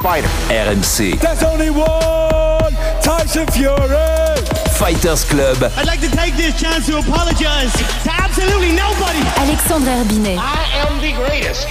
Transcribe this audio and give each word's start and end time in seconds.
fighter? 0.00 0.28
RMC 0.48 1.20
There's 1.20 1.42
only 1.42 1.70
one 1.70 2.72
Tyson 3.02 3.46
Fury. 3.48 4.69
Fighters 4.80 5.26
Club. 5.26 5.62
I'd 5.76 5.86
like 5.86 6.00
to 6.00 6.08
take 6.08 6.36
this 6.36 6.58
chance 6.58 6.86
to 6.86 6.96
apologize 6.96 7.70
to 8.04 8.10
absolutely 8.10 8.72
nobody. 8.72 9.20
Alexandre 9.36 9.90
Herbinet. 9.90 10.38
I 10.38 10.64
am 10.80 11.02
the 11.02 11.12
greatest. 11.12 11.68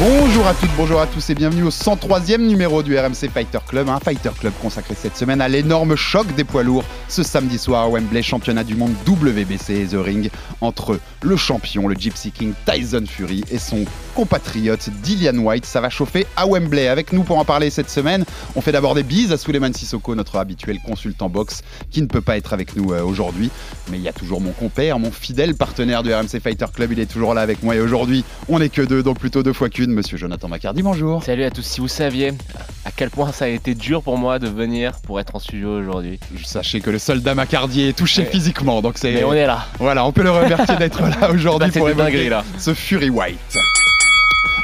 Bonjour 0.00 0.44
à 0.48 0.54
toutes, 0.54 0.74
bonjour 0.76 1.00
à 1.00 1.06
tous 1.06 1.30
et 1.30 1.36
bienvenue 1.36 1.62
au 1.62 1.70
103e 1.70 2.38
numéro 2.38 2.82
du 2.82 2.98
RMC 2.98 3.30
Fighter 3.32 3.60
Club, 3.64 3.88
un 3.88 4.00
Fighter 4.00 4.30
Club 4.38 4.52
consacré 4.60 4.96
cette 5.00 5.16
semaine 5.16 5.40
à 5.40 5.48
l'énorme 5.48 5.94
choc 5.94 6.26
des 6.34 6.42
poids 6.42 6.64
lourds 6.64 6.84
ce 7.08 7.22
samedi 7.22 7.58
soir 7.58 7.84
à 7.84 7.88
Wembley, 7.88 8.20
championnat 8.20 8.64
du 8.64 8.74
monde 8.74 8.92
WBC 9.06 9.70
et 9.70 9.86
The 9.86 10.04
Ring 10.04 10.30
entre 10.60 10.98
le 11.22 11.36
champion, 11.36 11.86
le 11.86 11.94
Gypsy 11.94 12.32
King 12.32 12.54
Tyson 12.66 13.04
Fury 13.06 13.44
et 13.52 13.58
son 13.58 13.84
compatriote 14.16 14.90
Dillian 15.02 15.38
White. 15.38 15.64
Ça 15.64 15.80
va 15.80 15.90
chauffer 15.90 16.26
à 16.36 16.46
Wembley. 16.46 16.88
Avec 16.88 17.12
nous 17.12 17.22
pour 17.22 17.38
en 17.38 17.44
parler 17.44 17.70
cette 17.70 17.88
semaine, 17.88 18.24
on 18.56 18.60
fait 18.60 18.72
d'abord 18.72 18.96
des 18.96 19.04
bises 19.04 19.30
à 19.30 19.38
Suleiman 19.38 19.72
Sissoko, 19.72 20.16
notre 20.16 20.36
habituel 20.38 20.80
consultant 20.84 21.28
boxe, 21.28 21.62
qui 21.92 22.02
ne 22.02 22.06
peut 22.06 22.20
pas 22.20 22.36
être 22.36 22.43
avec 22.52 22.76
nous 22.76 22.92
euh, 22.92 23.02
aujourd'hui. 23.02 23.50
Mais 23.90 23.98
il 23.98 24.02
y 24.02 24.08
a 24.08 24.12
toujours 24.12 24.40
mon 24.40 24.52
compère, 24.52 24.98
mon 24.98 25.10
fidèle 25.10 25.54
partenaire 25.54 26.02
du 26.02 26.12
RMC 26.14 26.40
Fighter 26.42 26.66
Club, 26.74 26.92
il 26.92 27.00
est 27.00 27.06
toujours 27.06 27.34
là 27.34 27.40
avec 27.40 27.62
moi 27.62 27.74
et 27.74 27.80
aujourd'hui, 27.80 28.24
on 28.48 28.58
n'est 28.58 28.68
que 28.68 28.82
deux, 28.82 29.02
donc 29.02 29.18
plutôt 29.18 29.42
deux 29.42 29.52
fois 29.52 29.68
qu'une. 29.68 29.92
Monsieur 29.92 30.16
Jonathan 30.16 30.48
Macardy, 30.48 30.82
bonjour. 30.82 31.22
Salut 31.24 31.44
à 31.44 31.50
tous, 31.50 31.62
si 31.62 31.80
vous 31.80 31.88
saviez 31.88 32.32
à 32.84 32.90
quel 32.94 33.10
point 33.10 33.32
ça 33.32 33.46
a 33.46 33.48
été 33.48 33.74
dur 33.74 34.02
pour 34.02 34.18
moi 34.18 34.38
de 34.38 34.48
venir 34.48 34.92
pour 35.02 35.20
être 35.20 35.34
en 35.34 35.38
studio 35.38 35.78
aujourd'hui. 35.78 36.18
Sachez 36.44 36.80
que 36.80 36.90
le 36.90 36.98
soldat 36.98 37.34
Macardy 37.34 37.82
est 37.88 37.92
touché 37.96 38.22
Ouais. 38.22 38.28
physiquement, 38.30 38.80
donc 38.82 38.98
c'est. 38.98 39.12
Mais 39.12 39.24
on 39.24 39.32
est 39.34 39.46
là. 39.46 39.66
Voilà, 39.78 40.04
on 40.06 40.12
peut 40.12 40.22
le 40.22 40.30
remercier 40.30 40.76
d'être 40.76 41.00
là 41.02 41.30
aujourd'hui 41.32 41.70
Bah, 41.72 41.78
pour 41.80 41.88
évoquer 41.88 42.28
là. 42.28 42.44
ce 42.58 42.74
Fury 42.74 43.10
White. 43.10 43.38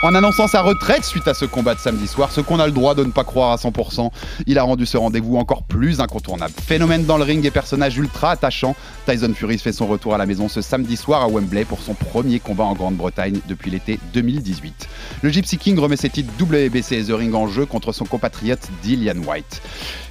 En 0.03 0.15
annonçant 0.15 0.47
sa 0.47 0.63
retraite 0.63 1.05
suite 1.05 1.29
à 1.29 1.35
ce 1.35 1.45
combat 1.45 1.75
de 1.75 1.79
samedi 1.79 2.07
soir, 2.07 2.33
ce 2.33 2.41
qu'on 2.41 2.59
a 2.59 2.65
le 2.65 2.73
droit 2.73 2.95
de 2.95 3.05
ne 3.05 3.11
pas 3.11 3.23
croire 3.23 3.53
à 3.53 3.57
100%, 3.57 4.11
il 4.47 4.59
a 4.59 4.63
rendu 4.63 4.87
ce 4.87 4.97
rendez-vous 4.97 5.37
encore 5.37 5.63
plus 5.63 6.01
incontournable. 6.01 6.55
Phénomène 6.67 7.05
dans 7.05 7.19
le 7.19 7.25
ring 7.25 7.45
et 7.45 7.51
personnage 7.51 7.99
ultra 7.99 8.31
attachant, 8.31 8.75
Tyson 9.07 9.35
Fury 9.35 9.59
fait 9.59 9.75
son 9.75 9.87
retour 9.87 10.15
à 10.15 10.19
la 10.19 10.25
maison 10.25 10.49
ce 10.49 10.63
samedi 10.63 10.97
soir 10.97 11.21
à 11.21 11.29
Wembley 11.29 11.67
pour 11.67 11.83
son 11.83 11.93
premier 11.93 12.41
combat 12.41 12.65
en 12.65 12.73
Grande-Bretagne 12.73 13.41
depuis 13.47 13.71
l'été 13.71 14.01
2018. 14.15 14.89
Le 15.21 15.29
Gypsy 15.29 15.59
King 15.59 15.79
remet 15.79 15.97
ses 15.97 16.09
titres 16.09 16.33
WBC 16.41 16.93
et 16.97 17.05
The 17.05 17.13
Ring 17.13 17.35
en 17.35 17.47
jeu 17.47 17.67
contre 17.67 17.93
son 17.93 18.07
compatriote 18.07 18.71
Dillian 18.83 19.23
White. 19.27 19.61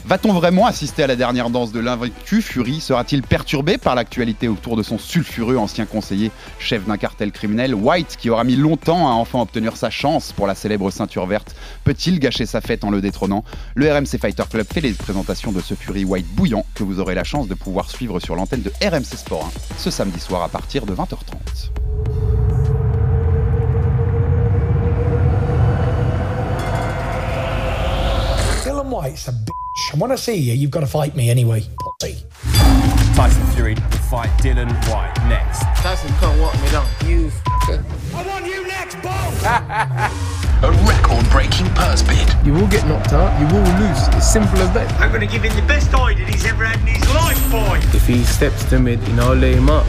Va-t-on 0.10 0.34
vraiment 0.34 0.66
assister 0.66 1.04
à 1.04 1.08
la 1.08 1.16
dernière 1.16 1.52
danse 1.52 1.72
de 1.72 1.80
l'invaincu 1.80 2.42
Fury 2.42 2.82
Sera-t-il 2.82 3.22
perturbé 3.22 3.78
par 3.78 3.94
l'actualité 3.94 4.48
autour 4.48 4.76
de 4.76 4.82
son 4.82 4.98
sulfureux 4.98 5.56
ancien 5.56 5.86
conseiller, 5.86 6.32
chef 6.58 6.84
d'un 6.88 6.98
cartel 6.98 7.32
criminel 7.32 7.76
White, 7.76 8.18
qui 8.18 8.32
aura 8.32 8.44
mis 8.44 8.56
longtemps 8.56 9.08
à 9.08 9.12
enfin 9.12 9.40
obtenir 9.40 9.78
sa 9.78 9.92
chance 9.92 10.32
pour 10.32 10.48
la 10.48 10.56
célèbre 10.56 10.90
ceinture 10.90 11.28
verte, 11.28 11.56
peut-il 11.84 12.18
gâcher 12.20 12.48
sa 12.48 12.60
fête 12.60 12.84
en 12.84 12.90
le 12.90 13.02
détrônant 13.02 13.44
Le 13.76 13.94
RMC 13.94 14.18
Fighter 14.20 14.46
Club 14.50 14.66
fait 14.66 14.82
les 14.82 14.94
présentations 14.94 15.52
de 15.52 15.62
ce 15.62 15.76
Fury 15.76 16.06
White 16.06 16.26
bouillant 16.34 16.66
que 16.74 16.82
vous 16.82 17.00
aurez 17.00 17.14
la 17.14 17.24
chance 17.24 17.48
de 17.48 17.54
pouvoir 17.54 17.92
suivre 17.92 18.20
sur 18.20 18.36
l'antenne 18.36 18.64
de 18.64 18.72
RMC 18.84 19.16
Sport 19.16 19.52
1 19.78 19.78
ce 19.78 19.92
samedi 19.92 20.20
soir 20.20 20.42
à 20.42 20.50
partir 20.50 20.88
de 20.88 20.96
20h30. 20.96 22.49
Dylan 29.00 29.12
White's 29.12 29.28
a 29.28 29.32
bitch. 29.32 29.92
And 29.94 30.02
when 30.02 30.12
I 30.12 30.16
see 30.16 30.36
you, 30.36 30.54
you've 30.54 30.72
got 30.72 30.82
to 30.82 30.88
fight 30.88 31.16
me 31.16 31.30
anyway. 31.30 31.64
Pussy. 31.80 32.26
Tyson 33.16 33.46
Fury 33.54 33.76
will 33.76 33.98
fight 34.10 34.30
Dylan 34.42 34.72
White 34.90 35.16
next. 35.28 35.62
Tyson 35.82 36.12
can't 36.20 36.40
walk 36.40 36.54
me 36.62 36.70
down. 36.70 36.86
You 37.06 37.32
I 38.14 38.26
want 38.28 38.46
you 38.46 38.68
next, 38.68 38.96
Bo! 38.96 39.10
A 40.68 40.72
record-breaking 40.72 41.68
purse 41.68 42.02
bid. 42.04 42.28
You 42.46 42.52
will 42.52 42.68
get 42.68 42.86
knocked 42.88 43.14
out, 43.14 43.40
you 43.40 43.48
will 43.48 43.64
lose. 43.80 44.08
It's 44.18 44.30
simple 44.30 44.60
as 44.60 44.74
that. 44.74 44.92
I'm 45.00 45.10
going 45.10 45.26
to 45.26 45.28
give 45.28 45.44
him 45.44 45.56
the 45.56 45.66
best 45.66 45.94
eye 45.94 46.16
that 46.16 46.28
he's 46.28 46.46
ever 46.46 46.66
had 46.66 46.80
in 46.82 46.96
his 46.96 47.08
life, 47.14 47.40
boy. 47.50 47.80
If 47.96 48.06
he 48.06 48.24
steps 48.26 48.66
to 48.70 48.80
mid, 48.80 49.00
you 49.08 49.14
know, 49.14 49.32
I'll 49.32 49.38
lay 49.38 49.54
him 49.54 49.70
up. 49.70 49.86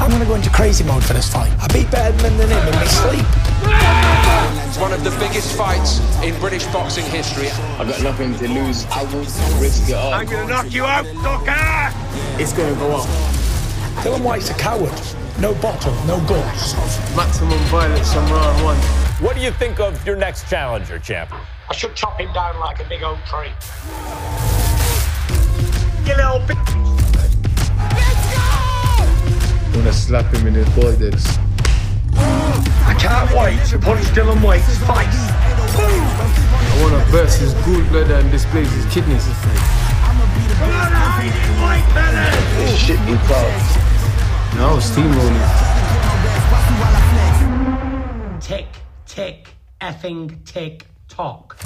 I'm 0.00 0.10
going 0.10 0.20
to 0.20 0.26
go 0.26 0.34
into 0.34 0.50
crazy 0.50 0.84
mode 0.84 1.04
for 1.04 1.12
this 1.12 1.32
fight. 1.32 1.52
I 1.60 1.68
beat 1.68 1.86
Bedman 1.86 2.36
than 2.36 2.48
him 2.48 2.68
in 2.68 2.74
my 2.74 2.84
sleep. 2.84 3.26
It's 4.68 4.78
one 4.78 4.92
of 4.92 5.04
the 5.04 5.10
biggest 5.18 5.56
fights 5.56 6.00
in 6.22 6.38
British 6.40 6.66
boxing 6.66 7.04
history. 7.06 7.48
I've 7.78 7.88
got 7.88 8.02
nothing 8.02 8.34
to 8.38 8.48
lose. 8.48 8.84
I 8.86 9.04
won't 9.04 9.28
risk 9.60 9.88
it 9.88 9.94
all. 9.94 10.12
I'm 10.12 10.26
going 10.26 10.46
to 10.46 10.52
knock 10.52 10.72
you 10.72 10.84
out, 10.84 11.06
sucker. 11.06 12.42
It's 12.42 12.52
going 12.52 12.74
to 12.74 12.80
go 12.80 12.96
up. 12.96 13.06
Dylan 14.02 14.22
White's 14.22 14.50
a 14.50 14.54
coward. 14.54 14.92
No 15.40 15.54
bottle, 15.54 15.94
no 16.06 16.18
guts. 16.26 16.74
Maximum 17.16 17.58
violence 17.70 18.14
on 18.14 18.30
round 18.30 18.64
one. 18.64 18.76
What 19.22 19.36
do 19.36 19.42
you 19.42 19.52
think 19.52 19.80
of 19.80 20.04
your 20.04 20.16
next 20.16 20.48
challenger, 20.50 20.98
champ? 20.98 21.32
I 21.70 21.74
should 21.74 21.94
chop 21.94 22.20
him 22.20 22.32
down 22.32 22.58
like 22.58 22.80
a 22.80 22.88
big 22.88 23.02
oak 23.02 23.18
tree. 23.26 23.50
Slap 29.94 30.32
him 30.34 30.46
in 30.46 30.54
his 30.54 30.68
boy 30.70 30.96
days. 30.96 31.26
I 32.16 32.94
can't 32.98 33.30
wait 33.32 33.64
to 33.70 33.78
punch 33.78 34.04
Dylan 34.14 34.42
White's 34.42 34.78
face. 34.78 35.22
I 35.76 36.78
wanna 36.82 37.04
burst 37.10 37.40
his 37.40 37.54
gallbladder 37.64 38.20
and 38.20 38.30
displace 38.30 38.70
his 38.72 38.86
kidneys. 38.92 39.24
Come 39.24 40.70
on, 40.70 40.92
Aiden 40.92 41.60
White, 41.62 41.86
fella. 41.94 42.30
This 42.58 42.78
shit 42.78 43.00
we 43.08 43.16
proud. 43.26 43.62
No, 44.56 44.68
I 44.68 44.74
was 44.74 44.84
steamrolling. 44.90 45.44
Tick, 48.40 48.68
tick, 49.06 49.56
effing 49.80 50.44
tick, 50.44 50.86
tock. 51.08 51.56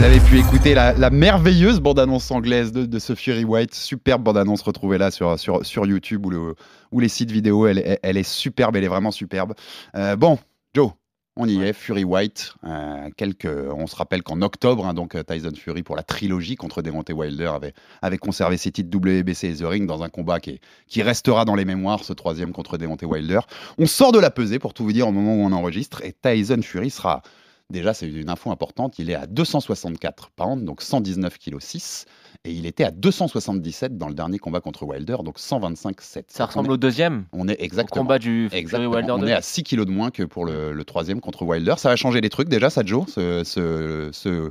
Vous 0.00 0.06
avez 0.06 0.20
pu 0.20 0.38
écouter 0.38 0.72
la, 0.72 0.94
la 0.94 1.10
merveilleuse 1.10 1.78
bande-annonce 1.78 2.30
anglaise 2.30 2.72
de, 2.72 2.86
de 2.86 2.98
ce 2.98 3.14
Fury 3.14 3.44
White. 3.44 3.74
Superbe 3.74 4.22
bande-annonce 4.22 4.62
retrouvée 4.62 4.96
là 4.96 5.10
sur, 5.10 5.38
sur, 5.38 5.64
sur 5.66 5.84
YouTube 5.84 6.24
ou, 6.24 6.30
le, 6.30 6.54
ou 6.90 7.00
les 7.00 7.08
sites 7.08 7.30
vidéo. 7.30 7.66
Elle, 7.66 7.76
est- 7.80 8.00
elle 8.02 8.16
est 8.16 8.22
superbe, 8.22 8.76
elle 8.76 8.84
est 8.84 8.88
vraiment 8.88 9.10
superbe. 9.10 9.52
Euh, 9.94 10.16
bon, 10.16 10.38
Joe, 10.74 10.92
on 11.36 11.46
y 11.46 11.62
est. 11.62 11.74
Fury 11.74 12.04
White. 12.04 12.54
euh, 12.64 13.10
quelques, 13.18 13.46
on 13.46 13.86
se 13.86 13.94
rappelle 13.94 14.22
qu'en 14.22 14.40
octobre, 14.40 14.86
hein, 14.86 14.94
donc 14.94 15.16
euh, 15.16 15.22
Tyson 15.22 15.52
Fury 15.54 15.82
pour 15.82 15.96
la 15.96 16.02
trilogie 16.02 16.56
contre 16.56 16.80
Deontay 16.80 17.12
Wilder 17.12 17.50
avait, 17.54 17.74
avait 18.00 18.16
conservé 18.18 18.56
ses 18.56 18.72
titres 18.72 18.88
WBC 18.96 19.48
et 19.48 19.54
The 19.56 19.64
Ring 19.66 19.86
dans 19.86 20.02
un 20.02 20.08
combat 20.08 20.40
qui, 20.40 20.50
est- 20.52 20.60
qui 20.86 21.02
restera 21.02 21.44
dans 21.44 21.54
les 21.56 21.66
mémoires, 21.66 22.04
ce 22.04 22.14
troisième 22.14 22.52
contre 22.52 22.78
Deontay 22.78 23.04
Wilder. 23.04 23.40
On 23.76 23.84
sort 23.84 24.12
de 24.12 24.18
la 24.18 24.30
pesée 24.30 24.58
pour 24.58 24.72
tout 24.72 24.82
vous 24.84 24.94
dire 24.94 25.06
au 25.06 25.12
moment 25.12 25.34
où 25.34 25.40
on 25.46 25.52
enregistre 25.52 26.02
et 26.06 26.14
Tyson 26.14 26.60
Fury 26.62 26.88
sera 26.88 27.20
Déjà, 27.70 27.94
c'est 27.94 28.08
une 28.08 28.28
info 28.28 28.50
importante. 28.50 28.98
Il 28.98 29.10
est 29.10 29.14
à 29.14 29.26
264 29.26 30.30
pounds, 30.30 30.64
donc 30.64 30.82
119 30.82 31.38
kg 31.38 31.56
6. 31.60 32.04
Et 32.44 32.52
il 32.52 32.66
était 32.66 32.84
à 32.84 32.90
277 32.90 33.96
dans 33.98 34.08
le 34.08 34.14
dernier 34.14 34.38
combat 34.38 34.60
contre 34.60 34.84
Wilder, 34.84 35.18
donc 35.24 35.38
125,7. 35.38 36.24
Ça 36.28 36.46
ressemble 36.46 36.70
au 36.72 36.76
deuxième 36.76 37.26
On 37.32 37.48
est 37.48 37.60
au 37.60 37.62
exactement. 37.64 38.02
combat 38.02 38.18
du 38.18 38.48
Exactement. 38.52 38.92
Wilder 38.94 39.12
On 39.12 39.18
2. 39.18 39.28
est 39.28 39.32
à 39.32 39.42
6 39.42 39.62
kilos 39.62 39.86
de 39.86 39.92
moins 39.92 40.10
que 40.10 40.22
pour 40.22 40.44
le, 40.44 40.72
le 40.72 40.84
troisième 40.84 41.20
contre 41.20 41.42
Wilder. 41.44 41.74
Ça 41.76 41.90
va 41.90 41.96
changer 41.96 42.20
des 42.20 42.30
trucs 42.30 42.48
déjà, 42.48 42.70
ça, 42.70 42.82
Joe 42.84 43.04
ce, 43.08 43.44
ce, 43.44 44.08
ce, 44.12 44.50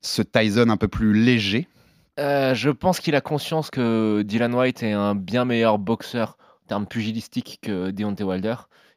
ce 0.00 0.22
Tyson 0.22 0.68
un 0.70 0.76
peu 0.76 0.88
plus 0.88 1.12
léger? 1.12 1.68
Euh, 2.18 2.54
je 2.54 2.70
pense 2.70 2.98
qu'il 2.98 3.14
a 3.14 3.20
conscience 3.20 3.70
que 3.70 4.22
Dylan 4.22 4.54
White 4.54 4.82
est 4.82 4.92
un 4.92 5.14
bien 5.14 5.44
meilleur 5.44 5.78
boxeur 5.78 6.36
en 6.64 6.66
termes 6.68 6.86
pugilistiques 6.86 7.58
que 7.62 7.90
Deontay 7.90 8.24
Wilder, 8.24 8.54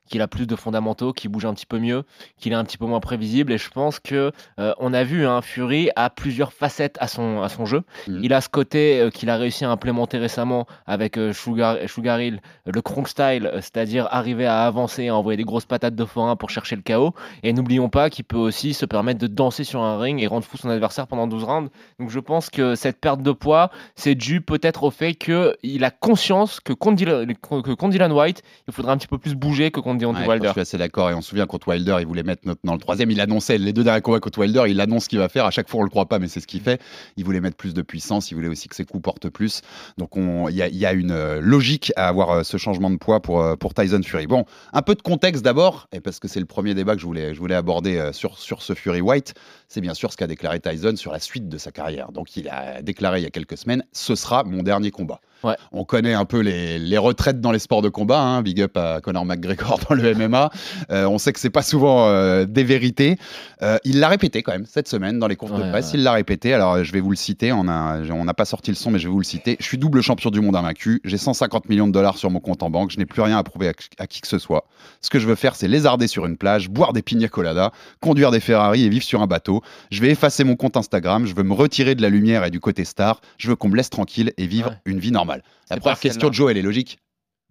qu'il 0.10 0.22
a 0.22 0.28
plus 0.28 0.48
de 0.48 0.56
fondamentaux, 0.56 1.14
qu'il 1.14 1.30
bouge 1.30 1.46
un 1.46 1.54
petit 1.54 1.66
peu 1.66 1.80
mieux, 1.80 2.04
qu'il 2.38 2.52
est 2.52 2.56
un 2.56 2.64
petit 2.64 2.78
peu 2.78 2.86
moins 2.86 3.00
prévisible. 3.00 3.52
Et 3.54 3.58
je 3.58 3.70
pense 3.70 4.00
que 4.00 4.32
euh, 4.60 4.74
on 4.80 4.94
a 4.94 5.04
vu 5.04 5.26
un 5.26 5.42
Fury 5.42 5.90
a 5.96 6.10
plusieurs 6.10 6.54
facettes 6.54 6.98
à 7.00 7.08
son, 7.08 7.42
à 7.42 7.50
son 7.50 7.66
jeu. 7.66 7.84
Mhm. 8.08 8.20
Il 8.24 8.34
a 8.34 8.42
ce 8.42 8.50
côté 8.50 9.00
euh, 9.00 9.10
qu'il 9.10 9.30
a 9.30 9.38
réussi 9.38 9.66
à 9.66 9.72
implémenter 9.72 10.18
récemment 10.18 10.68
avec 10.86 11.18
euh, 11.18 11.34
Sugar, 11.34 11.78
Sugar 11.88 12.22
Hill, 12.22 12.42
euh, 12.68 12.72
le 12.74 12.82
Kronk 12.82 13.08
style, 13.08 13.50
c'est-à-dire 13.56 14.08
arriver 14.12 14.46
à 14.46 14.64
avancer, 14.66 15.08
à 15.08 15.16
envoyer 15.16 15.38
des 15.38 15.44
grosses 15.44 15.66
patates 15.66 15.96
de 15.96 16.06
forain 16.06 16.36
pour 16.36 16.50
chercher 16.50 16.76
le 16.76 16.82
chaos. 16.82 17.14
Et 17.44 17.54
n'oublions 17.54 17.90
pas 17.90 18.10
qu'il 18.10 18.26
peut 18.26 18.38
aussi 18.38 18.74
se 18.74 18.86
permettre 18.86 19.20
de 19.20 19.28
danser 19.28 19.64
sur 19.64 19.82
un 19.82 20.00
ring 20.00 20.22
et 20.22 20.28
rendre 20.28 20.46
fou 20.46 20.58
son 20.58 20.70
adversaire 20.70 21.08
pendant 21.08 21.28
12 21.28 21.44
rounds. 21.44 21.72
Donc 22.00 22.10
je 22.10 22.20
pense 22.20 22.50
que 22.50 22.76
cette 22.76 23.00
perte 23.00 23.22
de 23.22 23.32
poids, 23.32 23.72
c'est 23.96 24.16
dû 24.16 24.42
peut-être 24.42 24.84
au 24.84 24.92
fait 24.92 25.16
qu'il 25.16 25.84
a 25.84 25.92
conscience 25.92 26.60
que 26.60 26.74
contre, 26.74 26.98
Dylan, 26.98 27.34
que 27.36 27.74
contre 27.74 27.90
Dylan 27.90 28.12
White, 28.12 28.44
il 28.68 28.74
faudra 28.74 28.94
un 28.94 28.98
petit 28.98 29.08
peu 29.08 29.18
plus 29.18 29.36
bouger 29.36 29.72
que 29.72 29.80
contre 29.80 29.91
contre 29.92 30.02
Deontay 30.02 30.22
Ouais, 30.22 30.28
Wilder. 30.28 30.48
Je 30.48 30.52
suis 30.54 30.62
assez 30.62 30.78
d'accord. 30.78 31.10
Et 31.10 31.14
on 31.14 31.22
se 31.22 31.30
souvient 31.30 31.46
contre 31.46 31.68
Wilder, 31.70 31.98
il 32.00 32.08
voulait 32.08 32.24
mettre 32.24 32.42
notre- 32.46 32.62
dans 32.64 32.74
le 32.74 32.80
troisième. 32.80 33.12
Il 33.12 33.22
annonçait 33.22 33.58
les 33.58 33.74
deux 33.74 33.84
derniers 33.84 34.02
combats 34.02 34.20
contre 34.20 34.40
Wilder. 34.40 34.64
Il 34.68 34.80
annonce 34.82 35.04
ce 35.06 35.10
qu'il 35.10 35.20
va 35.20 35.30
faire. 35.30 35.46
À 35.46 35.52
chaque 35.52 35.70
fois, 35.70 35.80
on 35.80 35.84
le 35.84 35.90
croit 35.90 36.08
pas, 36.08 36.20
mais 36.20 36.28
c'est 36.28 36.40
ce 36.40 36.48
qu'il 36.48 36.62
fait. 36.62 36.82
Il 37.18 37.26
voulait 37.26 37.42
mettre 37.42 37.58
plus 37.58 37.74
de 37.74 37.82
puissance. 37.82 38.32
Il 38.32 38.36
voulait 38.36 38.48
aussi 38.48 38.68
que 38.68 38.76
ses 38.76 38.86
coups 38.86 39.02
portent 39.04 39.30
plus. 39.30 39.62
Donc, 39.98 40.18
on- 40.18 40.48
il 40.50 40.56
y, 40.56 40.62
a- 40.62 40.68
il 40.68 40.78
y 40.78 40.86
a 40.86 40.94
une 40.94 41.12
euh, 41.12 41.40
logique 41.42 41.92
à 41.96 42.08
avoir 42.08 42.32
euh, 42.32 42.44
ce 42.44 42.58
changement 42.58 42.90
de 42.90 42.98
poids 42.98 43.22
pour, 43.22 43.42
euh, 43.42 43.56
pour 43.56 43.74
Tyson 43.74 44.02
Fury. 44.04 44.28
Bon, 44.28 44.46
un 44.74 44.82
peu 44.82 44.96
de 44.96 45.02
contexte 45.02 45.44
d'abord, 45.44 45.88
et 45.92 46.00
parce 46.00 46.20
que 46.20 46.28
c'est 46.28 46.40
le 46.40 46.46
premier 46.46 46.74
débat 46.74 46.96
que 46.96 47.02
je 47.02 47.06
voulais, 47.06 47.34
je 47.34 47.40
voulais 47.40 47.56
aborder 47.56 48.10
sur, 48.14 48.38
sur 48.38 48.62
ce 48.62 48.74
Fury 48.74 49.02
White. 49.02 49.34
C'est 49.68 49.82
bien 49.82 49.94
sûr 49.94 50.12
ce 50.12 50.18
qu'a 50.18 50.28
déclaré 50.28 50.60
Tyson 50.60 50.96
sur 50.96 51.12
la 51.12 51.20
suite 51.20 51.50
de 51.50 51.58
sa 51.58 51.72
carrière. 51.72 52.12
Donc, 52.12 52.36
il 52.38 52.50
a 52.50 52.82
déclaré 52.82 53.20
il 53.20 53.24
y 53.24 53.28
a 53.28 53.30
quelques 53.30 53.58
semaines 53.58 53.84
ce 53.92 54.16
sera 54.16 54.44
mon 54.44 54.64
dernier 54.64 54.92
combat. 54.92 55.20
Ouais. 55.44 55.56
On 55.72 55.84
connaît 55.86 56.14
un 56.14 56.26
peu 56.26 56.40
les, 56.40 56.78
les 56.80 56.98
retraites 56.98 57.42
dans 57.42 57.52
les 57.52 57.60
sports 57.60 57.82
de 57.82 57.90
combat. 57.90 58.20
hein. 58.20 58.42
Big 58.42 58.62
up 58.62 58.76
à 58.78 59.00
Conor 59.02 59.26
McGregor 59.26 59.80
dans 59.90 59.96
le 59.96 60.14
MMA. 60.16 60.50
Euh, 60.92 61.06
on 61.06 61.18
sait 61.18 61.32
que 61.32 61.40
c'est 61.40 61.50
pas 61.50 61.62
souvent 61.62 62.08
euh, 62.08 62.46
des 62.46 62.64
vérités. 62.64 63.18
Euh, 63.62 63.78
il 63.84 64.00
l'a 64.00 64.10
répété 64.10 64.42
quand 64.44 64.52
même 64.52 64.66
cette 64.66 64.88
semaine 64.88 65.20
dans 65.20 65.28
les 65.28 65.36
confs 65.36 65.52
de 65.54 65.70
presse. 65.70 65.88
ouais. 65.94 66.00
Il 66.00 66.04
l'a 66.04 66.12
répété. 66.12 66.54
Alors 66.54 66.84
je 66.84 66.92
vais 66.92 67.00
vous 67.00 67.12
le 67.12 67.16
citer. 67.16 67.52
On 67.52 67.64
n'a 67.64 68.34
pas 68.36 68.46
sorti 68.46 68.72
le 68.72 68.76
son, 68.76 68.92
mais 68.92 69.00
je 69.00 69.08
vais 69.08 69.12
vous 69.12 69.20
le 69.20 69.24
citer. 69.26 69.56
Je 69.60 69.66
suis 69.66 69.78
double 69.78 70.02
champion 70.02 70.30
du 70.32 70.42
monde 70.42 70.56
invaincu. 70.56 71.00
J'ai 71.06 71.18
150 71.18 71.70
millions 71.70 71.88
de 71.88 71.94
dollars 71.94 72.18
sur 72.18 72.30
mon 72.30 72.40
compte 72.40 72.64
en 72.64 72.70
banque. 72.70 72.92
Je 72.92 72.98
n'ai 72.98 73.06
plus 73.06 73.22
rien 73.22 73.38
à 73.38 73.44
prouver 73.44 73.70
à, 73.70 73.74
à 74.00 74.08
qui 74.08 74.22
que 74.22 74.28
ce 74.28 74.38
soit. 74.40 74.66
Ce 75.02 75.10
que 75.10 75.20
je 75.20 75.28
veux 75.28 75.36
faire, 75.36 75.56
c'est 75.56 75.68
lézarder 75.68 76.08
sur 76.08 76.26
une 76.26 76.36
plage, 76.38 76.70
boire 76.70 76.94
des 76.94 77.02
pina 77.02 77.28
coladas, 77.28 77.72
conduire 78.02 78.32
des 78.32 78.40
Ferrari 78.40 78.84
et 78.84 78.90
vivre 78.90 79.04
sur 79.06 79.22
un 79.22 79.28
bateau. 79.28 79.62
Je 79.92 80.02
vais 80.02 80.10
effacer 80.10 80.44
mon 80.44 80.56
compte 80.56 80.76
Instagram. 80.78 81.26
Je 81.26 81.34
veux 81.36 81.44
me 81.44 81.54
retirer 81.54 81.96
de 81.96 82.02
la 82.02 82.10
lumière 82.10 82.44
et 82.44 82.52
du 82.52 82.60
côté 82.60 82.84
star. 82.86 83.22
Je 83.38 83.48
veux 83.50 83.56
qu'on 83.56 83.70
me 83.70 83.78
laisse 83.78 83.90
tranquille 83.90 84.34
et 84.38 84.46
vivre 84.48 84.74
une 84.86 85.00
vie 85.00 85.12
normale. 85.12 85.31
La 85.70 85.78
première 85.78 86.00
question 86.00 86.30
de 86.30 86.34
Joe, 86.34 86.52
elle 86.52 86.58
est 86.58 86.62
logique. 86.62 86.98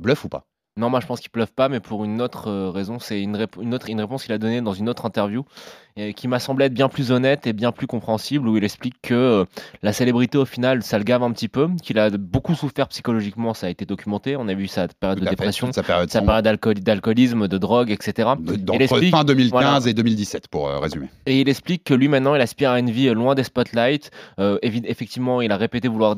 Bluff 0.01 0.25
ou 0.25 0.29
pas? 0.29 0.45
Non, 0.77 0.89
moi 0.89 1.01
je 1.01 1.07
pense 1.07 1.21
qu'il 1.21 1.31
pleuve 1.31 1.53
pas, 1.53 1.69
mais 1.69 1.81
pour 1.81 2.05
une 2.05 2.23
autre 2.23 2.49
euh, 2.49 2.71
raison, 2.71 3.01
c'est 3.01 3.21
une, 3.21 3.37
autre, 3.37 3.59
une 3.91 4.01
réponse 4.01 4.23
qu'il 4.23 4.33
a 4.33 4.39
donnée 4.39 4.61
dans 4.63 4.73
une 4.73 4.89
autre 4.89 5.05
interview 5.05 5.45
et 5.97 6.15
qui 6.15 6.29
m'a 6.29 6.39
semblé 6.39 6.67
être 6.67 6.73
bien 6.73 6.89
plus 6.89 7.11
honnête 7.11 7.47
et 7.49 7.53
bien 7.53 7.73
plus 7.73 7.89
compréhensible, 7.89 8.49
où 8.49 8.57
il 8.57 8.63
explique 8.63 8.95
que 9.03 9.13
euh, 9.13 9.45
la 9.83 9.93
célébrité 9.93 10.39
au 10.39 10.45
final, 10.45 10.85
ça 10.85 10.97
le 10.97 11.05
gave 11.05 11.25
un 11.25 11.33
petit 11.33 11.49
peu, 11.49 11.69
qu'il 11.83 11.99
a 11.99 12.09
beaucoup 12.11 12.55
souffert 12.55 12.87
psychologiquement, 12.89 13.53
ça 13.53 13.67
a 13.67 13.71
été 13.71 13.85
documenté, 13.85 14.37
on 14.37 14.47
a 14.47 14.55
vu 14.55 14.69
sa 14.69 14.87
période 14.87 15.19
de 15.19 15.25
fait, 15.25 15.31
dépression, 15.31 15.67
toute 15.67 15.75
sa 15.75 15.83
période 15.83 16.09
sa 16.09 16.21
d'alcoolisme, 16.41 17.49
de 17.49 17.59
drogue, 17.59 17.91
etc. 17.91 18.31
De- 18.39 18.55
Il 18.55 18.65
d'entre 18.65 18.81
explique- 18.81 19.11
fin 19.15 19.25
2015 19.25 19.51
voilà. 19.51 19.81
et 19.87 19.93
2017, 19.93 20.47
pour 20.49 20.69
euh, 20.69 20.79
résumer. 20.79 21.09
Et 21.27 21.41
il 21.41 21.49
explique 21.49 21.83
que 21.83 21.95
lui 21.95 22.07
maintenant, 22.09 22.37
il 22.37 22.41
aspire 22.41 22.71
à 22.71 22.79
une 22.79 22.91
vie 22.91 23.11
loin 23.13 23.35
des 23.35 23.45
spotlights. 23.45 24.11
Effectivement, 24.63 25.43
il 25.43 25.51
a 25.51 25.57
répété 25.57 25.89
vouloir 25.89 26.17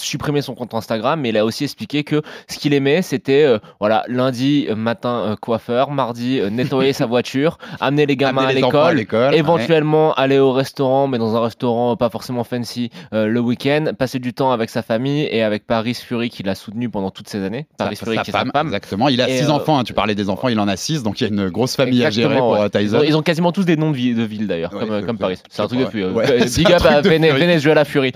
supprimer 0.00 0.42
son 0.42 0.54
compte 0.54 0.74
Instagram, 0.74 1.20
mais 1.20 1.30
il 1.30 1.36
a 1.36 1.44
aussi 1.44 1.64
expliqué 1.64 2.04
que 2.04 2.22
ce 2.48 2.58
qu'il 2.58 2.72
aimait, 2.74 3.02
c'était 3.02 3.44
euh, 3.44 3.58
voilà 3.80 4.04
lundi 4.08 4.66
euh, 4.68 4.74
matin 4.76 5.22
euh, 5.26 5.36
coiffeur, 5.36 5.90
mardi 5.90 6.38
euh, 6.40 6.50
nettoyer 6.50 6.92
sa 6.92 7.06
voiture, 7.14 7.58
amener 7.80 8.06
les 8.06 8.16
gamins 8.16 8.42
Amener 8.42 8.62
à 8.62 8.92
l'école, 8.94 9.30
ouais. 9.30 9.38
éventuellement 9.38 10.14
aller 10.14 10.38
au 10.38 10.52
restaurant, 10.52 11.06
mais 11.08 11.18
dans 11.18 11.36
un 11.36 11.40
restaurant 11.40 11.96
pas 11.96 12.10
forcément 12.10 12.44
fancy 12.44 12.90
le 13.12 13.38
week-end, 13.40 13.92
passer 13.98 14.18
du 14.18 14.32
temps 14.34 14.52
avec 14.52 14.70
sa 14.70 14.82
famille 14.82 15.22
et 15.30 15.42
avec 15.42 15.66
Paris 15.66 15.94
Fury 15.94 16.30
qui 16.30 16.42
l'a 16.42 16.54
soutenu 16.54 16.88
pendant 16.88 17.10
toutes 17.10 17.28
ces 17.28 17.42
années. 17.44 17.66
Paris 17.78 17.96
Sa- 17.96 18.04
Fury 18.04 18.16
sa 18.16 18.22
qui 18.22 18.30
est 18.30 18.32
femme, 18.32 18.46
sa 18.52 18.58
femme. 18.58 18.66
Exactement. 18.68 19.08
Il 19.08 19.20
a 19.20 19.28
Et, 19.28 19.38
six 19.38 19.50
enfants. 19.50 19.78
hein, 19.78 19.84
tu 19.84 19.92
parlais 19.94 20.14
des 20.14 20.28
enfants, 20.30 20.48
il 20.48 20.58
en 20.60 20.68
a 20.68 20.76
six. 20.76 21.02
Donc 21.02 21.20
il 21.20 21.24
y 21.24 21.26
a 21.26 21.30
une 21.32 21.48
grosse 21.50 21.76
famille 21.76 22.04
à 22.04 22.10
gérer 22.10 22.36
pour 22.38 22.50
ouais. 22.50 22.68
Ils 22.80 22.96
ont, 22.96 23.02
ils 23.02 23.16
ont 23.16 23.22
quasiment 23.22 23.52
tous 23.52 23.64
des 23.64 23.76
noms 23.76 23.90
de, 23.90 23.96
ville- 23.96 24.16
de 24.16 24.22
villes 24.22 24.46
d'ailleurs, 24.46 24.72
Ouais, 24.74 25.02
comme, 25.04 25.18
Paris. 25.18 25.38
C'est 25.48 25.62
un 25.62 25.66
truc 25.66 25.80
de 25.80 25.86
Big 25.86 26.72
up 26.72 26.82
à. 26.86 27.00
Venezuela 27.00 27.84
Fury. 27.84 28.12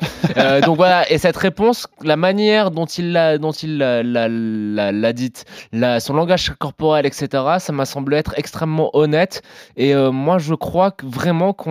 Donc 0.64 0.76
voilà, 0.76 1.11
et 1.11 1.19
cette 1.19 1.37
réponse, 1.37 1.71
la 2.02 2.16
manière 2.16 2.70
dont 2.70 2.86
il 2.86 3.12
l'a, 3.12 3.38
dont 3.38 3.52
il 3.52 3.78
l'a, 3.78 4.02
l'a- 4.02 4.28
l'a- 4.28 4.92
l'a 4.92 5.12
dite, 5.12 5.44
son 5.72 6.14
langage 6.14 6.50
corporel, 6.58 7.06
etc., 7.06 7.28
ça 7.58 7.72
m'a 7.72 7.84
semblé 7.84 8.16
être 8.16 8.34
extrêmement 8.38 8.90
honnête. 8.96 9.42
Et 9.76 9.94
euh, 9.94 10.10
moi, 10.10 10.38
je 10.38 10.54
crois 10.54 10.90
que 10.90 11.06
vraiment 11.06 11.52
qu'on 11.52 11.70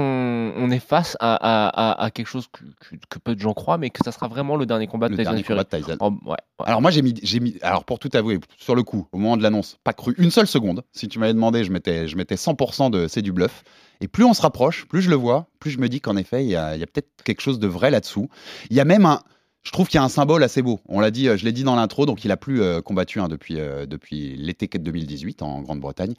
on 0.57 0.71
est 0.71 0.79
face 0.79 1.17
à, 1.19 1.35
à- 1.35 1.91
à- 1.91 2.03
à 2.05 2.11
quelque 2.11 2.27
chose 2.27 2.47
que, 2.51 2.63
que- 2.63 2.95
que 3.09 3.19
peu 3.19 3.35
de 3.35 3.39
gens 3.39 3.53
croient, 3.53 3.77
mais 3.77 3.89
que 3.89 4.03
ça 4.03 4.11
sera 4.11 4.27
vraiment 4.27 4.55
le 4.55 4.65
dernier 4.65 4.87
combat 4.87 5.07
de 5.07 5.13
Le 5.13 5.17
Tyson 5.17 5.31
dernier 5.31 5.43
Fury. 5.43 5.57
combat 5.65 5.77
de 5.79 5.83
Tyson. 5.83 5.97
Oh, 5.99 6.11
ouais, 6.25 6.31
ouais. 6.59 6.65
Alors 6.65 6.81
moi 6.81 6.91
j'ai 6.91 7.01
mis, 7.01 7.13
j'ai 7.23 7.39
mis, 7.39 7.55
alors 7.61 7.83
pour 7.85 7.99
tout 7.99 8.09
avouer, 8.13 8.39
sur 8.57 8.75
le 8.75 8.83
coup, 8.83 9.07
au 9.11 9.17
moment 9.17 9.37
de 9.37 9.43
l'annonce, 9.43 9.77
pas 9.83 9.93
cru 9.93 10.13
une 10.17 10.31
seule 10.31 10.47
seconde. 10.47 10.83
Si 10.91 11.07
tu 11.07 11.19
m'avais 11.19 11.33
demandé, 11.33 11.63
je 11.63 11.71
mettais, 11.71 12.07
je 12.07 12.15
mettais 12.15 12.35
100% 12.35 12.89
de 12.91 13.07
c'est 13.07 13.21
du 13.21 13.31
bluff. 13.31 13.63
Et 14.03 14.07
plus 14.07 14.23
on 14.23 14.33
se 14.33 14.41
rapproche, 14.41 14.85
plus 14.87 15.01
je 15.03 15.09
le 15.11 15.15
vois, 15.15 15.45
plus 15.59 15.69
je 15.69 15.77
me 15.79 15.87
dis 15.87 16.01
qu'en 16.01 16.17
effet, 16.17 16.43
il 16.43 16.49
y 16.49 16.55
a, 16.55 16.75
il 16.75 16.79
y 16.79 16.83
a 16.83 16.87
peut-être 16.87 17.09
quelque 17.23 17.41
chose 17.41 17.59
de 17.59 17.67
vrai 17.67 17.91
là-dessous. 17.91 18.29
Il 18.71 18.75
y 18.75 18.79
a 18.79 18.85
même 18.85 19.05
un, 19.05 19.21
je 19.63 19.71
trouve 19.71 19.87
qu'il 19.87 19.97
y 19.97 20.01
a 20.01 20.03
un 20.03 20.09
symbole 20.09 20.43
assez 20.43 20.61
beau. 20.61 20.79
On 20.87 20.99
l'a 20.99 21.11
dit, 21.11 21.27
euh, 21.27 21.37
je 21.37 21.45
l'ai 21.45 21.51
dit 21.51 21.63
dans 21.63 21.75
l'intro, 21.75 22.05
donc 22.05 22.25
il 22.25 22.31
a 22.31 22.37
plus 22.37 22.61
euh, 22.61 22.81
combattu 22.81 23.19
hein, 23.19 23.27
depuis, 23.27 23.59
euh, 23.59 23.85
depuis 23.85 24.35
l'été 24.35 24.67
2018 24.67 25.41
en 25.41 25.61
Grande-Bretagne. 25.61 26.13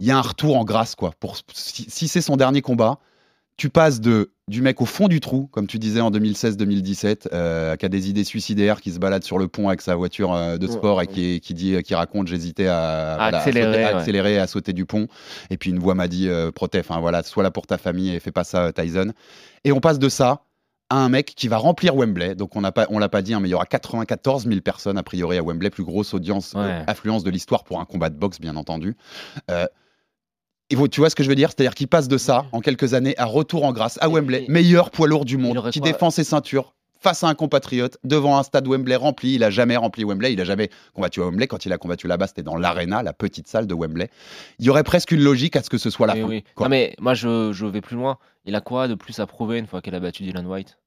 Il 0.00 0.06
y 0.06 0.10
a 0.10 0.18
un 0.18 0.22
retour 0.22 0.56
en 0.56 0.64
grâce 0.64 0.94
quoi. 0.94 1.12
Pour 1.18 1.36
si, 1.52 1.86
si 1.88 2.08
c'est 2.08 2.20
son 2.20 2.36
dernier 2.36 2.62
combat, 2.62 2.98
tu 3.56 3.70
passes 3.70 4.00
de 4.00 4.30
du 4.46 4.62
mec 4.62 4.80
au 4.80 4.86
fond 4.86 5.08
du 5.08 5.20
trou, 5.20 5.46
comme 5.52 5.66
tu 5.66 5.78
disais 5.78 6.00
en 6.00 6.10
2016-2017, 6.10 7.28
euh, 7.32 7.76
qui 7.76 7.84
a 7.84 7.88
des 7.88 8.08
idées 8.08 8.24
suicidaires, 8.24 8.80
qui 8.80 8.90
se 8.92 8.98
balade 8.98 9.22
sur 9.22 9.38
le 9.38 9.46
pont 9.46 9.68
avec 9.68 9.82
sa 9.82 9.94
voiture 9.94 10.32
euh, 10.32 10.56
de 10.56 10.66
sport 10.66 11.02
et 11.02 11.06
qui, 11.06 11.40
qui 11.40 11.52
dit, 11.52 11.82
qui 11.82 11.94
raconte 11.94 12.28
j'hésitais 12.28 12.66
à, 12.66 13.16
voilà, 13.18 13.38
à 13.38 13.40
accélérer, 13.40 13.66
sauter, 13.66 13.84
à 13.84 13.88
ouais. 13.88 13.94
accélérer, 13.94 14.38
à 14.38 14.46
sauter 14.46 14.72
du 14.72 14.86
pont. 14.86 15.06
Et 15.50 15.58
puis 15.58 15.70
une 15.70 15.78
voix 15.78 15.94
m'a 15.94 16.08
dit 16.08 16.28
euh, 16.28 16.50
protège, 16.50 16.86
hein, 16.88 17.00
voilà, 17.00 17.22
sois 17.22 17.42
là 17.42 17.50
pour 17.50 17.66
ta 17.66 17.76
famille 17.76 18.14
et 18.14 18.20
fais 18.20 18.32
pas 18.32 18.44
ça, 18.44 18.72
Tyson. 18.72 19.12
Et 19.64 19.72
on 19.72 19.80
passe 19.80 19.98
de 19.98 20.08
ça 20.08 20.44
à 20.90 20.96
un 20.96 21.08
mec 21.08 21.34
qui 21.36 21.48
va 21.48 21.58
remplir 21.58 21.94
Wembley. 21.96 22.34
Donc 22.34 22.56
on 22.56 22.60
n'a 22.60 22.72
pas, 22.72 22.86
on 22.90 22.98
l'a 22.98 23.08
pas 23.08 23.22
dit, 23.22 23.34
hein, 23.34 23.40
mais 23.40 23.48
il 23.48 23.52
y 23.52 23.54
aura 23.54 23.66
94 23.66 24.46
000 24.46 24.60
personnes 24.60 24.96
a 24.98 25.02
priori 25.02 25.36
à 25.38 25.42
Wembley, 25.42 25.70
plus 25.70 25.84
grosse 25.84 26.14
audience, 26.14 26.54
euh, 26.56 26.60
Ouais. 26.80 26.84
affluence 26.86 27.24
de 27.24 27.30
l'histoire 27.30 27.64
pour 27.64 27.80
un 27.80 27.84
combat 27.84 28.08
de 28.10 28.16
boxe, 28.16 28.40
bien 28.40 28.56
entendu. 28.56 28.96
Euh, 29.50 29.66
et 30.70 30.76
vous- 30.76 30.88
tu 30.88 31.00
vois 31.00 31.10
ce 31.10 31.14
que 31.16 31.22
je 31.22 31.28
veux 31.28 31.34
dire? 31.34 31.48
C'est-à-dire 31.50 31.74
qu'il 31.74 31.88
passe 31.88 32.08
de 32.08 32.18
ça 32.18 32.46
en 32.52 32.60
quelques 32.60 32.94
années 32.94 33.14
à 33.18 33.24
retour 33.24 33.64
en 33.64 33.72
grâce 33.72 33.98
à 34.02 34.08
Wembley, 34.08 34.44
meilleur 34.48 34.90
poids 34.90 35.08
lourd 35.08 35.24
du 35.24 35.36
monde, 35.36 35.70
qui 35.70 35.80
défend 35.80 36.10
ses 36.10 36.24
ceintures 36.24 36.74
face 37.00 37.22
à 37.24 37.28
un 37.28 37.34
compatriote 37.34 37.98
devant 38.04 38.38
un 38.38 38.42
stade 38.42 38.66
Wembley 38.66 38.96
rempli. 38.96 39.34
Il 39.34 39.44
a 39.44 39.50
jamais 39.50 39.76
rempli 39.76 40.04
Wembley, 40.04 40.32
il 40.32 40.40
a 40.40 40.44
jamais 40.44 40.70
combattu 40.94 41.20
à 41.20 41.24
Wembley. 41.26 41.46
Quand 41.46 41.64
il 41.66 41.72
a 41.72 41.78
combattu 41.78 42.08
là-bas, 42.08 42.26
c'était 42.26 42.42
dans 42.42 42.56
l'arena, 42.56 43.02
la 43.02 43.12
petite 43.12 43.48
salle 43.48 43.66
de 43.66 43.74
Wembley. 43.74 44.08
Il 44.58 44.66
y 44.66 44.70
aurait 44.70 44.82
presque 44.84 45.12
une 45.12 45.22
logique 45.22 45.56
à 45.56 45.62
ce 45.62 45.70
que 45.70 45.78
ce 45.78 45.90
soit 45.90 46.06
la 46.06 46.14
Oui, 46.14 46.20
fin. 46.20 46.26
oui. 46.28 46.44
quoi. 46.54 46.66
Non, 46.66 46.70
mais 46.70 46.94
moi, 47.00 47.14
je, 47.14 47.52
je 47.52 47.66
vais 47.66 47.80
plus 47.80 47.96
loin. 47.96 48.18
Il 48.44 48.54
a 48.54 48.60
quoi 48.60 48.88
de 48.88 48.94
plus 48.94 49.18
à 49.20 49.26
prouver 49.26 49.58
une 49.58 49.66
fois 49.66 49.80
qu'il 49.82 49.94
a 49.94 50.00
battu 50.00 50.22
Dylan 50.22 50.46
White? 50.46 50.78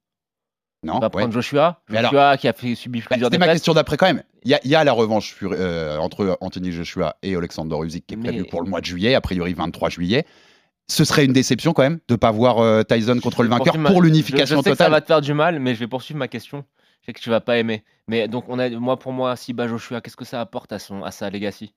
Non, 0.84 0.96
Il 0.98 1.00
va 1.02 1.06
ouais. 1.08 1.10
prendre 1.12 1.32
Joshua. 1.32 1.80
Mais 1.90 2.02
Joshua 2.02 2.38
qui 2.38 2.48
a 2.48 2.54
fait, 2.54 2.74
subi 2.74 3.02
Bah, 3.02 3.06
plusieurs 3.12 3.28
C'était 3.32 3.38
ma 3.38 3.52
question 3.54 3.74
d'après 3.74 3.98
quand 3.98 4.08
même. 4.08 4.24
Il 4.44 4.50
y, 4.50 4.56
a- 4.56 4.60
il 4.64 4.72
y 4.72 4.76
a 4.76 4.84
la 4.84 4.92
revanche 4.94 5.38
euh, 5.44 5.98
entre 6.00 6.38
Anthony 6.42 6.72
Joshua 6.72 7.18
et 7.22 7.36
Alexander 7.36 7.76
Usyk 7.86 8.08
qui 8.08 8.16
est 8.16 8.18
prévue 8.18 8.40
Mais- 8.42 8.44
pour 8.48 8.64
le 8.64 8.70
mois 8.70 8.82
de 8.82 8.86
juillet, 8.86 9.14
a 9.14 9.22
priori 9.22 9.54
23 9.54 9.90
juillet. 9.90 10.26
Ce 10.88 11.06
serait 11.06 11.26
une 11.26 11.34
déception 11.34 11.74
quand 11.74 11.84
même 11.84 12.00
de 12.08 12.14
ne 12.14 12.18
pas 12.18 12.32
voir 12.32 12.60
euh, 12.60 12.84
Tyson 12.84 13.18
contre 13.22 13.44
le 13.44 13.50
vainqueur 13.50 13.78
ma- 13.78 13.92
pour 13.92 14.02
l'unification 14.02 14.58
je 14.58 14.62
sais 14.64 14.72
que 14.72 14.78
ça 14.78 14.86
totale. 14.86 14.92
va 14.92 15.02
te 15.02 15.08
faire 15.08 15.22
du 15.22 15.34
mal, 15.34 15.60
mais 15.60 15.74
je 15.74 15.80
vais 15.80 15.88
poursuivre 15.88 16.18
ma 16.20 16.28
question. 16.28 16.66
Je 17.02 17.08
sais 17.08 17.14
que 17.14 17.20
tu 17.20 17.30
vas 17.30 17.40
pas 17.42 17.58
aimer. 17.58 17.84
Mais 18.08 18.28
donc, 18.28 18.46
on 18.50 18.60
a, 18.60 18.70
moi, 18.70 19.00
pour 19.00 19.14
moi, 19.14 19.36
si 19.36 19.54
bat 19.54 19.68
Joshua, 19.68 20.02
qu'est-ce 20.02 20.18
que 20.18 20.26
ça 20.26 20.42
apporte 20.42 20.72
à, 20.74 20.80
son, 20.80 21.04
à 21.04 21.12
sa 21.12 21.30
legacy? 21.30 21.74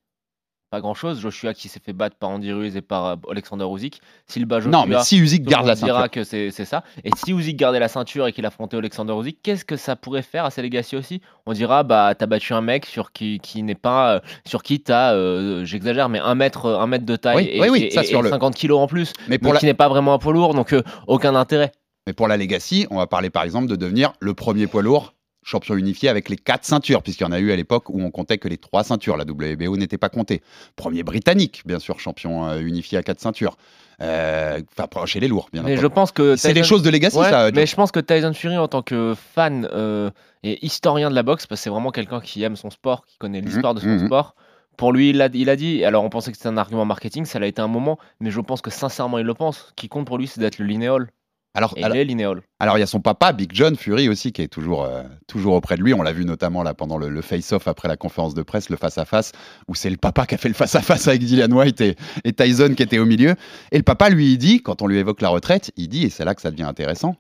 Pas 0.74 0.80
grand-chose. 0.80 1.20
Joshua 1.20 1.54
qui 1.54 1.68
s'est 1.68 1.78
fait 1.78 1.92
battre 1.92 2.16
par 2.16 2.30
Andy 2.30 2.50
Ruiz 2.52 2.76
et 2.76 2.82
par 2.82 3.06
euh, 3.06 3.14
Alexander 3.30 3.64
Usyk. 3.64 4.00
S'il 4.26 4.44
bat 4.44 4.58
Joshua, 4.58 4.72
Non, 4.72 4.86
mais 4.88 4.96
si 5.04 5.18
Usyk 5.18 5.44
garde 5.44 5.68
la 5.68 5.76
dira 5.76 6.00
ceinture. 6.00 6.10
que 6.10 6.24
c'est 6.24 6.50
c'est 6.50 6.64
ça. 6.64 6.82
Et 7.04 7.10
si 7.24 7.32
Usyk 7.32 7.56
gardait 7.56 7.78
la 7.78 7.86
ceinture 7.86 8.26
et 8.26 8.32
qu'il 8.32 8.44
affrontait 8.44 8.76
Alexander 8.76 9.12
Usyk, 9.12 9.38
qu'est-ce 9.40 9.64
que 9.64 9.76
ça 9.76 9.94
pourrait 9.94 10.22
faire 10.22 10.44
à 10.44 10.50
sa 10.50 10.62
legacy 10.62 10.96
aussi? 10.96 11.20
On 11.46 11.52
dira 11.52 11.84
bah 11.84 12.12
t'as 12.18 12.26
battu 12.26 12.54
un 12.54 12.60
mec 12.60 12.86
sur 12.86 13.12
qui, 13.12 13.38
qui 13.38 13.62
n'est 13.62 13.76
pas 13.76 14.14
euh, 14.16 14.20
sur 14.44 14.64
qui 14.64 14.80
t'as 14.80 15.12
euh, 15.14 15.64
j'exagère 15.64 16.08
mais 16.08 16.18
un 16.18 16.34
mètre 16.34 16.66
un 16.66 16.88
mètre 16.88 17.06
de 17.06 17.14
taille 17.14 17.36
Oui, 17.36 17.50
et, 17.52 17.60
oui, 17.60 17.68
oui, 17.70 17.82
et- 17.84 17.90
ça 17.92 18.02
et 18.02 18.20
le- 18.20 18.28
50 18.30 18.56
kilos 18.56 18.80
en 18.80 18.88
plus, 18.88 19.12
Mais 19.28 19.38
pour, 19.38 19.52
la, 19.52 19.60
qui 19.60 19.66
n'est 19.66 19.74
pas 19.74 19.88
vraiment 19.88 20.12
un 20.14 20.18
poids 20.18 20.32
lourd 20.32 20.54
donc 20.54 20.72
euh, 20.72 20.82
aucun 21.06 21.36
intérêt. 21.36 21.70
mais 22.08 22.12
pour 22.14 22.26
la 22.26 22.36
legacy, 22.36 22.88
on 22.90 22.96
va 22.96 23.06
parler 23.06 23.30
par 23.30 23.44
exemple 23.44 23.68
de 23.68 23.76
devenir 23.76 24.12
le 24.18 24.34
premier 24.34 24.66
poids 24.66 24.82
lourd 24.82 25.13
champion 25.44 25.76
unifié 25.76 26.08
avec 26.08 26.28
les 26.28 26.36
quatre 26.36 26.64
ceintures, 26.64 27.02
puisqu'il 27.02 27.24
y 27.24 27.26
en 27.26 27.32
a 27.32 27.38
eu 27.38 27.52
à 27.52 27.56
l'époque 27.56 27.90
où 27.90 28.02
on 28.02 28.10
comptait 28.10 28.38
que 28.38 28.48
les 28.48 28.56
trois 28.56 28.82
ceintures. 28.82 29.16
La 29.16 29.24
WBO 29.24 29.76
n'était 29.76 29.98
pas 29.98 30.08
comptée. 30.08 30.42
Premier 30.74 31.02
britannique, 31.02 31.62
bien 31.66 31.78
sûr, 31.78 32.00
champion 32.00 32.48
euh, 32.48 32.60
unifié 32.60 32.98
à 32.98 33.02
quatre 33.02 33.20
ceintures. 33.20 33.56
Euh, 34.00 34.60
Enfin, 34.78 35.06
chez 35.06 35.20
les 35.20 35.28
lourds, 35.28 35.48
bien 35.52 35.62
Mais 35.62 35.76
je 35.76 35.86
pense 35.86 36.10
que 36.10 36.36
C'est 36.36 36.52
des 36.52 36.64
choses 36.64 36.82
de 36.82 36.90
legacy, 36.90 37.16
Ouais, 37.16 37.30
ça. 37.30 37.50
mais 37.52 37.66
je 37.66 37.76
pense 37.76 37.92
que 37.92 38.00
Tyson 38.00 38.32
Fury, 38.32 38.56
en 38.56 38.68
tant 38.68 38.82
que 38.82 39.14
fan 39.16 39.68
euh, 39.72 40.10
et 40.42 40.64
historien 40.64 41.10
de 41.10 41.14
la 41.14 41.22
boxe, 41.22 41.46
parce 41.46 41.60
que 41.60 41.64
c'est 41.64 41.70
vraiment 41.70 41.90
quelqu'un 41.90 42.20
qui 42.20 42.42
aime 42.42 42.56
son 42.56 42.70
sport, 42.70 43.04
qui 43.06 43.18
connaît 43.18 43.40
l'histoire 43.40 43.74
de 43.74 43.80
son 43.80 43.88
mhm. 43.88 44.06
sport. 44.06 44.34
Pour 44.76 44.92
lui, 44.92 45.10
il 45.10 45.22
a, 45.22 45.28
il 45.32 45.48
a 45.50 45.56
dit, 45.56 45.84
alors 45.84 46.02
on 46.02 46.10
pensait 46.10 46.32
que 46.32 46.36
c'était 46.36 46.48
un 46.48 46.56
argument 46.56 46.84
marketing, 46.84 47.24
ça 47.24 47.38
l'a 47.38 47.46
été 47.46 47.62
un 47.62 47.68
moment, 47.68 47.98
mais 48.18 48.30
je 48.30 48.40
pense 48.40 48.60
que 48.60 48.70
sincèrement 48.70 49.18
il 49.18 49.26
le 49.26 49.34
pense. 49.34 49.66
Ce 49.68 49.72
qui 49.76 49.88
compte 49.88 50.06
pour 50.06 50.18
lui, 50.18 50.26
c'est 50.26 50.40
d'être 50.40 50.58
le 50.58 50.66
linéol. 50.66 51.10
Alors, 51.56 51.72
Et 51.76 51.84
alors, 51.84 51.96
il 51.96 52.00
est 52.00 52.04
linéol. 52.04 52.42
alors, 52.58 52.76
il 52.76 52.80
y 52.80 52.82
a 52.82 52.86
son 52.86 53.00
papa, 53.00 53.32
Big 53.32 53.50
John 53.54 53.76
Fury 53.76 54.08
aussi, 54.08 54.32
qui 54.32 54.42
est 54.42 54.48
toujours, 54.48 54.84
euh, 54.84 55.04
toujours 55.28 55.54
auprès 55.54 55.76
de 55.76 55.82
lui. 55.82 55.94
On 55.94 56.02
l'a 56.02 56.12
vu 56.12 56.24
notamment 56.24 56.62
là 56.64 56.74
pendant 56.74 56.98
le, 56.98 57.08
le 57.08 57.22
face-off 57.22 57.68
après 57.68 57.86
la 57.86 57.96
conférence 57.96 58.34
de 58.34 58.42
presse, 58.42 58.70
le 58.70 58.76
face-à-face, 58.76 59.30
où 59.68 59.74
c'est 59.76 59.90
le 59.90 59.96
papa 59.96 60.26
qui 60.26 60.34
a 60.34 60.38
fait 60.38 60.48
le 60.48 60.54
face-à-face 60.54 61.06
avec 61.06 61.22
Dillian 61.24 61.50
White 61.52 61.80
et, 61.80 61.94
et 62.24 62.32
Tyson 62.32 62.74
qui 62.76 62.82
était 62.82 62.98
au 62.98 63.06
milieu. 63.06 63.34
Et 63.70 63.76
le 63.76 63.84
papa, 63.84 64.10
lui, 64.10 64.32
il 64.32 64.38
dit, 64.38 64.62
quand 64.62 64.82
on 64.82 64.88
lui 64.88 64.98
évoque 64.98 65.20
la 65.20 65.28
retraite, 65.28 65.70
il 65.76 65.88
dit, 65.88 66.04
et 66.04 66.10
c'est 66.10 66.24
là 66.24 66.34
que 66.34 66.42
ça 66.42 66.50
devient 66.50 66.64
intéressant, 66.64 67.14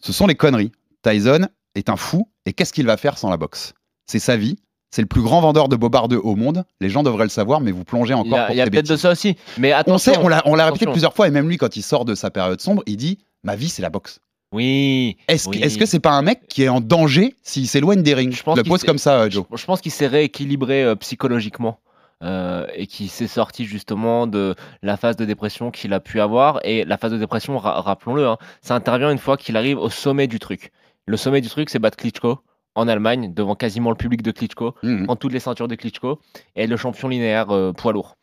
ce 0.00 0.12
sont 0.12 0.26
les 0.26 0.34
conneries. 0.34 0.72
Tyson 1.02 1.46
est 1.74 1.90
un 1.90 1.96
fou, 1.96 2.28
et 2.46 2.54
qu'est-ce 2.54 2.72
qu'il 2.72 2.86
va 2.86 2.96
faire 2.96 3.18
sans 3.18 3.28
la 3.28 3.36
boxe? 3.36 3.74
C'est 4.06 4.18
sa 4.18 4.36
vie, 4.38 4.56
c'est 4.90 5.02
le 5.02 5.08
plus 5.08 5.22
grand 5.22 5.40
vendeur 5.42 5.68
de 5.68 5.76
bobards 5.76 6.08
au 6.22 6.36
monde. 6.36 6.64
Les 6.80 6.88
gens 6.88 7.02
devraient 7.02 7.24
le 7.24 7.28
savoir, 7.30 7.60
mais 7.60 7.70
vous 7.72 7.84
plongez 7.84 8.14
encore 8.14 8.38
il 8.50 8.56
y 8.56 8.60
a 8.62 8.66
peut-être 8.66 8.88
de 8.88 8.96
ça 8.96 9.10
aussi. 9.10 9.36
Mais 9.58 9.74
On 9.74 9.76
attention. 9.76 10.12
on 10.22 10.28
l'a, 10.28 10.40
on 10.46 10.54
l'a 10.54 10.66
répété 10.66 10.86
plusieurs 10.86 11.12
fois, 11.14 11.28
et 11.28 11.30
même 11.30 11.48
lui, 11.48 11.58
quand 11.58 11.76
il 11.76 11.82
sort 11.82 12.04
de 12.06 12.14
sa 12.14 12.30
période 12.30 12.60
sombre, 12.62 12.82
il 12.86 12.96
dit 12.96 13.18
Ma 13.44 13.54
vie, 13.56 13.68
c'est 13.68 13.82
la 13.82 13.90
boxe. 13.90 14.20
Oui. 14.52 15.16
Est-ce, 15.28 15.48
oui. 15.48 15.58
que, 15.60 15.64
est-ce 15.64 15.78
que 15.78 15.86
c'est 15.86 16.00
pas 16.00 16.12
un 16.12 16.22
mec 16.22 16.46
qui 16.48 16.62
est 16.62 16.68
en 16.68 16.80
danger 16.80 17.34
s'il 17.42 17.66
s'éloigne 17.66 18.02
des 18.02 18.14
rings 18.14 18.32
Je 18.32 18.42
pense 18.42 18.56
le 18.56 18.62
pose 18.64 18.84
comme 18.84 18.98
ça, 18.98 19.20
euh, 19.22 19.30
Joe. 19.30 19.44
Je, 19.52 19.56
je 19.56 19.64
pense 19.66 19.80
qu'il 19.80 19.90
s'est 19.92 20.06
rééquilibré 20.06 20.84
euh, 20.84 20.94
psychologiquement 20.96 21.80
euh, 22.22 22.66
et 22.74 22.86
qu'il 22.86 23.10
s'est 23.10 23.26
sorti 23.26 23.64
justement 23.64 24.26
de 24.28 24.54
la 24.82 24.96
phase 24.96 25.16
de 25.16 25.24
dépression 25.24 25.70
qu'il 25.72 25.92
a 25.92 26.00
pu 26.00 26.20
avoir. 26.20 26.60
Et 26.64 26.84
la 26.84 26.96
phase 26.98 27.10
de 27.12 27.18
dépression, 27.18 27.58
ra- 27.58 27.80
rappelons-le, 27.80 28.26
hein, 28.26 28.38
ça 28.62 28.74
intervient 28.76 29.10
une 29.10 29.18
fois 29.18 29.36
qu'il 29.36 29.56
arrive 29.56 29.78
au 29.78 29.90
sommet 29.90 30.26
du 30.28 30.38
truc. 30.38 30.70
Le 31.06 31.16
sommet 31.16 31.40
du 31.40 31.48
truc, 31.48 31.68
c'est 31.68 31.80
battre 31.80 31.96
Klitschko 31.96 32.38
en 32.76 32.88
Allemagne, 32.88 33.32
devant 33.34 33.54
quasiment 33.56 33.90
le 33.90 33.96
public 33.96 34.22
de 34.22 34.30
Klitschko, 34.30 34.74
Mhm. 34.82 35.04
prendre 35.04 35.18
toutes 35.18 35.32
les 35.32 35.40
ceintures 35.40 35.68
de 35.68 35.74
Klitschko 35.74 36.20
et 36.56 36.66
le 36.66 36.76
champion 36.76 37.08
linéaire 37.08 37.50
euh, 37.50 37.72
poids 37.72 37.92
lourd. 37.92 38.16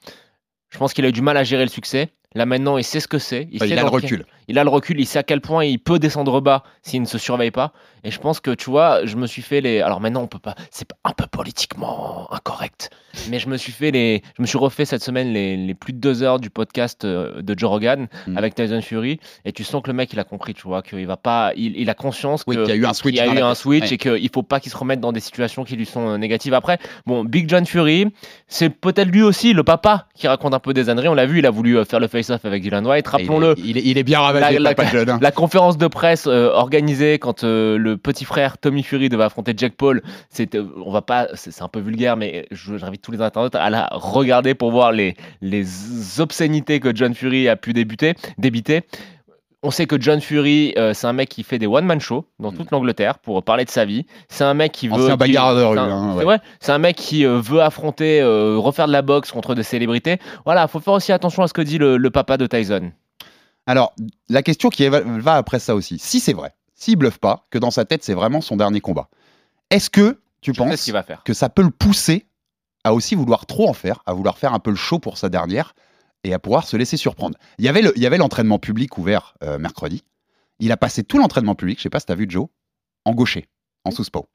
Je 0.69 0.77
pense 0.77 0.93
qu'il 0.93 1.03
a 1.05 1.09
eu 1.09 1.13
du 1.13 1.21
mal 1.21 1.35
à 1.37 1.43
gérer 1.43 1.63
le 1.63 1.69
succès. 1.69 2.09
Là 2.33 2.45
maintenant, 2.45 2.77
il 2.77 2.83
sait 2.85 3.01
ce 3.01 3.09
que 3.09 3.19
c'est. 3.19 3.41
Sait 3.43 3.49
il 3.51 3.61
a 3.63 3.65
le 3.67 3.75
quel- 3.75 3.87
recul. 3.89 4.25
Il 4.51 4.59
a 4.59 4.63
le 4.63 4.69
recul, 4.69 4.99
il 4.99 5.05
sait 5.05 5.19
à 5.19 5.23
quel 5.23 5.41
point 5.41 5.65
il 5.65 5.79
peut 5.79 5.99
descendre 5.99 6.39
bas 6.41 6.63
s'il 6.83 7.01
ne 7.01 7.07
se 7.07 7.17
surveille 7.17 7.51
pas. 7.51 7.73
Et 8.03 8.09
je 8.11 8.19
pense 8.19 8.39
que, 8.39 8.51
tu 8.51 8.69
vois, 8.69 9.05
je 9.05 9.15
me 9.15 9.27
suis 9.27 9.41
fait 9.43 9.61
les. 9.61 9.81
Alors 9.81 9.99
maintenant, 10.01 10.21
on 10.23 10.27
peut 10.27 10.39
pas. 10.39 10.55
C'est 10.71 10.87
un 11.03 11.11
peu 11.11 11.25
politiquement 11.65 12.27
incorrect. 12.33 12.89
Mais 13.29 13.37
je 13.39 13.47
me 13.47 13.57
suis 13.57 13.71
fait 13.71 13.91
les. 13.91 14.21
Je 14.37 14.41
me 14.41 14.47
suis 14.47 14.57
refait 14.57 14.85
cette 14.85 15.03
semaine 15.03 15.31
les, 15.33 15.55
les 15.57 15.73
plus 15.75 15.93
de 15.93 15.99
deux 15.99 16.23
heures 16.23 16.39
du 16.39 16.49
podcast 16.49 17.05
euh, 17.05 17.41
de 17.41 17.57
Joe 17.57 17.69
Rogan 17.69 18.07
Mhm. 18.27 18.37
avec 18.37 18.55
Tyson 18.55 18.81
Fury. 18.81 19.19
Et 19.45 19.51
tu 19.51 19.63
sens 19.63 19.81
que 19.83 19.87
le 19.87 19.93
mec, 19.93 20.11
il 20.13 20.19
a 20.19 20.23
compris, 20.23 20.53
tu 20.53 20.63
vois, 20.63 20.81
qu'il 20.81 21.05
va 21.05 21.17
pas. 21.17 21.51
Il, 21.55 21.77
il 21.77 21.89
a 21.89 21.93
conscience 21.93 22.43
Oui, 22.47 22.55
qu'il 22.57 22.67
y 22.67 22.71
a 22.71 22.75
eu 22.75 22.85
un 22.85 22.93
switch 22.93 23.15
qu'il 23.15 23.25
y 23.25 23.29
a 23.29 23.33
eu 23.33 23.39
un 23.43 23.53
switch 23.55 23.83
Ouais. 23.89 23.93
et 23.93 23.97
qu'il 23.97 24.29
faut 24.33 24.43
pas 24.43 24.59
qu'il 24.59 24.71
se 24.71 24.77
remette 24.77 24.99
dans 24.99 25.11
des 25.11 25.19
situations 25.19 25.63
qui 25.63 25.75
lui 25.75 25.85
sont 25.85 26.07
euh, 26.09 26.17
négatives. 26.17 26.53
Après, 26.55 26.79
bon, 27.05 27.23
Big 27.23 27.47
John 27.49 27.65
Fury, 27.65 28.07
c'est 28.47 28.69
peut-être 28.69 29.09
lui 29.09 29.21
aussi, 29.21 29.53
le 29.53 29.63
papa, 29.63 30.07
qui 30.15 30.27
raconte 30.27 30.53
un 30.53 30.59
peu 30.59 30.73
des 30.73 30.89
âneries. 30.89 31.07
On 31.09 31.13
l'a 31.13 31.25
vu, 31.27 31.39
il 31.39 31.45
a 31.45 31.51
voulu 31.51 31.77
euh, 31.77 31.85
faire 31.85 31.99
le 31.99 32.07
face-off 32.07 32.45
avec 32.45 32.61
Dylan 32.63 32.85
White. 32.87 33.05
Et 33.07 33.09
Rappelons-le. 33.09 33.55
Il, 33.57 33.77
il 33.77 33.87
il 33.91 33.97
est 33.97 34.03
bien 34.03 34.19
ravagé, 34.21 34.40
La- 35.19 35.27
hein. 35.27 35.31
Conférence 35.31 35.77
de 35.77 35.87
presse 35.87 36.27
euh, 36.27 36.49
organisée 36.51 37.19
quand 37.19 37.43
euh, 37.43 37.77
le 37.77 37.97
petit 37.97 38.25
frère 38.25 38.57
Tommy 38.57 38.83
Fury 38.83 39.09
devait 39.09 39.23
affronter 39.23 39.53
Jack 39.55 39.73
Paul, 39.75 40.01
c'était, 40.29 40.59
on 40.85 40.91
va 40.91 41.01
pas, 41.01 41.27
c'est 41.33 41.51
c'est 41.51 41.63
un 41.63 41.67
peu 41.67 41.79
vulgaire, 41.79 42.17
mais 42.17 42.47
j'invite 42.51 43.01
tous 43.01 43.11
les 43.11 43.21
internautes 43.21 43.55
à 43.55 43.69
la 43.69 43.87
regarder 43.91 44.53
pour 44.55 44.71
voir 44.71 44.91
les, 44.91 45.15
les 45.41 46.19
obscénités 46.19 46.79
que 46.79 46.95
John 46.95 47.13
Fury 47.13 47.47
a 47.47 47.55
pu 47.55 47.73
débuter, 47.73 48.13
débiter. 48.37 48.81
On 49.63 49.69
sait 49.69 49.85
que 49.85 49.95
John 50.01 50.19
Fury, 50.21 50.73
euh, 50.79 50.95
c'est 50.95 51.05
un 51.05 51.13
mec 51.13 51.29
qui 51.29 51.43
fait 51.43 51.59
des 51.59 51.67
one-man 51.67 51.99
shows 51.99 52.25
dans 52.39 52.51
toute 52.51 52.71
l'Angleterre 52.71 53.19
pour 53.19 53.43
parler 53.43 53.63
de 53.63 53.69
sa 53.69 53.85
vie. 53.85 54.07
C'est 54.27 54.43
un 54.43 54.55
mec 54.55 54.71
qui 54.71 54.87
veut. 54.87 55.07
De 55.53 55.65
rue, 55.65 55.75
c'est 55.75 55.79
un- 55.91 55.91
hein, 55.91 56.09
c'est 56.13 56.17
ouais. 56.17 56.23
vrai, 56.23 56.39
c'est 56.59 56.71
un 56.71 56.79
mec 56.79 56.95
qui 56.95 57.27
euh, 57.27 57.39
veut 57.39 57.61
affronter, 57.61 58.21
euh, 58.21 58.57
refaire 58.57 58.87
de 58.87 58.91
la 58.91 59.03
boxe 59.03 59.31
contre 59.31 59.53
des 59.53 59.61
célébrités. 59.61 60.17
Voilà, 60.45 60.67
faut 60.67 60.79
faire 60.79 60.93
aussi 60.95 61.11
attention 61.11 61.43
à 61.43 61.47
ce 61.47 61.53
que 61.53 61.61
dit 61.61 61.77
le, 61.77 61.97
le 61.97 62.09
papa 62.09 62.37
de 62.37 62.47
Tyson. 62.47 62.91
Alors, 63.71 63.95
la 64.27 64.43
question 64.43 64.67
qui 64.67 64.85
va- 64.89 65.35
après 65.35 65.59
ça 65.59 65.75
aussi, 65.75 65.97
si 65.97 66.19
c'est 66.19 66.33
vrai, 66.33 66.53
s'il 66.75 66.97
bluffe 66.97 67.19
pas, 67.19 67.47
que 67.51 67.57
dans 67.57 67.71
sa 67.71 67.85
tête 67.85 68.03
c'est 68.03 68.13
vraiment 68.13 68.41
son 68.41 68.57
dernier 68.57 68.81
combat, 68.81 69.07
est-ce 69.69 69.89
que 69.89 70.19
tu 70.41 70.51
Je 70.53 70.57
penses 70.57 70.81
qu'il 70.83 70.91
va 70.91 71.03
faire. 71.03 71.23
que 71.23 71.33
ça 71.33 71.47
peut 71.47 71.61
le 71.61 71.69
pousser 71.69 72.25
à 72.83 72.93
aussi 72.93 73.15
vouloir 73.15 73.45
trop 73.45 73.69
en 73.69 73.73
faire, 73.73 74.03
à 74.05 74.11
vouloir 74.11 74.37
faire 74.37 74.53
un 74.53 74.59
peu 74.59 74.71
le 74.71 74.75
show 74.75 74.99
pour 74.99 75.17
sa 75.17 75.29
dernière 75.29 75.73
et 76.25 76.33
à 76.33 76.39
pouvoir 76.39 76.67
se 76.67 76.75
laisser 76.75 76.97
surprendre? 76.97 77.37
Il 77.59 77.63
y 77.63 77.69
avait 77.69 77.81
le- 77.81 78.17
l'entraînement 78.17 78.59
public 78.59 78.97
ouvert 78.97 79.35
euh, 79.41 79.57
mercredi. 79.57 80.03
Il 80.59 80.73
a 80.73 80.77
passé 80.77 81.05
tout 81.05 81.17
l'entraînement 81.17 81.55
public, 81.55 81.77
je 81.77 81.83
sais 81.83 81.89
pas 81.89 82.01
si 82.01 82.07
tu 82.07 82.11
as 82.11 82.15
vu 82.15 82.25
Joe, 82.27 82.47
en 83.05 83.13
gaucher, 83.13 83.47
en 83.85 83.91
sous-spo. 83.91 84.27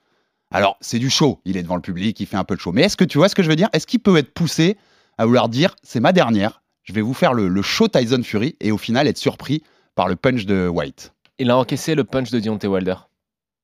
Alors, 0.50 0.78
c'est 0.80 0.98
du 0.98 1.10
show, 1.10 1.42
il 1.44 1.58
est 1.58 1.62
devant 1.62 1.76
le 1.76 1.82
public, 1.82 2.18
il 2.20 2.26
fait 2.26 2.38
un 2.38 2.44
peu 2.44 2.54
de 2.56 2.60
show. 2.60 2.72
Mais 2.72 2.84
est-ce 2.84 2.96
que 2.96 3.04
tu 3.04 3.18
vois 3.18 3.28
ce 3.28 3.34
que 3.34 3.42
je 3.42 3.50
veux 3.50 3.56
dire? 3.56 3.68
Est-ce 3.74 3.86
qu'il 3.86 4.00
peut 4.00 4.16
être 4.16 4.32
poussé 4.32 4.78
à 5.18 5.26
vouloir 5.26 5.50
dire 5.50 5.76
c'est 5.82 6.00
ma 6.00 6.12
dernière, 6.14 6.62
je 6.86 6.92
vais 6.94 7.02
vous 7.02 7.12
faire 7.14 7.34
le, 7.34 7.48
le 7.48 7.60
show 7.62 7.86
Tyson 7.88 8.22
Fury 8.24 8.56
et 8.60 8.72
au 8.72 8.78
final 8.78 9.06
être 9.06 9.18
surpris 9.18 9.62
par 9.94 10.08
le 10.08 10.16
punch 10.16 10.46
de 10.46 10.66
White 10.68 11.12
Il 11.38 11.50
a 11.50 11.56
encaissé 11.58 11.94
le 11.94 12.04
punch 12.04 12.30
de 12.30 12.40
Deontay 12.40 12.66
Wilder. 12.68 12.94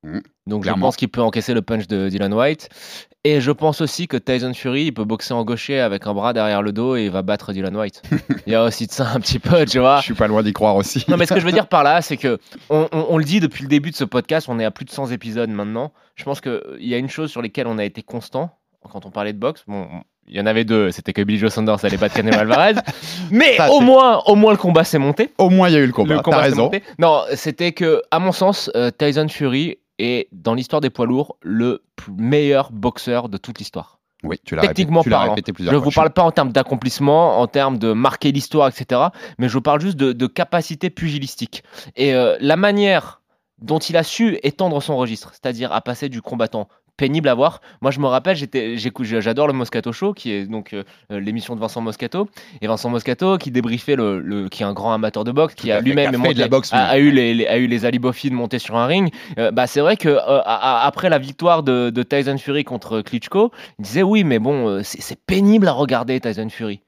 Mhm. 0.04 0.22
Donc 0.48 0.62
Clairement. 0.64 0.78
je 0.78 0.80
pense 0.88 0.96
qu'il 0.96 1.08
peut 1.08 1.22
encaisser 1.22 1.54
le 1.54 1.62
punch 1.62 1.86
de 1.86 2.08
Dylan 2.08 2.34
White. 2.34 2.68
Et 3.22 3.40
je 3.40 3.52
pense 3.52 3.80
aussi 3.80 4.08
que 4.08 4.16
Tyson 4.16 4.52
Fury, 4.52 4.86
il 4.86 4.92
peut 4.92 5.04
boxer 5.04 5.32
en 5.32 5.44
gaucher 5.44 5.78
avec 5.78 6.08
un 6.08 6.14
bras 6.14 6.32
derrière 6.32 6.60
le 6.60 6.72
dos 6.72 6.96
et 6.96 7.04
il 7.04 7.10
va 7.12 7.22
battre 7.22 7.52
Dylan 7.52 7.76
White. 7.76 8.02
il 8.48 8.52
y 8.52 8.56
a 8.56 8.64
aussi 8.64 8.88
de 8.88 8.92
ça 8.92 9.08
un 9.14 9.20
petit 9.20 9.38
peu, 9.38 9.64
tu 9.64 9.78
vois. 9.78 9.98
Je 9.98 10.02
suis 10.06 10.14
pas 10.14 10.26
loin 10.26 10.42
d'y 10.42 10.52
croire 10.52 10.74
aussi. 10.74 11.04
Non, 11.06 11.16
mais 11.16 11.26
ce 11.26 11.32
que 11.34 11.38
je 11.38 11.46
veux 11.46 11.52
dire 11.60 11.68
par 11.68 11.84
là, 11.84 12.02
c'est 12.02 12.16
que 12.16 12.40
on, 12.68 12.88
on- 12.90 13.06
on 13.10 13.18
le 13.18 13.24
dit 13.24 13.38
depuis 13.38 13.62
le 13.62 13.68
début 13.68 13.92
de 13.92 13.96
ce 13.96 14.02
podcast, 14.02 14.48
on 14.48 14.58
est 14.58 14.64
à 14.64 14.72
plus 14.72 14.84
de 14.84 14.90
100 14.90 15.12
épisodes 15.12 15.50
maintenant. 15.50 15.92
Je 16.16 16.24
pense 16.24 16.40
qu'il 16.40 16.60
y 16.80 16.94
a 16.94 16.98
une 16.98 17.08
chose 17.08 17.30
sur 17.30 17.40
laquelle 17.40 17.68
on 17.68 17.78
a 17.78 17.84
été 17.84 18.02
constant 18.02 18.58
quand 18.90 19.06
on 19.06 19.12
parlait 19.12 19.32
de 19.32 19.38
boxe. 19.38 19.62
Bon, 19.68 19.86
il 20.28 20.36
y 20.36 20.40
en 20.40 20.46
avait 20.46 20.64
deux, 20.64 20.90
c'était 20.92 21.12
que 21.12 21.22
Billy 21.22 21.38
Joe 21.38 21.52
Saunders 21.52 21.84
allait 21.84 21.96
battre 21.96 22.14
Canelo 22.14 22.38
Alvarez. 22.38 22.74
Mais 23.30 23.56
Ça, 23.56 23.70
au 23.70 23.80
moins, 23.80 24.22
au 24.26 24.34
moins 24.34 24.52
le 24.52 24.56
combat 24.56 24.84
s'est 24.84 24.98
monté. 24.98 25.30
Au 25.38 25.50
moins, 25.50 25.68
il 25.68 25.74
y 25.74 25.76
a 25.76 25.80
eu 25.80 25.86
le 25.86 25.92
combat. 25.92 26.14
Le 26.14 26.20
combat 26.20 26.38
raison. 26.38 26.64
monté. 26.64 26.82
Non, 26.98 27.22
c'était 27.34 27.72
que, 27.72 28.02
à 28.10 28.18
mon 28.18 28.32
sens, 28.32 28.70
euh, 28.76 28.90
Tyson 28.90 29.28
Fury 29.28 29.78
est, 29.98 30.28
dans 30.32 30.54
l'histoire 30.54 30.80
des 30.80 30.90
poids 30.90 31.06
lourds, 31.06 31.36
le 31.42 31.82
meilleur 32.16 32.72
boxeur 32.72 33.28
de 33.28 33.36
toute 33.36 33.58
l'histoire. 33.58 33.98
Oui, 34.22 34.38
tu 34.44 34.54
l'as 34.54 34.62
Techniquement 34.62 35.00
répété, 35.00 35.52
tu 35.52 35.64
parlant. 35.64 35.70
Je 35.72 35.76
ne 35.76 35.82
vous 35.82 35.90
parle 35.90 36.10
pas 36.10 36.22
en 36.22 36.30
termes 36.30 36.52
d'accomplissement, 36.52 37.40
en 37.40 37.48
termes 37.48 37.78
de 37.78 37.92
marquer 37.92 38.30
l'histoire, 38.30 38.68
etc. 38.68 39.00
Mais 39.38 39.48
je 39.48 39.52
vous 39.52 39.62
parle 39.62 39.80
juste 39.80 39.96
de, 39.96 40.12
de 40.12 40.26
capacité 40.28 40.90
pugilistique. 40.90 41.64
Et 41.96 42.14
euh, 42.14 42.36
la 42.40 42.56
manière 42.56 43.20
dont 43.58 43.78
il 43.78 43.96
a 43.96 44.02
su 44.02 44.38
étendre 44.42 44.80
son 44.82 44.96
registre, 44.96 45.30
c'est-à-dire 45.32 45.72
à 45.72 45.80
passer 45.80 46.08
du 46.08 46.22
combattant 46.22 46.68
pénible 46.96 47.28
à 47.28 47.34
voir. 47.34 47.60
Moi, 47.80 47.90
je 47.90 48.00
me 48.00 48.06
rappelle, 48.06 48.36
j'adore 48.36 49.46
le 49.46 49.52
Moscato 49.52 49.92
Show, 49.92 50.12
qui 50.12 50.30
est 50.32 50.46
donc 50.46 50.72
euh, 50.72 50.84
euh, 51.10 51.20
l'émission 51.20 51.54
de 51.56 51.60
Vincent 51.60 51.80
Moscato, 51.80 52.28
et 52.60 52.66
Vincent 52.66 52.90
Moscato 52.90 53.38
qui 53.38 53.50
débriefait 53.50 53.96
le, 53.96 54.20
le- 54.20 54.48
qui 54.48 54.62
est 54.62 54.66
un 54.66 54.72
grand 54.72 54.92
amateur 54.92 55.24
de 55.24 55.32
boxe, 55.32 55.54
qui 55.54 55.70
a 55.72 55.80
lui-même 55.80 56.06
a 56.76 56.84
a, 56.90 56.98
eu 56.98 57.10
les, 57.10 57.34
les- 57.34 57.46
a 57.46 57.56
eu 57.58 57.66
les 57.66 57.84
de 58.30 58.34
monter 58.34 58.58
sur 58.58 58.76
un 58.76 58.86
ring. 58.86 59.12
Euh, 59.38 59.50
bah, 59.50 59.66
c'est 59.66 59.80
vrai 59.80 59.96
que 59.96 60.08
euh, 60.08 60.18
a- 60.44 60.86
après 60.86 61.08
la 61.08 61.18
victoire 61.18 61.62
de, 61.62 61.90
de 61.90 62.02
Tyson 62.02 62.38
Fury 62.38 62.64
contre 62.64 63.00
Klitschko, 63.00 63.50
il 63.78 63.84
disait 63.84 64.02
oui, 64.02 64.24
mais 64.24 64.38
bon, 64.38 64.68
c'est 64.82 65.18
pénible 65.24 65.68
à 65.68 65.72
regarder 65.72 66.20
Tyson 66.20 66.48
Fury. 66.50 66.80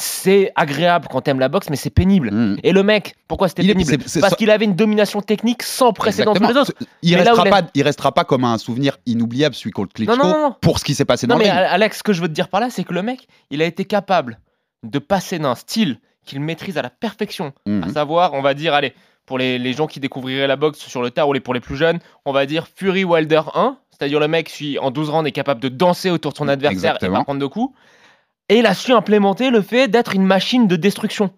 C'est 0.00 0.52
agréable 0.54 1.08
quand 1.10 1.22
t'aimes 1.22 1.40
la 1.40 1.48
boxe, 1.48 1.70
mais 1.70 1.76
c'est 1.76 1.90
pénible. 1.90 2.30
Mmh. 2.30 2.58
Et 2.62 2.70
le 2.70 2.84
mec, 2.84 3.16
pourquoi 3.26 3.48
c'était 3.48 3.64
est- 3.64 3.74
pénible? 3.74 3.98
Parce 4.20 4.36
qu'il 4.36 4.48
avait 4.50 4.64
une 4.64 4.76
domination 4.76 5.20
technique 5.20 5.64
sans 5.64 5.92
précédent 5.92 6.34
sur 6.36 6.46
les 6.46 6.56
autres. 6.56 6.72
Il 7.02 7.16
Mais 7.16 7.22
restera, 7.22 7.44
pas, 7.44 7.62
il 7.74 7.82
restera 7.82 8.12
pas 8.12 8.24
comme 8.24 8.44
un 8.44 8.58
souvenir 8.58 8.96
inoubliable 9.06 9.56
celui 9.56 9.72
contre 9.72 9.92
Klitschko 9.94 10.16
Non, 10.16 10.22
non, 10.22 10.30
non, 10.32 10.48
non. 10.50 10.56
pour 10.60 10.78
ce 10.78 10.84
qui 10.84 10.94
s'est 10.94 11.04
passé 11.04 11.26
Non 11.26 11.34
dans 11.34 11.38
mais 11.40 11.46
le 11.46 11.50
ring. 11.50 11.66
Alex, 11.70 11.98
ce 11.98 12.02
que 12.04 12.12
je 12.12 12.22
veux 12.22 12.28
te 12.28 12.32
dire 12.32 12.48
par 12.48 12.60
là, 12.60 12.70
c'est 12.70 12.84
que 12.84 12.94
le 12.94 13.02
mec, 13.02 13.26
il 13.50 13.60
a 13.60 13.64
été 13.64 13.84
capable 13.84 14.38
de 14.84 15.00
passer 15.00 15.40
d'un 15.40 15.56
style 15.56 15.98
qu'il 16.24 16.40
maîtrise 16.40 16.78
à 16.78 16.82
la 16.82 16.90
perfection, 16.90 17.52
Mhm. 17.66 17.82
à 17.82 17.88
savoir, 17.88 18.34
on 18.34 18.40
va 18.42 18.54
dire, 18.54 18.74
allez, 18.74 18.94
pour 19.26 19.36
les, 19.38 19.58
les 19.58 19.72
gens 19.72 19.88
qui 19.88 19.98
découvriraient 19.98 20.46
la 20.46 20.56
boxe 20.56 20.78
sur 20.78 21.02
le 21.02 21.10
tard 21.10 21.28
ou 21.28 21.32
les, 21.32 21.40
pour 21.40 21.54
les 21.54 21.60
plus 21.60 21.76
jeunes, 21.76 21.98
on 22.24 22.32
va 22.32 22.46
dire 22.46 22.68
Fury 22.76 23.02
Wilder 23.04 23.40
1, 23.54 23.76
c'est-à-dire 23.90 24.20
le 24.20 24.28
mec 24.28 24.46
qui 24.46 24.78
en 24.78 24.90
12 24.92 25.10
rounds 25.10 25.26
est 25.26 25.32
capable 25.32 25.60
de 25.60 25.68
danser 25.68 26.10
autour 26.10 26.30
de 26.32 26.36
son 26.38 26.46
adversaire 26.46 26.98
et 27.02 27.08
pas 27.08 27.24
prendre 27.24 27.40
de 27.40 27.46
coups. 27.46 27.74
Et 28.48 28.58
il 28.58 28.66
a 28.66 28.74
su 28.74 28.92
implémenter 28.92 29.50
le 29.50 29.60
fait 29.60 29.88
d'être 29.88 30.14
une 30.14 30.24
machine 30.24 30.66
de 30.66 30.76
destruction 30.76 31.30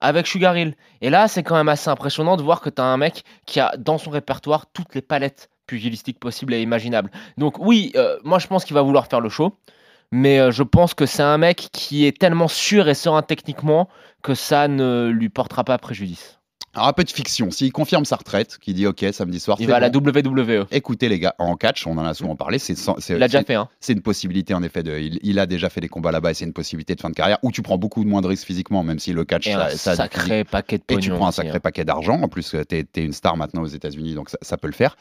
avec 0.00 0.26
Sugar 0.26 0.56
Hill. 0.56 0.76
Et 1.00 1.10
là, 1.10 1.28
c'est 1.28 1.42
quand 1.42 1.56
même 1.56 1.68
assez 1.68 1.88
impressionnant 1.88 2.36
de 2.36 2.42
voir 2.42 2.60
que 2.60 2.70
tu 2.70 2.80
un 2.80 2.96
mec 2.96 3.24
qui 3.46 3.58
a 3.58 3.74
dans 3.76 3.98
son 3.98 4.10
répertoire 4.10 4.66
toutes 4.66 4.94
les 4.94 5.02
palettes 5.02 5.48
pugilistiques 5.66 6.20
possibles 6.20 6.54
et 6.54 6.60
imaginables. 6.60 7.10
Donc 7.38 7.58
oui, 7.58 7.90
euh, 7.96 8.18
moi 8.22 8.38
je 8.38 8.46
pense 8.46 8.64
qu'il 8.64 8.74
va 8.74 8.82
vouloir 8.82 9.06
faire 9.06 9.20
le 9.20 9.28
show. 9.28 9.56
Mais 10.12 10.38
euh, 10.38 10.52
je 10.52 10.62
pense 10.62 10.94
que 10.94 11.06
c'est 11.06 11.22
un 11.22 11.38
mec 11.38 11.68
qui 11.72 12.06
est 12.06 12.16
tellement 12.16 12.48
sûr 12.48 12.88
et 12.88 12.94
serein 12.94 13.22
techniquement 13.22 13.88
que 14.22 14.34
ça 14.34 14.68
ne 14.68 15.08
lui 15.08 15.28
portera 15.28 15.64
pas 15.64 15.78
préjudice. 15.78 16.38
Alors 16.74 16.88
un 16.88 16.92
peu 16.92 17.04
de 17.04 17.10
fiction. 17.10 17.50
S'il 17.50 17.72
confirme 17.72 18.04
sa 18.04 18.16
retraite, 18.16 18.58
qui 18.58 18.74
dit 18.74 18.86
OK 18.86 19.04
samedi 19.12 19.40
soir, 19.40 19.56
Il 19.60 19.68
va 19.68 19.76
à 19.76 19.80
la. 19.80 19.88
WWE. 19.88 20.66
Écoutez 20.70 21.08
les 21.08 21.18
gars, 21.18 21.34
en 21.38 21.56
catch, 21.56 21.86
on 21.86 21.96
en 21.98 22.04
a 22.04 22.14
souvent 22.14 22.36
parlé, 22.36 22.58
c'est 22.58 22.74
Il 23.08 23.16
l'a 23.16 23.28
déjà 23.28 23.44
fait. 23.44 23.54
Hein. 23.54 23.68
c'est 23.80 23.92
une 23.92 24.02
possibilité 24.02 24.54
en 24.54 24.62
effet. 24.62 24.82
De, 24.82 24.98
il, 24.98 25.18
il 25.22 25.38
a 25.38 25.46
déjà 25.46 25.70
fait 25.70 25.80
des 25.80 25.88
combats 25.88 26.12
là-bas 26.12 26.32
et 26.32 26.34
c'est 26.34 26.44
une 26.44 26.52
possibilité 26.52 26.94
de 26.94 27.00
fin 27.00 27.10
de 27.10 27.14
carrière 27.14 27.38
où 27.42 27.52
tu 27.52 27.62
prends 27.62 27.78
beaucoup 27.78 28.04
moins 28.04 28.20
de 28.20 28.26
risques 28.26 28.46
physiquement, 28.46 28.82
même 28.82 28.98
si 28.98 29.12
le 29.12 29.24
catch 29.24 29.46
Et 29.46 29.52
ça, 29.52 29.66
un 29.66 29.70
ça 29.70 29.96
sacré 29.96 30.44
paquet 30.44 30.78
de 30.78 30.84
Et 30.88 30.98
tu 30.98 31.10
prends 31.10 31.26
un 31.26 31.28
aussi, 31.28 31.36
sacré 31.36 31.56
hein. 31.56 31.60
paquet 31.60 31.84
d'argent. 31.84 32.20
En 32.20 32.28
plus, 32.28 32.56
tu 32.68 32.76
es, 32.76 32.86
une 32.96 33.12
star 33.12 33.36
maintenant 33.36 33.62
aux 33.62 33.66
États-Unis, 33.66 34.14
donc 34.14 34.30
ça, 34.30 34.38
ça 34.42 34.56
peut 34.56 34.68
le 34.68 34.74
faire. 34.74 34.96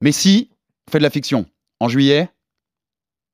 Mais 0.00 0.12
si, 0.12 0.50
fait 0.90 0.98
de 0.98 1.02
la 1.02 1.10
fiction. 1.10 1.46
En 1.80 1.88
juillet, 1.88 2.28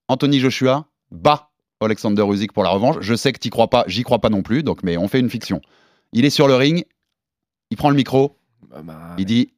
Anthony 0.09 0.41
Joshua 0.41 0.87
bat 1.11 1.49
Alexander 1.81 2.25
Usyk 2.25 2.53
pour 2.53 2.65
la 2.65 2.71
revanche. 2.71 2.97
Je 3.01 3.15
sais 3.15 3.33
que 3.33 3.39
tu 3.39 3.51
crois 3.51 3.69
pas, 3.69 3.85
j'y 3.87 4.03
crois 4.03 4.19
pas 4.19 4.31
non 4.31 4.43
plus, 4.43 4.63
donc 4.63 4.83
mais 4.83 4.97
on 4.97 5.09
fait 5.09 5.21
une 5.21 5.31
fiction. 5.31 5.61
Il 6.13 6.25
est 6.25 6.31
sur 6.31 6.49
le 6.49 6.55
ring, 6.55 6.85
il 7.71 7.77
prend 7.77 7.91
le 7.91 7.97
micro, 7.97 8.37
Bah, 8.71 8.81
bah, 8.83 9.15
il 9.19 9.25
dit 9.25 9.51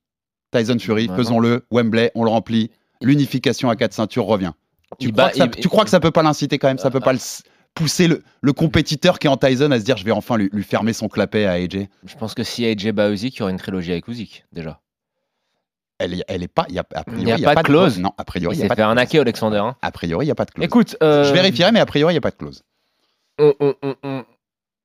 Tyson 0.52 0.78
Fury, 0.78 1.08
Bah, 1.08 1.16
faisons-le, 1.16 1.64
Wembley, 1.70 2.10
on 2.14 2.24
le 2.24 2.30
remplit, 2.30 2.70
l'unification 3.00 3.70
à 3.70 3.76
quatre 3.76 3.92
ceintures 3.94 4.24
revient. 4.24 4.52
Tu, 4.98 5.08
il 5.08 5.12
crois, 5.12 5.24
bat- 5.26 5.30
que 5.30 5.36
ça, 5.38 5.44
il- 5.44 5.50
tu 5.50 5.68
crois 5.68 5.84
que 5.84 5.90
ça 5.90 6.00
peut 6.00 6.10
pas 6.10 6.22
l'inciter 6.22 6.58
quand 6.58 6.68
même? 6.68 6.78
Ça 6.78 6.90
peut 6.90 6.98
Euh, 6.98 7.00
pas 7.00 7.12
le 7.12 7.18
s- 7.18 7.42
pousser 7.74 8.08
le, 8.08 8.24
le 8.40 8.52
compétiteur 8.52 9.18
qui 9.20 9.28
est 9.28 9.30
en 9.30 9.36
Tyson 9.36 9.70
à 9.70 9.78
se 9.78 9.84
dire 9.84 9.96
je 9.96 10.04
vais 10.04 10.10
enfin 10.10 10.36
lui, 10.36 10.50
lui 10.52 10.64
fermer 10.64 10.92
son 10.92 11.08
clapet 11.08 11.44
à 11.44 11.52
AJ 11.52 11.88
Je 12.04 12.16
pense 12.16 12.34
que 12.34 12.42
si 12.42 12.66
AJ 12.66 12.90
bat 12.92 13.08
Usyk, 13.10 13.36
il 13.36 13.38
y 13.38 13.42
aura 13.42 13.52
une 13.52 13.58
trilogie 13.58 13.92
avec 13.92 14.08
Usyk, 14.08 14.44
déjà. 14.52 14.80
elle, 15.98 16.14
est- 16.14 16.24
elle 16.28 16.42
est 16.42 16.48
pas. 16.48 16.66
Il 16.68 16.74
y 16.74 16.78
a, 16.78 16.84
a 16.94 17.04
priori, 17.04 17.22
Il 17.22 17.40
y 17.40 17.46
a 17.46 17.54
pas 17.54 17.62
de 17.62 17.66
clause. 17.66 17.98
Non, 18.00 18.12
a 18.18 18.24
priori, 18.24 18.56
Il 18.56 18.58
il 18.58 18.60
y 18.60 18.62
a 18.62 18.64
s'est 18.64 18.68
pas 18.68 18.74
fait 18.74 19.04
de 19.04 19.10
clause. 19.10 19.20
Alexander. 19.20 19.58
hein. 19.58 19.76
A 19.82 19.92
priori, 19.92 20.24
il 20.24 20.28
n'y 20.28 20.32
a 20.32 20.34
pas 20.34 20.46
de 20.46 20.50
clause. 20.50 20.64
Écoute, 20.64 20.96
euh, 21.02 21.22
Je 21.24 21.32
vérifierai, 21.32 21.70
mais 21.72 21.80
a 21.80 21.86
priori, 21.86 22.12
il 22.12 22.14
n'y 22.14 22.18
a 22.18 22.22
pas 22.22 22.30
de 22.30 22.36
clause. 22.36 22.64
on, 23.38 23.54
on- 23.60 23.74
on- 23.82 23.94
on- 24.02 24.24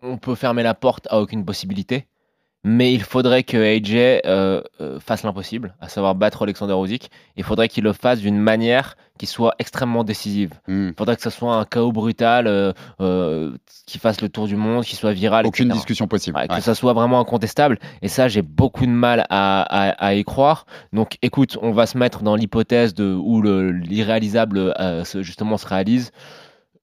on 0.03 0.17
peut 0.17 0.35
fermer 0.35 0.61
la 0.61 0.73
porte 0.75 1.07
à 1.09 1.19
aucune 1.19 1.43
possibilité, 1.43 2.05
mais 2.67 2.91
il 2.91 3.03
faudrait 3.03 3.43
que 3.43 3.57
AJ 3.57 3.93
euh, 4.25 4.61
euh, 4.81 4.99
fasse 4.99 5.21
l'impossible, 5.21 5.75
à 5.79 5.87
savoir 5.87 6.15
battre 6.15 6.41
Alexander 6.41 6.73
Usyk. 6.73 7.11
Il 7.37 7.43
faudrait 7.43 7.69
qu'il 7.69 7.83
le 7.83 7.93
fasse 7.93 8.19
d'une 8.21 8.39
manière 8.39 8.97
qui 9.19 9.27
soit 9.27 9.53
extrêmement 9.59 10.03
décisive. 10.03 10.49
Hmm. 10.67 10.87
Il 10.87 10.93
faudrait 10.97 11.15
que 11.15 11.21
ce 11.21 11.29
soit 11.29 11.53
un 11.55 11.63
chaos 11.63 11.91
brutal, 11.91 12.47
euh, 12.47 12.73
euh, 13.01 13.55
qui 13.85 13.99
fasse 13.99 14.19
le 14.21 14.29
tour 14.29 14.47
du 14.47 14.55
monde, 14.55 14.83
qui 14.83 14.95
soit 14.95 15.13
viral. 15.13 15.45
Aucune 15.45 15.67
etc. 15.67 15.77
discussion 15.77 16.07
possible. 16.07 16.37
Ouais, 16.37 16.47
Ouais. 16.49 16.57
Que 16.57 16.63
ça 16.63 16.73
soit 16.73 16.93
vraiment 16.93 17.19
incontestable. 17.19 17.77
Et 18.01 18.07
ça, 18.07 18.27
j'ai 18.27 18.41
beaucoup 18.41 18.87
de 18.87 18.91
mal 18.91 19.27
à, 19.29 19.61
à- 19.61 19.89
à 20.03 20.13
y 20.15 20.23
croire. 20.23 20.65
Donc, 20.91 21.17
écoute, 21.21 21.59
on 21.61 21.71
va 21.71 21.85
se 21.85 21.99
mettre 21.99 22.23
dans 22.23 22.35
l'hypothèse 22.35 22.95
de 22.95 23.13
où 23.13 23.41
le- 23.43 23.71
l'irréalisable 23.71 24.73
euh, 24.79 25.03
justement 25.21 25.57
se 25.57 25.67
réalise. 25.67 26.11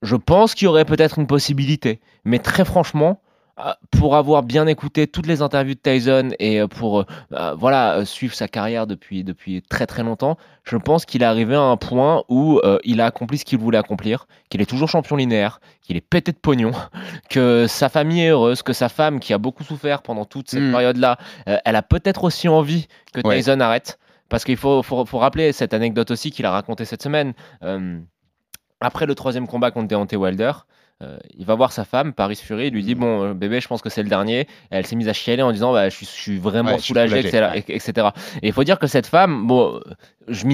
Je 0.01 0.15
pense 0.15 0.55
qu'il 0.55 0.65
y 0.65 0.69
aurait 0.69 0.85
peut-être 0.85 1.19
une 1.19 1.27
possibilité. 1.27 1.99
Mais 2.25 2.39
très 2.39 2.65
franchement, 2.65 3.19
pour 3.91 4.15
avoir 4.15 4.41
bien 4.41 4.65
écouté 4.65 5.05
toutes 5.05 5.27
les 5.27 5.43
interviews 5.43 5.75
de 5.75 5.79
Tyson 5.79 6.29
et 6.39 6.59
euh, 6.59 6.67
pour 6.67 7.01
euh, 7.01 7.05
euh, 7.33 7.53
voilà 7.55 8.03
suivre 8.03 8.33
sa 8.33 8.47
carrière 8.47 8.87
depuis, 8.87 9.23
depuis 9.23 9.61
très 9.61 9.85
très 9.85 10.01
longtemps, 10.01 10.37
je 10.63 10.75
pense 10.75 11.05
qu'il 11.05 11.21
est 11.21 11.25
arrivé 11.25 11.53
à 11.55 11.61
un 11.61 11.77
point 11.77 12.23
où 12.29 12.59
euh, 12.63 12.79
il 12.83 12.99
a 12.99 13.05
accompli 13.05 13.37
ce 13.37 13.45
qu'il 13.45 13.59
voulait 13.59 13.77
accomplir, 13.77 14.25
qu'il 14.49 14.59
est 14.61 14.65
toujours 14.65 14.89
champion 14.89 15.15
linéaire, 15.17 15.59
qu'il 15.83 15.95
est 15.97 16.01
pété 16.01 16.31
de 16.31 16.37
pognon, 16.37 16.71
que 17.29 17.67
sa 17.67 17.89
famille 17.89 18.21
est 18.23 18.29
heureuse, 18.29 18.63
que 18.63 18.73
sa 18.73 18.89
femme, 18.89 19.19
qui 19.19 19.33
a 19.33 19.37
beaucoup 19.37 19.63
souffert 19.63 20.01
pendant 20.01 20.25
toute 20.25 20.49
cette 20.49 20.63
Mm. 20.63 20.71
période-là, 20.71 21.17
euh, 21.47 21.57
elle 21.63 21.75
a 21.75 21.83
peut-être 21.83 22.23
aussi 22.23 22.47
envie 22.47 22.87
que 23.13 23.21
Ouais. 23.23 23.37
Tyson 23.37 23.59
arrête. 23.59 23.99
Parce 24.29 24.45
qu'il 24.45 24.57
faut, 24.57 24.81
faut, 24.81 25.05
faut 25.05 25.19
rappeler 25.19 25.51
cette 25.51 25.75
anecdote 25.75 26.09
aussi 26.09 26.31
qu'il 26.31 26.45
a 26.47 26.51
racontée 26.51 26.85
cette 26.85 27.03
semaine. 27.03 27.33
Après 28.81 29.05
le 29.05 29.15
troisième 29.15 29.47
combat 29.47 29.69
contre 29.71 29.87
Deontay 29.89 30.15
Wilder, 30.15 30.51
euh, 31.03 31.17
il 31.37 31.45
va 31.45 31.55
voir 31.55 31.71
sa 31.71 31.85
femme, 31.85 32.13
Paris 32.13 32.35
Fury, 32.35 32.67
il 32.67 32.73
lui 32.73 32.81
Mm. 32.81 32.85
dit 32.85 32.95
Bon, 32.95 33.23
euh, 33.23 33.33
bébé, 33.33 33.59
je 33.61 33.67
pense 33.67 33.81
que 33.81 33.89
c'est 33.89 34.03
le 34.03 34.09
dernier. 34.09 34.41
Et 34.41 34.47
elle 34.71 34.85
s'est 34.85 34.95
mise 34.95 35.09
à 35.09 35.13
chialer 35.13 35.43
en 35.43 35.51
disant 35.51 35.73
bah, 35.73 35.89
je, 35.89 35.95
suis, 35.95 36.05
je 36.05 36.11
suis 36.11 36.37
vraiment 36.39 36.71
Ouais, 36.71 36.77
je 36.77 36.83
suis 36.83 36.93
soulagé, 36.93 37.29
soulagé, 37.29 37.63
etc.. 37.67 38.09
Et 38.41 38.47
il 38.47 38.53
faut 38.53 38.63
dire 38.63 38.79
que 38.79 38.87
cette 38.87 39.07
femme, 39.07 39.45
bon, 39.47 39.79
je 40.27 40.45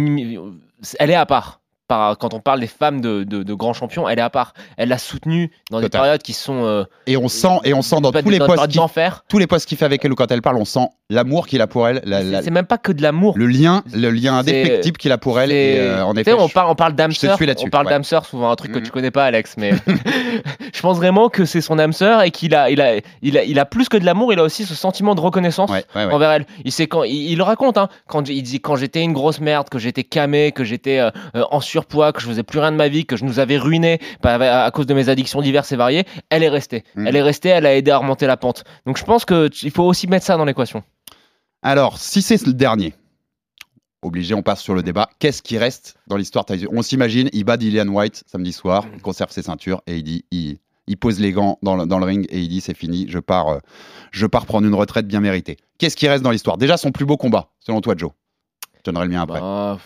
elle 1.00 1.10
est 1.12 1.15
à 1.15 1.25
part. 1.25 1.59
Par- 1.89 2.17
quand 2.19 2.34
on 2.36 2.39
parle 2.39 2.60
des 2.62 2.67
femmes 2.67 3.01
de, 3.01 3.24
de- 3.24 3.41
de 3.43 3.53
grands 3.55 3.74
champions, 3.74 4.08
elle 4.08 4.19
est 4.19 4.22
à 4.22 4.29
part. 4.29 4.53
Elle 4.77 4.89
l'a 4.89 4.98
soutenue 5.00 5.51
dans 5.72 5.81
des 5.81 5.89
périodes 5.89 6.22
qui 6.22 6.34
sont. 6.34 6.63
euh, 6.63 6.84
Et 7.08 7.17
on 7.17 7.27
sent, 7.27 7.58
et 7.63 7.74
on 7.74 7.81
sent 7.81 8.00
dans 8.00 8.12
pas- 8.12 8.22
tous 8.24 8.29
les 8.29 8.38
postes 8.39 8.79
tous 9.27 9.39
les 9.39 9.48
postes 9.48 9.67
qu'il 9.67 9.77
fait 9.77 9.86
avec 9.86 10.05
elle 10.05 10.12
ou 10.12 10.15
quand 10.15 10.31
elle 10.31 10.41
parle, 10.43 10.58
on 10.58 10.65
sent 10.65 10.88
l'amour 11.10 11.48
qu'il 11.48 11.60
a 11.62 11.67
pour 11.67 11.88
elle, 11.88 12.01
C'est 12.43 12.51
même 12.51 12.67
pas 12.67 12.77
que 12.77 12.91
de 12.91 13.01
l'amour. 13.01 13.34
le 13.36 13.48
lien, 13.48 13.84
le 13.93 14.12
lien 14.12 14.36
indéfectible 14.38 14.98
qu'il 14.98 15.12
a 15.12 15.17
pour 15.17 15.39
elle. 15.39 15.51
Et 15.51 15.77
euh, 15.79 16.05
en 16.05 16.15
effet, 16.15 16.34
on 16.34 16.48
je- 16.48 16.53
parle, 16.53 16.69
on 16.69 16.75
parle 16.75 16.93
d'âme 16.93 17.12
sœur. 17.12 17.36
On 17.63 17.69
parle 17.69 17.88
ouais. 17.88 17.91
d'âme 17.91 18.03
sœur, 18.03 18.25
souvent 18.25 18.51
un 18.51 18.55
truc 18.55 18.72
que 18.72 18.77
Mhm. 18.77 18.86
tu 18.86 18.91
connais 18.91 19.10
pas, 19.12 19.25
Alex. 19.25 19.55
Mais 19.58 19.72
je 20.74 20.81
pense 20.81 20.98
vraiment 20.98 21.29
que 21.29 21.46
c'est 21.46 21.62
son 21.62 21.79
âme 21.79 21.93
sœur 21.93 22.22
et 22.22 22.31
qu'il 22.31 22.53
a, 22.55 22.69
il 22.69 22.81
a, 22.81 22.98
il 23.24 23.38
a, 23.38 23.43
il 23.43 23.58
a 23.60 23.65
plus 23.65 23.89
que 23.89 23.98
de 23.98 24.05
l'amour. 24.05 24.31
Il 24.34 24.39
a 24.39 24.43
aussi 24.43 24.65
ce 24.65 24.75
sentiment 24.75 25.15
de 25.15 25.22
reconnaissance 25.22 25.69
Ouais, 25.72 25.84
ouais, 25.96 26.05
ouais. 26.05 26.13
envers 26.13 26.31
elle. 26.31 26.46
Il 26.65 26.72
sait 26.72 26.86
quand, 26.88 27.03
il, 27.03 27.31
il 27.31 27.38
le 27.38 27.43
raconte. 27.43 27.77
Hein, 27.77 27.89
quand 28.08 28.29
il 28.29 28.43
dit 28.43 28.60
quand 28.60 28.75
j'étais 28.75 29.01
une 29.01 29.13
grosse 29.13 29.39
merde, 29.39 29.69
que 29.69 29.79
j'étais 29.79 30.03
camé, 30.03 30.51
que 30.51 30.63
j'étais 30.63 31.00
euh, 31.00 31.10
euh, 31.36 31.43
en 31.51 31.60
surpoids, 31.80 32.12
que 32.14 32.22
je 32.22 32.28
faisais 32.28 32.44
plus 32.44 32.60
rien 32.60 32.72
de 32.72 32.78
ma 32.78 32.88
vie, 32.88 33.06
que 33.06 33.16
je 33.16 33.24
nous 33.26 33.40
avais 33.40 33.58
ruiné 33.58 34.00
à, 34.24 34.66
à 34.66 34.72
cause 34.72 34.86
de 34.86 34.94
mes 34.94 35.10
addictions 35.10 35.42
diverses 35.42 35.72
et 35.72 35.76
variées, 35.76 36.06
elle 36.30 36.44
est 36.44 36.50
restée. 36.50 36.84
Mhm. 36.96 37.08
Elle 37.08 37.16
est 37.16 37.22
restée. 37.22 37.50
Elle 37.50 37.66
a 37.66 37.76
aidé 37.76 37.92
à 37.92 37.98
remonter 37.98 38.28
la 38.28 38.38
pente. 38.38 38.64
Donc 38.86 38.98
je 38.98 39.04
pense 39.04 39.26
que 39.26 39.48
tu- 39.48 39.66
il 39.66 39.72
faut 39.72 39.84
aussi 39.84 40.08
mettre 40.08 40.26
ça 40.26 40.38
dans 40.38 40.46
l'équation. 40.46 40.84
Alors, 41.62 41.98
si 41.98 42.22
c'est 42.22 42.46
le 42.46 42.54
dernier, 42.54 42.94
obligé, 44.02 44.34
on 44.34 44.42
passe 44.44 44.62
sur 44.62 44.74
le 44.76 44.82
débat. 44.84 45.10
Qu'est-ce 45.20 45.42
qui 45.42 45.58
reste 45.58 45.96
dans 46.08 46.16
l'histoire 46.18 46.46
On 46.72 46.82
s'imagine, 46.82 47.30
il 47.34 47.44
bat 47.44 47.58
Dillian 47.58 47.88
White 47.88 48.24
samedi 48.28 48.54
soir, 48.54 48.86
il 48.96 49.02
conserve 49.02 49.32
ses 49.32 49.42
ceintures 49.42 49.82
et 49.88 49.98
il 49.98 50.04
dit, 50.04 50.26
il, 50.32 50.58
il 50.88 50.98
pose 50.98 51.20
les 51.20 51.32
gants 51.32 51.60
dans 51.62 51.76
le, 51.76 51.86
dans 51.86 52.00
le 52.00 52.06
ring 52.06 52.26
et 52.30 52.40
il 52.40 52.48
dit 52.48 52.62
c'est 52.62 52.74
fini, 52.78 53.08
je 53.10 53.20
pars, 53.20 53.48
euh, 53.50 53.60
je 54.12 54.26
pars 54.26 54.46
prendre 54.46 54.66
une 54.68 54.74
retraite 54.76 55.08
bien 55.08 55.20
méritée. 55.20 55.58
Qu'est-ce 55.78 55.96
qui 55.98 56.08
reste 56.08 56.24
dans 56.24 56.32
l'histoire? 56.32 56.58
Déjà 56.58 56.78
son 56.78 56.92
plus 56.92 57.06
beau 57.06 57.18
combat, 57.18 57.50
selon 57.60 57.82
toi, 57.82 57.94
Joe? 57.98 58.12
Je 58.78 58.84
donnerai 58.86 59.06
le 59.06 59.12
mien 59.12 59.22
après. 59.22 59.42
Bah, 59.42 59.78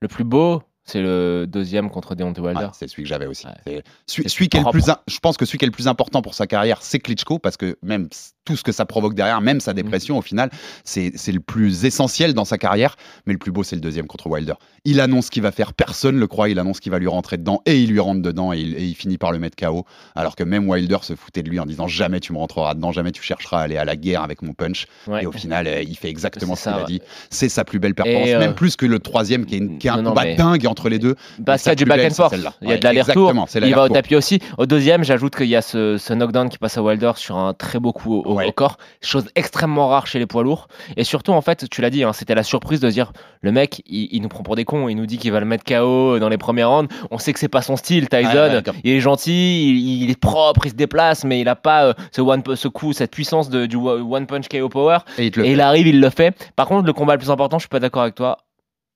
le 0.00 0.08
plus 0.08 0.24
beau, 0.24 0.62
c'est 0.86 1.02
le 1.02 1.46
deuxième 1.48 1.90
contre 1.90 2.14
Deontay 2.14 2.40
Wilder. 2.40 2.64
Ouais, 2.66 2.70
c'est 2.72 2.88
celui 2.88 3.02
que 3.02 3.08
j'avais 3.08 3.26
aussi. 3.26 3.46
Ouais. 3.66 3.82
Celui, 4.06 4.48
qui 4.48 4.56
est 4.56 4.60
le 4.62 4.70
plus, 4.70 4.88
in- 4.88 4.98
je 5.08 5.18
pense 5.18 5.36
que 5.36 5.44
celui 5.44 5.58
qui 5.58 5.64
est 5.64 5.68
le 5.68 5.72
plus 5.72 5.88
important 5.88 6.22
pour 6.22 6.34
sa 6.34 6.46
carrière, 6.46 6.80
c'est 6.82 7.00
Klitschko, 7.00 7.38
parce 7.38 7.56
que 7.56 7.76
même 7.82 8.08
tout 8.46 8.56
ce 8.56 8.62
que 8.62 8.72
ça 8.72 8.86
provoque 8.86 9.14
derrière, 9.14 9.40
même 9.42 9.60
sa 9.60 9.74
dépression, 9.74 10.16
au 10.16 10.22
final, 10.22 10.48
c'est 10.84 11.10
le 11.32 11.40
plus 11.40 11.84
essentiel 11.84 12.32
dans 12.32 12.44
sa 12.46 12.56
carrière. 12.56 12.96
Mais 13.26 13.32
le 13.34 13.38
plus 13.38 13.50
beau, 13.52 13.62
c'est 13.62 13.76
le 13.76 13.82
deuxième 13.82 14.06
contre 14.06 14.28
Wilder. 14.28 14.54
Il 14.84 15.00
annonce 15.00 15.28
qu'il 15.30 15.42
va 15.42 15.50
faire, 15.52 15.74
personne 15.74 16.18
le 16.18 16.26
croit. 16.28 16.48
Il 16.48 16.58
annonce 16.58 16.78
qu'il 16.80 16.92
va 16.92 16.98
lui 17.00 17.08
rentrer 17.08 17.36
dedans 17.36 17.60
et 17.66 17.80
il 17.82 17.90
lui 17.90 17.98
rentre 18.00 18.22
dedans 18.22 18.52
et 18.52 18.60
il, 18.60 18.74
et 18.76 18.84
il 18.84 18.94
finit 18.94 19.18
par 19.18 19.32
le 19.32 19.38
mettre 19.40 19.56
KO. 19.56 19.84
Alors 20.14 20.36
que 20.36 20.44
même 20.44 20.68
Wilder 20.68 20.98
se 21.02 21.16
foutait 21.16 21.42
de 21.42 21.50
lui 21.50 21.58
en 21.58 21.66
disant 21.66 21.88
jamais 21.88 22.20
tu 22.20 22.32
me 22.32 22.38
rentreras 22.38 22.74
dedans, 22.74 22.92
jamais 22.92 23.10
tu 23.10 23.22
chercheras 23.22 23.58
à 23.58 23.62
aller 23.62 23.76
à 23.76 23.84
la 23.84 23.96
guerre 23.96 24.22
avec 24.22 24.42
mon 24.42 24.52
punch. 24.52 24.86
Ouais. 25.08 25.24
Et 25.24 25.26
au 25.26 25.32
final, 25.32 25.66
euh, 25.66 25.82
il 25.82 25.96
fait 25.96 26.08
exactement 26.08 26.54
ce 26.54 26.62
qu'il 26.62 26.72
ça, 26.72 26.78
a 26.78 26.84
dit. 26.84 27.00
C'est 27.30 27.48
sa 27.48 27.64
plus 27.64 27.80
belle 27.80 27.94
performance, 27.96 28.28
euh, 28.28 28.38
même 28.38 28.54
plus 28.54 28.76
que 28.76 28.86
le 28.86 29.00
troisième 29.00 29.44
qui 29.44 29.56
est, 29.56 29.58
une- 29.58 29.78
qui 29.78 29.88
est 29.88 29.90
un 29.90 30.02
non, 30.02 30.10
combat 30.10 30.24
mais- 30.24 30.36
dingue 30.36 30.66
entre 30.66 30.88
les 30.88 31.00
deux. 31.00 31.16
Bah, 31.40 31.58
c'est 31.58 31.74
du 31.74 31.84
back 31.84 31.98
belle, 31.98 32.12
and 32.12 32.14
forth. 32.14 32.34
Il 32.62 32.68
y 32.68 32.72
a 32.72 32.78
de 32.78 32.84
l'aller-retour. 32.84 33.32
Il 33.60 33.74
va 33.74 33.84
au 33.84 33.88
tapis 33.88 34.14
aussi. 34.14 34.38
Au 34.56 34.66
deuxième, 34.66 35.02
j'ajoute 35.02 35.34
qu'il 35.34 35.48
y 35.48 35.56
a 35.56 35.62
ce, 35.62 35.98
ce 35.98 36.12
knockdown 36.14 36.48
qui 36.48 36.58
passe 36.58 36.78
à 36.78 36.82
Wilder 36.82 37.12
sur 37.16 37.36
un 37.36 37.54
très 37.54 37.80
beau 37.80 37.92
coup 37.92 38.14
au, 38.14 38.35
au 38.36 38.46
Ouais. 38.46 38.52
corps. 38.52 38.76
Chose 39.02 39.28
extrêmement 39.34 39.88
rare 39.88 40.06
chez 40.06 40.18
les 40.18 40.26
poids 40.26 40.42
lourds. 40.42 40.68
Et 40.96 41.04
surtout, 41.04 41.32
en 41.32 41.40
fait, 41.40 41.68
tu 41.68 41.80
l'as 41.80 41.90
dit, 41.90 42.04
hein, 42.04 42.12
c'était 42.12 42.34
la 42.34 42.42
surprise 42.42 42.80
de 42.80 42.88
dire 42.90 43.12
le 43.40 43.52
mec, 43.52 43.82
il, 43.86 44.08
il 44.12 44.22
nous 44.22 44.28
prend 44.28 44.42
pour 44.42 44.56
des 44.56 44.64
cons. 44.64 44.88
Il 44.88 44.94
nous 44.96 45.06
dit 45.06 45.18
qu'il 45.18 45.32
va 45.32 45.40
le 45.40 45.46
mettre 45.46 45.64
KO 45.64 46.18
dans 46.18 46.28
les 46.28 46.38
premiers 46.38 46.64
rounds. 46.64 46.92
On 47.10 47.18
sait 47.18 47.32
que 47.32 47.38
c'est 47.38 47.48
pas 47.48 47.62
son 47.62 47.76
style, 47.76 48.08
Tyson. 48.08 48.28
Ouais, 48.34 48.62
il 48.84 48.92
est 48.92 49.00
gentil, 49.00 49.68
il, 49.70 50.02
il 50.04 50.10
est 50.10 50.20
propre, 50.20 50.66
il 50.66 50.70
se 50.70 50.74
déplace, 50.76 51.24
mais 51.24 51.40
il 51.40 51.48
a 51.48 51.56
pas 51.56 51.86
euh, 51.86 51.94
ce, 52.12 52.20
one, 52.20 52.42
ce 52.54 52.68
coup, 52.68 52.92
cette 52.92 53.10
puissance 53.12 53.48
de, 53.48 53.66
du 53.66 53.76
one 53.76 54.26
punch 54.26 54.48
KO 54.48 54.68
power. 54.68 54.98
Et 55.18 55.26
il 55.26 55.40
Et 55.44 55.60
arrive, 55.60 55.86
il 55.86 56.00
le 56.00 56.10
fait. 56.10 56.34
Par 56.56 56.66
contre, 56.68 56.86
le 56.86 56.92
combat 56.92 57.14
le 57.14 57.18
plus 57.18 57.30
important, 57.30 57.58
je 57.58 57.62
suis 57.62 57.68
pas 57.68 57.80
d'accord 57.80 58.02
avec 58.02 58.14
toi. 58.14 58.38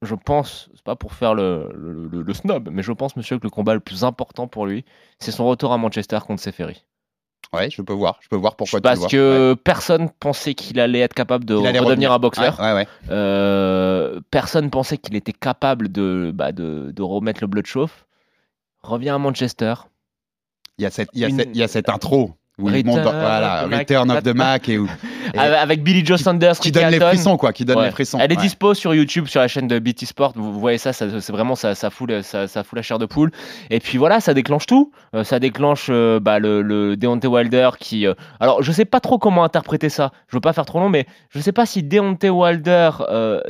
Je 0.03 0.15
pense, 0.15 0.71
c'est 0.75 0.83
pas 0.83 0.97
pour 0.97 1.13
faire 1.13 1.35
le, 1.35 1.71
le, 1.77 2.09
le- 2.11 2.23
le 2.23 2.33
snob, 2.35 2.71
mais 2.73 2.83
je 2.83 2.91
pense, 2.93 3.17
monsieur, 3.17 3.39
que 3.39 3.45
le 3.45 3.51
combat 3.51 3.75
le 3.75 3.81
plus 3.81 4.03
important 4.03 4.47
pour 4.49 4.65
lui, 4.65 4.87
c'est 5.19 5.31
son 5.31 5.47
retour 5.47 5.75
à 5.75 5.77
Manchester 5.79 6.19
contre 6.27 6.41
Sefery. 6.43 6.85
Ouais, 7.53 7.69
je 7.69 7.83
peux 7.83 7.93
voir. 7.93 8.19
Je 8.23 8.29
peux 8.29 8.37
voir 8.37 8.55
pourquoi 8.57 8.79
tu 8.79 8.83
Parce 8.83 9.01
vois. 9.01 9.09
que 9.09 9.55
personne 9.65 10.09
pensait 10.21 10.55
qu'il 10.55 10.79
allait 10.79 11.01
être 11.01 11.15
capable 11.15 11.45
de 11.45 11.55
redevenir 11.55 11.85
revenir. 11.85 12.13
un 12.13 12.19
boxeur. 12.21 12.59
Ouais, 12.61 12.67
ouais, 12.67 12.75
ouais. 12.75 12.89
Euh, 13.11 14.21
personne 14.31 14.71
pensait 14.71 14.99
qu'il 14.99 15.17
était 15.17 15.33
capable 15.33 15.91
de, 15.91 16.31
bah, 16.35 16.53
de, 16.53 16.93
de 16.95 17.03
remettre 17.03 17.41
le 17.41 17.49
blood 17.49 17.67
chauffe. 17.67 18.07
Revient 18.83 19.11
à 19.11 19.19
Manchester. 19.19 19.75
Il 20.79 20.83
y 20.83 20.87
a 20.87 20.91
cette, 20.91 21.09
il 21.13 21.21
y 21.21 21.25
a 21.25 21.29
Une- 21.29 21.37
cette, 21.39 21.49
il 21.53 21.57
y 21.59 21.63
a 21.63 21.69
cette 21.69 21.89
intro 21.89 22.35
où 22.61 22.69
il 22.71 22.85
monte, 22.87 22.99
Return 22.99 23.19
voilà, 23.21 23.63
of 23.65 23.67
the 23.67 23.71
Mac. 23.71 23.79
Return 23.89 24.11
of 24.11 24.23
the 24.23 24.35
Mac 24.35 24.69
et 24.69 24.79
Avec 25.37 25.83
Billy 25.83 26.05
Joe 26.05 26.21
Sanders, 26.21 26.59
qui 26.59 26.69
Ricky 26.69 26.81
donne 26.81 26.91
les 26.91 27.01
frissons, 27.01 27.37
quoi, 27.37 27.53
qui 27.53 27.65
donne 27.65 27.79
Ouais. 27.79 27.85
les 27.87 27.91
frissons. 27.91 28.19
Elle 28.21 28.33
est 28.33 28.37
Ouais. 28.37 28.43
dispo 28.43 28.75
sur 28.75 28.95
YouTube, 28.95 29.27
sur 29.27 29.41
la 29.41 29.49
chaîne 29.49 29.69
de 29.69 29.79
BT 29.79 30.07
Sport. 30.07 30.33
Vous, 30.35 30.53
vous 30.53 30.61
voyez 30.61 30.79
ça, 30.79 30.93
ça- 30.93 31.07
c'est 31.21 31.33
vraiment 31.33 31.55
ça, 31.55 31.75
ça 31.75 31.91
fout, 31.91 32.11
ça, 32.23 32.49
ça 32.49 32.63
fout 32.65 32.77
la 32.77 32.83
chair 32.83 32.99
de 32.99 33.07
poule. 33.07 33.31
Et 33.71 33.79
puis 33.81 33.99
voilà, 33.99 34.21
ça 34.21 34.35
déclenche 34.35 34.67
tout. 34.67 34.91
Euh, 35.15 35.23
ça 35.25 35.39
déclenche 35.39 35.87
euh, 35.91 36.19
bah, 36.21 36.39
le, 36.39 36.63
le 36.63 36.97
Deontay 36.97 37.29
Wilder 37.29 37.71
qui. 37.79 38.07
euh, 38.07 38.15
alors, 38.41 38.63
je 38.63 38.73
sais 38.73 38.85
pas 38.85 39.01
trop 39.01 39.19
comment 39.19 39.45
interpréter 39.45 39.89
ça. 39.89 40.11
Je 40.29 40.37
veux 40.37 40.41
pas 40.41 40.53
faire 40.53 40.65
trop 40.67 40.81
long, 40.81 40.89
mais 40.89 41.07
je 41.31 41.41
sais 41.41 41.53
pas 41.53 41.67
si 41.67 41.83
Deontay 41.83 42.31
Wilder, 42.31 42.91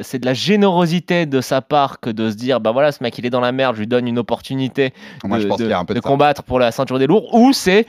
c'est 0.03 0.19
de 0.19 0.27
la 0.27 0.35
générosité 0.35 1.27
de 1.27 1.41
sa 1.41 1.61
part 1.63 2.01
que 2.01 2.11
de 2.11 2.31
se 2.31 2.37
dire, 2.37 2.61
bah 2.61 2.73
voilà, 2.73 2.93
ce 2.93 3.03
mec 3.03 3.17
il 3.19 3.27
est 3.27 3.31
dans 3.31 3.41
la 3.41 3.53
merde, 3.53 3.75
je 3.77 3.81
lui 3.81 3.87
donne 3.87 4.07
une 4.07 4.19
opportunité 4.19 4.93
Moi, 5.25 5.39
de, 5.39 5.43
je 5.43 5.49
pense 5.49 5.59
de- 5.59 5.65
qu'il 5.65 5.71
y 5.71 5.75
a 5.75 5.79
un 5.79 5.85
peu 5.85 5.95
de, 5.95 6.01
de 6.01 6.05
ça. 6.05 6.09
combattre 6.09 6.43
pour 6.43 6.59
la 6.59 6.71
ceinture 6.73 6.99
des 6.99 7.07
lourds, 7.07 7.35
ou 7.35 7.53
c'est. 7.53 7.87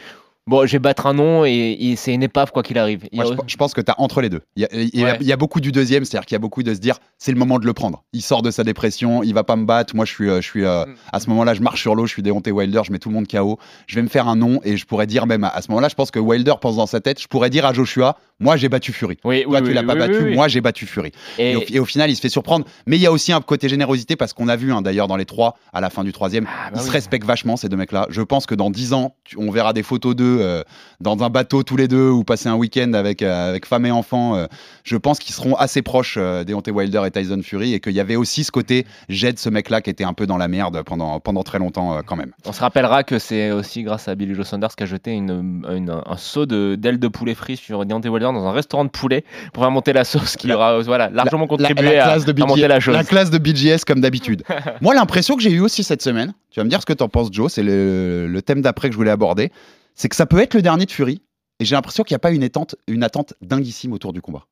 Bon, 0.51 0.65
je 0.65 0.73
vais 0.73 0.79
battre 0.79 1.05
un 1.07 1.13
nom 1.13 1.45
et, 1.45 1.77
et 1.79 1.95
c'est 1.95 2.13
une 2.13 2.23
épave 2.23 2.51
quoi 2.51 2.61
qu'il 2.61 2.77
arrive. 2.77 3.05
A- 3.17 3.23
je, 3.25 3.33
je 3.47 3.55
pense 3.55 3.73
que 3.73 3.79
tu 3.79 3.89
as 3.89 3.95
entre 3.99 4.19
les 4.19 4.27
deux. 4.29 4.41
Il 4.57 4.63
y 4.63 4.65
a, 4.65 4.69
il 4.73 4.99
y 4.99 5.03
a- 5.03 5.13
Ouais. 5.13 5.17
il 5.21 5.25
y 5.27 5.31
a 5.31 5.37
beaucoup 5.37 5.61
du 5.61 5.71
deuxième, 5.71 6.03
c'est-à-dire 6.03 6.25
qu'il 6.25 6.35
y 6.35 6.37
a 6.37 6.39
beaucoup 6.39 6.61
de 6.61 6.73
se 6.73 6.79
dire 6.79 6.97
c'est 7.17 7.31
le 7.31 7.37
moment 7.39 7.57
de 7.57 7.65
le 7.65 7.71
prendre. 7.71 8.03
Il 8.11 8.21
sort 8.21 8.41
de 8.41 8.51
sa 8.51 8.63
dépression, 8.65 9.23
il 9.23 9.33
va 9.33 9.45
pas 9.45 9.55
me 9.55 9.63
battre. 9.65 9.95
Moi, 9.95 10.03
je 10.03 10.11
suis, 10.11 10.29
euh, 10.29 10.41
je 10.41 10.47
suis 10.47 10.65
euh, 10.65 10.85
Mm. 10.85 10.95
à 11.13 11.19
ce 11.21 11.29
moment-là, 11.29 11.53
je 11.53 11.61
marche 11.61 11.81
sur 11.81 11.95
l'eau, 11.95 12.05
je 12.05 12.11
suis 12.11 12.21
Deontay 12.21 12.51
Wilder, 12.51 12.81
je 12.85 12.91
mets 12.91 12.99
tout 12.99 13.07
le 13.09 13.15
monde 13.15 13.27
KO. 13.27 13.57
Je 13.87 13.95
vais 13.95 14.01
me 14.01 14.09
faire 14.09 14.27
un 14.27 14.35
nom 14.35 14.59
et 14.65 14.75
je 14.75 14.85
pourrais 14.85 15.07
dire 15.07 15.25
même 15.25 15.45
à, 15.45 15.47
à 15.47 15.61
ce 15.61 15.71
moment-là, 15.71 15.87
je 15.87 15.95
pense 15.95 16.11
que 16.11 16.19
Wilder 16.19 16.55
pense 16.59 16.75
dans 16.75 16.85
sa 16.85 16.99
tête, 16.99 17.21
je 17.21 17.27
pourrais 17.29 17.49
dire 17.49 17.65
à 17.65 17.71
Joshua, 17.73 18.17
moi 18.41 18.57
j'ai 18.57 18.67
battu 18.67 18.91
Fury. 18.91 19.17
Oui, 19.23 19.43
Toi, 19.43 19.53
oui, 19.53 19.61
tu 19.61 19.67
oui, 19.69 19.73
l'as 19.73 19.83
pas 19.83 19.95
battu, 19.95 20.33
moi 20.35 20.49
j'ai 20.49 20.59
battu 20.59 20.85
Fury. 20.85 21.11
Et, 21.37 21.51
Et- 21.51 21.55
au, 21.55 21.63
et 21.69 21.79
au 21.79 21.85
final, 21.85 22.09
il 22.09 22.15
se 22.17 22.21
fait 22.21 22.27
surprendre. 22.29 22.65
Mais 22.85 22.97
il 22.97 23.01
y 23.01 23.05
a 23.05 23.11
aussi 23.13 23.31
un 23.31 23.39
côté 23.39 23.69
générosité 23.69 24.15
parce 24.17 24.33
qu'on 24.33 24.49
a 24.49 24.55
vu 24.57 24.73
hein, 24.73 24.81
d'ailleurs 24.81 25.07
dans 25.07 25.15
les 25.15 25.25
trois, 25.25 25.55
à 25.71 25.79
la 25.79 25.89
fin 25.89 26.03
du 26.03 26.11
troisième, 26.11 26.45
Ah, 26.49 26.71
bah 26.71 26.79
ils 26.81 26.85
se 26.85 26.91
respectent 26.91 27.25
vachement 27.25 27.55
ces 27.55 27.69
deux 27.69 27.77
mecs-là. 27.77 28.07
Je 28.09 28.21
pense 28.21 28.45
que 28.45 28.55
dans 28.55 28.69
dix 28.69 28.91
ans, 28.93 29.15
on 29.37 29.51
verra 29.51 29.71
des 29.73 29.83
photos 29.83 30.15
d'eux 30.15 30.39
euh, 30.41 30.63
dans 31.01 31.23
un 31.23 31.29
bateau 31.29 31.63
tous 31.63 31.75
les 31.77 31.87
deux 31.87 32.09
ou 32.09 32.23
passer 32.23 32.49
un 32.49 32.55
week-end 32.55 32.93
avec, 32.93 33.21
euh, 33.21 33.49
avec 33.49 33.65
femme 33.65 33.85
et 33.85 33.91
enfant. 33.91 34.35
euh, 34.35 34.45
je 34.83 34.95
pense 34.97 35.19
qu'ils 35.19 35.33
seront 35.35 35.55
assez 35.55 35.81
proches 35.81 36.15
euh, 36.17 36.43
Deontay 36.43 36.71
Wilder 36.71 37.01
et 37.05 37.11
Tyson 37.11 37.41
Fury 37.43 37.73
et 37.73 37.79
qu'il 37.79 37.93
y 37.93 37.99
avait 37.99 38.15
aussi 38.15 38.43
ce 38.43 38.51
côté 38.51 38.85
j'aide 39.09 39.39
ce 39.39 39.49
mec-là 39.49 39.81
qui 39.81 39.89
était 39.89 40.03
un 40.03 40.13
peu 40.13 40.25
dans 40.27 40.37
la 40.37 40.47
merde 40.47 40.81
pendant, 40.85 41.19
pendant 41.19 41.43
très 41.43 41.59
longtemps 41.59 41.99
quand 42.05 42.15
même. 42.15 42.31
On 42.45 42.51
se 42.53 42.61
rappellera 42.61 43.03
que 43.03 43.19
c'est 43.19 43.51
aussi 43.51 43.83
grâce 43.83 44.07
à 44.07 44.15
Billy 44.15 44.35
Joe 44.35 44.47
Sanders 44.47 44.75
qui 44.75 44.83
a 44.83 44.85
jeté 44.85 45.11
une, 45.11 45.63
une- 45.69 46.01
un 46.05 46.17
saut 46.17 46.45
de- 46.45 46.75
d'aile 46.75 46.99
de 46.99 47.07
poulet 47.07 47.35
frit 47.35 47.57
sur 47.57 47.85
Deontay 47.85 48.09
Wilder 48.09 48.29
dans 48.33 48.45
un 48.45 48.51
restaurant 48.51 48.85
de 48.85 48.89
poulet 48.89 49.23
pour 49.53 49.63
faire 49.63 49.71
monter 49.71 49.93
la 49.93 50.03
sauce 50.03 50.35
qui 50.37 50.51
aura 50.51 50.79
voilà, 50.81 51.09
largement 51.09 51.41
La- 51.43 51.47
contribué 51.47 51.95
la 51.95 52.13
à, 52.13 52.17
monter 52.47 52.67
la 52.67 52.79
chose. 52.79 52.93
La 52.95 53.03
classe 53.03 53.29
de 53.31 53.37
BGS 53.37 53.85
comme 53.85 54.01
d'habitude. 54.01 54.43
Moi, 54.81 54.93
l'impression 54.93 55.35
que 55.35 55.41
j'ai 55.41 55.51
eu 55.51 55.59
aussi 55.59 55.83
cette 55.83 56.01
semaine, 56.01 56.33
tu 56.51 56.59
vas 56.59 56.63
me 56.63 56.69
dire 56.69 56.81
ce 56.81 56.85
que 56.85 56.93
t'en 56.93 57.07
penses, 57.09 57.29
Joe, 57.31 57.51
c'est 57.51 57.63
le, 57.63 58.27
le 58.27 58.41
thème 58.41 58.61
d'après 58.61 58.87
que 58.89 58.93
je 58.93 58.97
voulais 58.97 59.11
aborder, 59.11 59.51
c'est 59.95 60.09
que 60.09 60.15
ça 60.15 60.25
peut 60.25 60.39
être 60.39 60.53
le 60.53 60.61
dernier 60.61 60.85
de 60.85 60.91
Fury, 60.91 61.21
et 61.59 61.65
j'ai 61.65 61.75
l'impression 61.75 62.03
qu'il 62.03 62.13
n'y 62.13 62.17
a 62.17 62.19
pas 62.19 62.31
une 62.31 62.43
attente, 62.43 62.75
une 62.87 63.03
attente 63.03 63.33
dinguissime 63.41 63.93
autour 63.93 64.13
du 64.13 64.21
combat. 64.21 64.47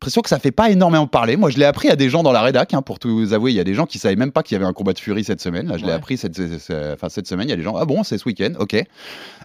L'impression 0.00 0.20
que 0.20 0.28
ça 0.28 0.38
fait 0.38 0.52
pas 0.52 0.70
énormément 0.70 1.06
parler. 1.06 1.36
Moi, 1.36 1.48
je 1.50 1.56
l'ai 1.58 1.64
appris 1.64 1.88
à 1.88 1.96
des 1.96 2.10
gens 2.10 2.22
dans 2.22 2.32
la 2.32 2.42
rédac, 2.42 2.74
hein, 2.74 2.82
pour 2.82 2.98
tout 2.98 3.08
vous 3.16 3.32
avouer. 3.32 3.52
Il 3.52 3.54
y 3.54 3.60
a 3.60 3.64
des 3.64 3.72
gens 3.74 3.86
qui 3.86 3.98
savaient 3.98 4.14
même 4.16 4.30
pas 4.30 4.42
qu'il 4.42 4.54
y 4.54 4.56
avait 4.56 4.66
un 4.66 4.74
combat 4.74 4.92
de 4.92 4.98
Fury 4.98 5.24
cette 5.24 5.40
semaine. 5.40 5.68
Là, 5.68 5.78
je 5.78 5.84
l'ai 5.86 5.92
appris 5.96 6.16
cette, 6.18 6.34
cette- 6.36 6.58
cette- 6.58 6.92
enfin, 6.94 7.08
cette 7.08 7.26
semaine. 7.26 7.48
Il 7.48 7.50
y 7.50 7.54
a 7.54 7.56
des 7.56 7.62
gens, 7.62 7.76
ah 7.76 7.86
bon, 7.86 8.02
c'est 8.04 8.18
ce 8.18 8.24
week-end, 8.26 8.52
ok. 8.58 8.76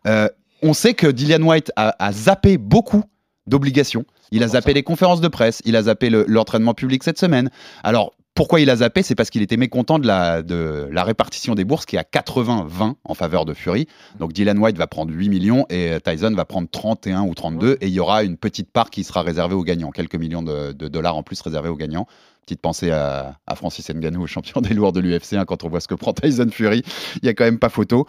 Euh, 0.08 0.28
on 0.62 0.74
sait 0.74 0.94
que 0.94 1.08
Dillian 1.08 1.42
White 1.42 1.72
a, 1.78 1.96
a 2.06 2.12
zappé 2.12 2.58
beaucoup 2.58 3.04
d'obligations. 3.48 4.06
Il 4.32 4.44
a 4.44 4.50
zappé 4.50 4.74
les 4.74 4.84
conférences 4.84 5.22
de 5.22 5.28
presse, 5.30 5.62
il 5.66 5.76
a 5.76 5.84
zappé 5.84 6.10
le- 6.10 6.26
l'entraînement 6.28 6.74
public 6.74 7.04
cette 7.04 7.18
semaine. 7.18 7.50
Alors, 7.84 8.14
pourquoi 8.34 8.62
il 8.62 8.70
a 8.70 8.78
zappé 8.78 9.04
C'est 9.04 9.16
parce 9.16 9.30
qu'il 9.30 9.42
était 9.42 9.58
mécontent 9.58 10.00
de 10.00 10.08
la, 10.08 10.42
de 10.42 10.88
la 10.92 11.04
répartition 11.04 11.54
des 11.54 11.66
bourses 11.66 11.86
qui 11.86 11.98
est 11.98 12.00
à 12.00 12.04
80-20 12.04 12.94
en 13.04 13.14
faveur 13.14 13.46
de 13.46 13.54
Fury. 13.54 13.88
Donc 14.20 14.32
Dylan 14.32 14.58
White 14.58 14.78
va 14.78 14.88
prendre 14.88 15.14
8 15.14 15.30
millions 15.30 15.66
et 15.70 15.98
Tyson 16.04 16.34
va 16.34 16.46
prendre 16.46 16.70
31 16.70 17.24
ou 17.24 17.34
32 17.34 17.78
et 17.82 17.88
il 17.88 17.94
y 17.94 18.00
aura 18.00 18.24
une 18.24 18.38
petite 18.38 18.72
part 18.72 18.90
qui 18.90 19.04
sera 19.04 19.22
réservée 19.22 19.56
aux 19.56 19.64
gagnants, 19.64 19.92
quelques 19.92 20.16
millions 20.16 20.44
de, 20.44 20.72
de 20.72 20.88
dollars 20.88 21.18
en 21.18 21.24
plus 21.24 21.42
réservés 21.42 21.70
aux 21.70 21.76
gagnants. 21.76 22.08
Petite 22.46 22.62
pensée 22.62 22.92
à, 22.92 23.38
à 23.48 23.56
Francis 23.56 23.90
Ngannou, 23.90 24.26
champion 24.28 24.62
des 24.62 24.74
lourds 24.74 24.94
de 24.94 25.02
l'UFC, 25.02 25.34
hein, 25.34 25.46
quand 25.46 25.64
on 25.64 25.70
voit 25.70 25.82
ce 25.82 25.88
que 25.88 25.96
prend 25.96 26.14
Tyson 26.14 26.50
Fury, 26.52 26.84
il 27.22 27.26
y 27.26 27.30
a 27.30 27.34
quand 27.34 27.46
même 27.46 27.60
pas 27.60 27.70
photo. 27.70 28.08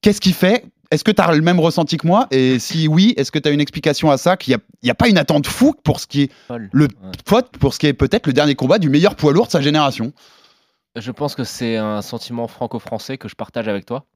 Qu'est-ce 0.00 0.20
qui 0.20 0.32
fait? 0.32 0.64
Est-ce 0.90 1.04
que 1.04 1.10
tu 1.10 1.20
as 1.20 1.34
le 1.34 1.42
même 1.42 1.60
ressenti 1.60 1.98
que 1.98 2.06
moi? 2.06 2.26
Et 2.30 2.58
si 2.58 2.88
oui, 2.88 3.12
est-ce 3.16 3.30
que 3.30 3.38
tu 3.38 3.48
as 3.48 3.52
une 3.52 3.60
explication 3.60 4.10
à 4.10 4.16
ça? 4.16 4.36
Qu'il 4.36 4.56
n'y 4.82 4.90
a, 4.90 4.94
pas 4.94 5.08
une 5.08 5.18
attente 5.18 5.46
fou 5.46 5.74
pour 5.84 6.00
ce 6.00 6.06
qui 6.06 6.22
est 6.22 6.32
le 6.48 6.84
Ouais. 6.86 7.42
pour 7.60 7.74
ce 7.74 7.78
qui 7.78 7.86
est 7.86 7.92
peut-être 7.92 8.26
le 8.26 8.32
dernier 8.32 8.54
combat 8.54 8.78
du 8.78 8.88
meilleur 8.88 9.14
poids 9.14 9.32
lourd 9.32 9.46
de 9.46 9.50
sa 9.52 9.60
génération 9.60 10.12
Je 10.96 11.10
pense 11.10 11.34
que 11.34 11.44
c'est 11.44 11.76
un 11.76 12.00
sentiment 12.00 12.48
franco-français 12.48 13.18
que 13.18 13.28
je 13.28 13.34
partage 13.34 13.68
avec 13.68 13.84
toi. 13.84 14.06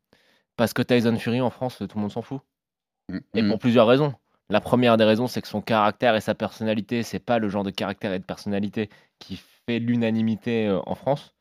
Parce 0.57 0.73
que 0.73 0.83
Tyson 0.83 1.17
Fury 1.19 1.41
en 1.41 1.51
France, 1.51 1.77
tout 1.79 1.89
le 1.95 2.01
monde 2.01 2.13
s'en 2.13 2.23
fout. 2.23 2.41
Et 3.35 3.43
Mm. 3.43 3.49
pour 3.49 3.59
plusieurs 3.59 3.87
raisons. 3.87 4.15
La 4.49 4.61
première 4.61 4.97
des 4.97 5.05
raisons, 5.05 5.27
c'est 5.27 5.41
que 5.43 5.49
son 5.49 5.61
caractère 5.61 6.15
et 6.15 6.21
sa 6.21 6.35
personnalité, 6.35 7.03
c'est 7.03 7.19
pas 7.19 7.39
le 7.39 7.49
genre 7.49 7.65
de 7.65 7.71
caractère 7.71 8.13
et 8.13 8.19
de 8.19 8.25
personnalité 8.25 8.91
qui 9.19 9.41
fait 9.67 9.79
l'unanimité 9.79 10.67
euh, 10.67 10.81
en 10.87 10.95
France. 10.95 11.35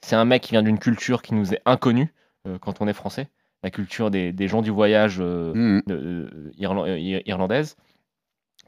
C'est 0.00 0.16
un 0.16 0.24
mec 0.24 0.42
qui 0.42 0.52
vient 0.52 0.62
d'une 0.62 0.78
culture 0.78 1.22
qui 1.22 1.34
nous 1.34 1.52
est 1.54 1.60
inconnue 1.64 2.12
euh, 2.46 2.58
quand 2.58 2.80
on 2.80 2.88
est 2.88 2.92
français. 2.92 3.28
La 3.66 3.70
culture 3.72 4.12
des, 4.12 4.30
des 4.32 4.46
gens 4.46 4.62
du 4.62 4.70
voyage 4.70 5.16
euh, 5.18 5.52
Mm. 5.52 5.82
de- 5.88 5.94
euh, 5.94 6.52
euh, 6.86 6.98
ir- 7.00 7.22
irlandaise, 7.26 7.76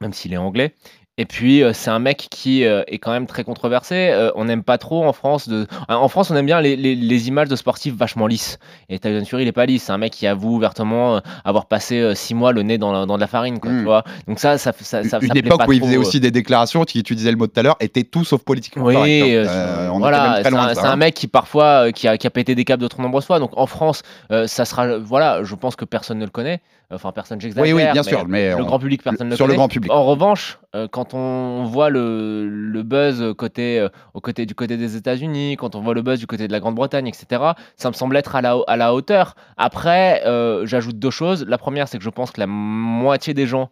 même 0.01 0.13
s'il 0.13 0.33
est 0.33 0.37
anglais. 0.39 0.75
Et 1.21 1.25
puis, 1.27 1.63
euh, 1.65 1.73
c'est 1.73 1.91
un 1.91 1.99
mec 1.99 2.29
qui 2.31 2.65
euh, 2.65 2.83
est 2.87 2.99
quand 2.99 3.11
même 3.11 3.27
très 3.27 3.43
controversé. 3.43 4.09
Euh, 4.13 4.31
on 4.37 4.45
n'aime 4.45 4.63
pas 4.63 4.79
trop 4.79 5.05
en 5.05 5.13
France. 5.13 5.49
De... 5.49 5.67
En 5.89 6.07
France, 6.09 6.31
on 6.31 6.37
aime 6.37 6.47
bien 6.47 6.61
les, 6.61 6.77
les- 6.77 6.95
les 6.95 7.29
images 7.29 7.49
de 7.49 7.57
sportifs 7.57 7.95
vachement 7.95 8.29
lisses. 8.29 8.59
Et 8.89 9.01
Tyson 9.01 9.25
Fury, 9.27 9.43
il 9.43 9.49
est 9.49 9.53
pas 9.53 9.67
lisse. 9.67 9.83
C'est 9.83 9.93
un 9.93 9.99
mec 9.99 10.13
qui 10.13 10.29
avoue 10.29 10.55
ouvertement 10.55 11.21
avoir 11.45 11.67
passé 11.67 12.15
six 12.15 12.35
mois 12.35 12.53
le 12.53 12.63
nez 12.63 12.79
dans, 12.79 12.93
la- 12.93 13.05
dans 13.05 13.17
de 13.17 13.21
la 13.21 13.27
farine. 13.27 13.59
Quoi, 13.59 13.71
tu 13.73 13.83
vois 13.83 14.05
Donc, 14.29 14.39
ça, 14.39 14.59
ça, 14.59 14.73
ça, 14.79 15.03
ça, 15.03 15.19
Une 15.21 15.37
époque 15.37 15.63
où 15.67 15.73
il 15.73 15.81
faisait 15.83 15.97
aussi 15.97 16.21
des 16.21 16.31
déclarations, 16.31 16.85
tu, 16.85 17.03
tu 17.03 17.17
disais 17.17 17.33
le 17.33 17.37
mot 17.37 17.49
tout 17.49 17.59
à 17.59 17.65
l'heure, 17.65 17.77
était 17.81 18.05
tout 18.05 18.25
sauf 18.25 18.43
politiquement 18.45 18.85
Oui, 18.85 18.95
correct, 18.95 19.49
hein. 19.49 19.91
on 19.93 19.99
voilà, 19.99 20.41
c'est 20.45 20.55
un, 20.55 20.85
hein. 20.93 20.97
mec 20.97 21.15
qui 21.15 21.27
parfois 21.27 21.91
qui, 21.93 22.07
a, 22.07 22.17
qui 22.17 22.27
a 22.29 22.31
pété 22.31 22.55
des 22.55 22.65
câbles 22.65 22.83
de 22.83 22.89
trop 22.89 23.03
nombreuses 23.03 23.27
fois. 23.27 23.41
Donc 23.41 23.51
en 23.57 23.67
France, 23.67 24.03
ça 24.47 24.65
sera, 24.65 24.99
voilà, 24.99 25.43
je 25.43 25.55
pense 25.57 25.75
que 25.75 25.85
personne 25.85 26.19
ne 26.19 26.25
le 26.25 26.31
connaît. 26.31 26.61
Enfin, 26.91 27.13
personne, 27.13 27.39
j'exagère. 27.39 27.65
Oui, 27.77 27.83
oui, 27.83 27.93
bien 27.93 28.03
mais 28.03 28.09
sûr, 28.09 28.27
mais 28.27 28.49
le 28.51 28.63
on- 28.63 28.67
grand 28.67 28.79
public, 28.79 29.03
personne 29.03 29.27
ne 29.27 29.33
le 29.33 29.37
sur 29.37 29.47
le 29.47 29.53
grand 29.55 29.69
public. 29.69 29.93
En 29.93 30.05
revanche, 30.05 30.59
euh, 30.75 30.89
quand 30.91 31.13
on 31.13 31.65
voit 31.65 31.91
le, 31.91 32.49
le 32.49 32.83
buzz 32.83 33.35
côté, 33.37 33.79
euh, 33.79 33.89
au 34.15 34.23
côté, 34.23 34.47
du 34.47 34.55
côté 34.55 34.79
des 34.79 34.97
États-Unis, 34.97 35.57
quand 35.59 35.75
on 35.75 35.81
voit 35.81 35.93
le 35.93 36.01
buzz 36.01 36.19
du 36.19 36.27
côté 36.27 36.47
de 36.49 36.53
la 36.53 36.61
Grande-Bretagne, 36.61 37.07
etc., 37.07 37.43
ça 37.77 37.89
me 37.91 37.95
semble 37.95 38.17
être 38.17 38.37
à 38.37 38.41
la, 38.41 38.57
à 38.67 38.77
la 38.79 38.95
hauteur. 38.95 39.35
Après, 39.59 40.23
euh, 40.27 40.65
j'ajoute 40.65 40.99
deux 40.99 41.11
choses. 41.11 41.45
La 41.47 41.59
première, 41.59 41.89
c'est 41.89 41.99
que 41.99 42.05
je 42.05 42.09
pense 42.11 42.31
que 42.31 42.41
la 42.41 42.47
moitié 42.47 43.35
des 43.35 43.47
gens 43.47 43.71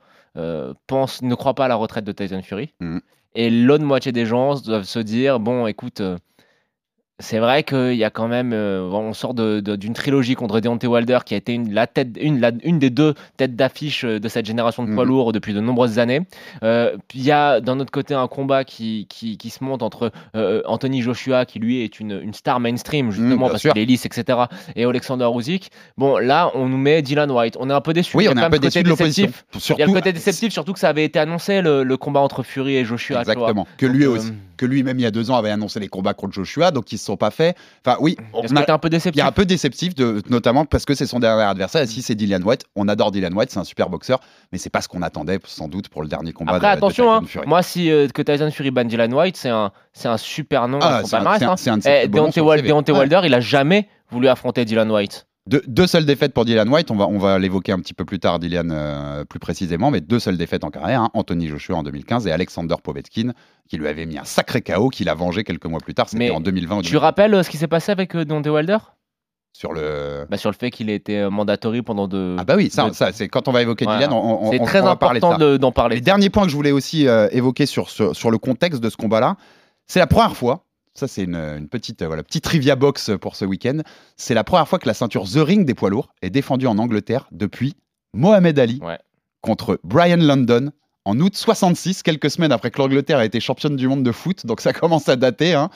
pensent, 0.86 1.22
ne 1.22 1.34
croient 1.34 1.54
pas 1.54 1.64
à 1.64 1.68
la 1.68 1.76
retraite 1.76 2.04
de 2.04 2.12
Tyson 2.12 2.42
Fury. 2.42 2.74
Mhm. 2.80 3.00
Et 3.34 3.48
l'autre 3.50 3.84
moitié 3.84 4.12
des 4.12 4.26
gens 4.26 4.54
doivent 4.60 4.84
se 4.84 4.98
dire 4.98 5.40
bon, 5.40 5.66
écoute, 5.66 6.02
c'est 7.18 7.38
vrai 7.38 7.62
qu'il 7.62 7.94
y 7.94 8.04
a 8.04 8.10
quand 8.10 8.28
même, 8.28 8.52
euh, 8.52 8.82
on 8.92 9.14
sort 9.14 9.32
de- 9.32 9.60
de- 9.60 9.74
d'une 9.76 9.94
trilogie 9.94 10.34
contre 10.34 10.60
Deontay 10.60 10.86
Wilder 10.86 11.20
qui 11.24 11.32
a 11.32 11.38
été 11.38 11.54
une, 11.54 11.72
la 11.72 11.86
tête, 11.86 12.08
une, 12.20 12.40
la- 12.40 12.50
une 12.62 12.78
des 12.78 12.90
deux 12.90 13.14
têtes 13.38 13.56
d'affiche 13.56 14.04
euh, 14.04 14.20
de 14.20 14.28
cette 14.28 14.44
génération 14.44 14.84
de 14.84 14.92
poids 14.92 15.04
Mhm. 15.04 15.10
lourds 15.10 15.32
depuis 15.32 15.54
de 15.54 15.60
nombreuses 15.60 15.98
années. 15.98 16.20
Euh, 16.62 16.94
il 17.14 17.22
y 17.22 17.30
a 17.32 17.60
d'un 17.62 17.80
autre 17.80 17.90
côté 17.90 18.12
un 18.12 18.28
combat 18.28 18.64
qui, 18.64 19.06
qui, 19.08 19.38
qui 19.38 19.48
se 19.48 19.64
monte 19.64 19.82
entre 19.82 20.12
euh, 20.34 20.60
Anthony 20.66 21.00
Joshua, 21.00 21.46
qui 21.46 21.58
lui 21.58 21.82
est 21.82 22.00
une, 22.00 22.20
une 22.22 22.34
star 22.34 22.60
mainstream 22.60 23.10
justement 23.10 23.30
Mhm, 23.30 23.38
bien 23.38 23.48
parce 23.48 23.62
sûr. 23.62 23.72
qu'il 23.72 23.80
est 23.82 23.86
lisse, 23.86 24.04
etc. 24.04 24.38
Et 24.74 24.84
Alexander 24.84 25.28
Usyk. 25.34 25.70
Bon, 25.96 26.18
là, 26.18 26.50
on 26.54 26.68
nous 26.68 26.76
met 26.78 27.00
Dylan 27.00 27.30
White. 27.30 27.56
On 27.58 27.70
est 27.70 27.72
un 27.72 27.80
peu 27.80 27.94
déçu. 27.94 28.14
Oui, 28.16 28.28
on 28.30 28.36
est 28.36 28.42
un 28.44 28.50
peu 28.50 28.58
déçu 28.58 28.82
de 28.82 28.88
l'opposition. 28.90 29.30
Il 29.54 29.78
y 29.78 29.82
a 29.82 29.86
le 29.86 29.92
côté 29.94 30.12
déceptif, 30.12 30.52
surtout 30.52 30.74
que 30.74 30.78
ça 30.78 30.90
avait 30.90 31.04
été 31.04 31.18
annoncé 31.18 31.62
le, 31.62 31.82
le 31.82 31.96
combat 31.96 32.20
entre 32.20 32.42
Fury 32.42 32.76
et 32.76 32.84
Joshua. 32.84 33.20
Exactement. 33.20 33.66
Que 33.78 33.86
lui 33.86 34.04
aussi, 34.04 34.32
que 34.56 34.66
lui-même 34.66 34.98
il 34.98 35.02
y 35.02 35.06
a 35.06 35.10
deux 35.10 35.30
ans 35.30 35.36
avait 35.36 35.50
annoncé 35.50 35.80
les 35.80 35.88
combats 35.88 36.14
contre 36.14 36.34
Joshua, 36.34 36.70
donc 36.70 36.90
ils 36.92 36.98
se 36.98 37.04
sont 37.04 37.16
pas 37.16 37.30
faits. 37.30 37.56
Enfin 37.84 37.96
oui, 38.00 38.16
on 38.32 38.42
a- 38.56 38.72
un 38.72 38.78
peu 38.78 38.88
il 38.88 38.88
y 38.88 38.90
déceptif. 38.96 39.22
a 39.22 39.26
un 39.26 39.32
peu 39.32 39.44
déceptif, 39.44 39.94
de, 39.94 40.22
notamment 40.28 40.64
parce 40.64 40.84
que 40.84 40.94
c'est 40.94 41.06
son 41.06 41.20
dernier 41.20 41.42
adversaire. 41.42 41.82
Et 41.82 41.86
si 41.86 42.02
c'est 42.02 42.14
Dillian 42.14 42.42
White, 42.42 42.64
on 42.74 42.88
adore 42.88 43.10
Dillian 43.10 43.32
White, 43.32 43.50
c'est 43.50 43.58
un 43.58 43.64
super 43.64 43.88
boxeur, 43.88 44.20
mais 44.52 44.58
c'est 44.58 44.70
pas 44.70 44.80
ce 44.80 44.88
qu'on 44.88 45.02
attendait 45.02 45.38
sans 45.44 45.68
doute 45.68 45.88
pour 45.88 46.02
le 46.02 46.08
dernier 46.08 46.32
combat. 46.32 46.54
Après, 46.54 46.68
de- 46.72 46.76
attention, 46.76 47.12
hein, 47.12 47.22
Fury. 47.26 47.46
moi, 47.46 47.62
si 47.62 47.90
euh, 47.90 48.08
que 48.08 48.22
Tyson 48.22 48.50
Fury 48.50 48.70
ban 48.70 48.84
Dylan 48.84 49.12
White, 49.12 49.36
c'est 49.36 49.48
un, 49.50 49.72
c'est 49.92 50.08
un 50.08 50.16
super 50.16 50.68
nom 50.68 50.78
Ah, 50.82 51.02
c'est 51.04 51.16
un- 51.16 51.26
un- 51.26 51.32
hein. 51.32 51.46
un 51.50 51.56
ses 51.56 51.90
Eh, 52.04 52.08
Deontay. 52.08 52.40
Wilder, 52.40 53.20
il 53.24 53.34
a 53.34 53.40
jamais 53.40 53.88
voulu 54.10 54.28
affronter 54.28 54.64
Dylan 54.64 54.90
White. 54.90 55.26
Deux, 55.48 55.62
deux 55.68 55.86
seules 55.86 56.04
défaites 56.06 56.34
pour 56.34 56.44
Dylan 56.44 56.68
White, 56.68 56.90
on 56.90 56.96
va, 56.96 57.06
on 57.06 57.18
va 57.18 57.38
l'évoquer 57.38 57.70
un 57.70 57.78
petit 57.78 57.94
peu 57.94 58.04
plus 58.04 58.18
tard, 58.18 58.40
Dylan, 58.40 58.70
euh, 58.72 59.24
plus 59.24 59.38
précisément, 59.38 59.92
mais 59.92 60.00
deux 60.00 60.18
seules 60.18 60.36
défaites 60.36 60.64
en 60.64 60.70
carrière, 60.70 61.02
hein, 61.02 61.10
Anthony 61.14 61.46
Joshua 61.46 61.76
en 61.76 61.82
2015 61.84 62.26
et 62.26 62.32
Alexander 62.32 62.74
Povetkin, 62.82 63.32
qui 63.68 63.76
lui 63.76 63.86
avait 63.86 64.06
mis 64.06 64.18
un 64.18 64.24
sacré 64.24 64.60
KO, 64.60 64.88
qu'il 64.88 65.08
a 65.08 65.14
vengé 65.14 65.44
quelques 65.44 65.66
mois 65.66 65.78
plus 65.78 65.94
tard, 65.94 66.08
c'était 66.08 66.30
en 66.30 66.40
2020 66.40 66.78
ou 66.78 66.82
Tu 66.82 66.90
2021, 66.90 66.98
rappelles 67.00 67.34
euh, 67.34 67.42
ce 67.44 67.50
qui 67.50 67.58
s'est 67.58 67.68
passé 67.68 67.92
avec 67.92 68.16
euh, 68.16 68.24
Deontay 68.24 68.50
Wilder? 68.50 68.78
Sur 69.52 69.72
le... 69.72 70.26
bah, 70.28 70.36
Sur 70.36 70.50
le 70.50 70.56
fait 70.56 70.70
qu'il 70.72 70.90
été 70.90 71.18
euh, 71.20 71.30
mandatory 71.30 71.80
pendant 71.80 72.08
de. 72.08 72.36
Ah 72.38 72.44
bah 72.44 72.56
oui, 72.56 72.68
ça, 72.68 72.90
de- 72.90 72.94
ça 72.94 73.12
c'est 73.12 73.28
quand 73.28 73.48
on 73.48 73.52
va 73.52 73.62
évoquer 73.62 73.84
Voilà. 73.86 74.00
Dylan, 74.00 74.12
on, 74.12 74.48
on- 74.48 74.50
c'est 74.50 74.58
très 74.58 74.80
on 74.82 74.84
va 74.84 74.96
parler 74.96 75.18
important 75.18 75.38
de- 75.38 75.56
d'en 75.56 75.72
parler. 75.72 75.94
Les 75.96 76.02
derniers 76.02 76.28
points 76.28 76.42
que 76.42 76.50
je 76.50 76.56
voulais 76.56 76.72
aussi 76.72 77.06
évoquer 77.30 77.64
sur, 77.66 77.88
sur, 77.88 78.14
sur 78.16 78.30
le 78.30 78.36
contexte 78.38 78.82
de 78.82 78.90
ce 78.90 78.96
combat-là, 78.98 79.36
c'est 79.86 80.00
la 80.00 80.06
première 80.08 80.36
fois, 80.36 80.65
ça 80.96 81.08
c'est 81.08 81.24
une, 81.24 81.36
une 81.36 81.68
petite, 81.68 82.02
euh, 82.02 82.06
voilà, 82.06 82.22
petite 82.22 82.44
trivia 82.44 82.76
box 82.76 83.10
pour 83.20 83.36
ce 83.36 83.44
week-end, 83.44 83.78
c'est 84.16 84.34
la 84.34 84.44
première 84.44 84.66
fois 84.68 84.78
que 84.78 84.86
la 84.86 84.94
ceinture 84.94 85.24
The 85.24 85.36
Ring 85.38 85.64
des 85.64 85.74
poids 85.74 85.90
lourds 85.90 86.08
est 86.22 86.30
défendue 86.30 86.66
en 86.66 86.78
Angleterre 86.78 87.26
depuis 87.32 87.74
Mohamed 88.14 88.58
Ali 88.58 88.80
Ouais. 88.82 88.98
contre 89.40 89.78
Brian 89.84 90.16
London 90.18 90.70
en 91.04 91.20
août 91.20 91.36
66, 91.36 92.02
quelques 92.02 92.30
semaines 92.30 92.50
après 92.50 92.70
que 92.72 92.78
l'Angleterre 92.78 93.18
a 93.18 93.24
été 93.24 93.38
championne 93.38 93.76
du 93.76 93.86
monde 93.86 94.02
de 94.02 94.10
foot, 94.12 94.44
donc 94.44 94.60
ça 94.60 94.72
commence 94.72 95.08
à 95.08 95.14
dater, 95.16 95.54
hein, 95.54 95.70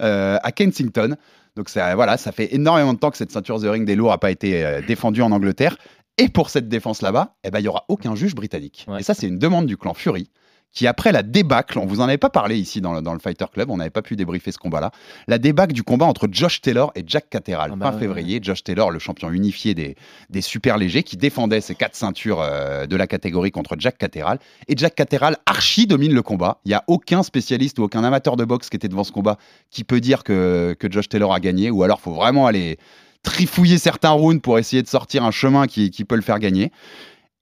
euh, 0.00 0.38
à 0.42 0.52
Kensington. 0.52 1.16
Donc 1.56 1.68
ça, 1.68 1.94
voilà, 1.96 2.16
ça 2.16 2.32
fait 2.32 2.54
énormément 2.54 2.94
de 2.94 2.98
temps 2.98 3.10
que 3.10 3.16
cette 3.18 3.30
ceinture 3.32 3.60
The 3.60 3.64
Ring 3.64 3.84
des 3.84 3.94
lourds 3.96 4.10
n'a 4.10 4.18
pas 4.18 4.30
été 4.30 4.64
euh, 4.64 4.80
défendue 4.86 5.20
en 5.20 5.32
Angleterre. 5.32 5.76
Et 6.16 6.28
pour 6.28 6.48
cette 6.50 6.68
défense 6.68 7.02
là-bas, 7.02 7.34
eh 7.44 7.50
ben, 7.50 7.58
il 7.58 7.62
n'y 7.62 7.68
aura 7.68 7.84
aucun 7.88 8.14
juge 8.14 8.34
britannique. 8.34 8.86
Ouais. 8.88 9.00
Et 9.00 9.02
ça, 9.02 9.12
c'est 9.14 9.26
une 9.26 9.38
demande 9.38 9.66
du 9.66 9.76
clan 9.76 9.92
Fury, 9.94 10.30
qui 10.72 10.86
après 10.86 11.12
la 11.12 11.22
débâcle, 11.22 11.78
on 11.78 11.86
vous 11.86 12.00
en 12.00 12.04
avait 12.04 12.18
pas 12.18 12.30
parlé 12.30 12.56
ici 12.56 12.80
dans 12.80 12.92
le, 12.92 13.02
dans 13.02 13.12
le 13.12 13.18
Fighter 13.18 13.46
Club, 13.52 13.70
on 13.70 13.78
n'avait 13.78 13.90
pas 13.90 14.02
pu 14.02 14.16
débriefer 14.16 14.52
ce 14.52 14.58
combat-là, 14.58 14.92
la 15.26 15.38
débâcle 15.38 15.72
du 15.72 15.82
combat 15.82 16.06
entre 16.06 16.28
Josh 16.30 16.60
Taylor 16.60 16.92
et 16.94 17.02
Jack 17.06 17.28
Cateral. 17.28 17.70
Ah 17.72 17.76
bah 17.76 17.86
fin 17.86 17.94
ouais, 17.94 18.00
février, 18.00 18.40
Josh 18.42 18.62
Taylor, 18.62 18.90
le 18.90 18.98
champion 18.98 19.30
unifié 19.30 19.74
des, 19.74 19.96
des 20.28 20.40
super 20.40 20.78
légers, 20.78 21.02
qui 21.02 21.16
défendait 21.16 21.60
ses 21.60 21.74
quatre 21.74 21.96
ceintures 21.96 22.40
euh, 22.40 22.86
de 22.86 22.96
la 22.96 23.06
catégorie 23.06 23.50
contre 23.50 23.76
Jack 23.78 23.98
Cateral. 23.98 24.38
Et 24.68 24.74
Jack 24.76 24.94
Cateral 24.94 25.38
archi 25.46 25.86
domine 25.86 26.14
le 26.14 26.22
combat. 26.22 26.58
Il 26.64 26.68
n'y 26.68 26.74
a 26.74 26.84
aucun 26.86 27.22
spécialiste 27.22 27.78
ou 27.78 27.82
aucun 27.82 28.04
amateur 28.04 28.36
de 28.36 28.44
boxe 28.44 28.70
qui 28.70 28.76
était 28.76 28.88
devant 28.88 29.04
ce 29.04 29.12
combat 29.12 29.38
qui 29.70 29.84
peut 29.84 30.00
dire 30.00 30.24
que, 30.24 30.76
que 30.78 30.90
Josh 30.90 31.08
Taylor 31.08 31.32
a 31.32 31.40
gagné, 31.40 31.70
ou 31.70 31.82
alors 31.82 32.00
faut 32.00 32.14
vraiment 32.14 32.46
aller 32.46 32.78
trifouiller 33.22 33.78
certains 33.78 34.10
rounds 34.10 34.40
pour 34.40 34.58
essayer 34.58 34.82
de 34.82 34.88
sortir 34.88 35.24
un 35.24 35.30
chemin 35.30 35.66
qui, 35.66 35.90
qui 35.90 36.04
peut 36.04 36.16
le 36.16 36.22
faire 36.22 36.38
gagner. 36.38 36.72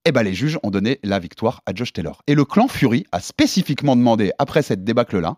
Eh 0.08 0.12
ben, 0.12 0.22
les 0.22 0.32
juges 0.32 0.58
ont 0.62 0.70
donné 0.70 1.00
la 1.02 1.18
victoire 1.18 1.60
à 1.66 1.74
Josh 1.74 1.92
Taylor. 1.92 2.22
Et 2.26 2.34
le 2.34 2.46
clan 2.46 2.66
Fury 2.66 3.04
a 3.12 3.20
spécifiquement 3.20 3.94
demandé, 3.94 4.32
après 4.38 4.62
cette 4.62 4.82
débâcle-là, 4.82 5.36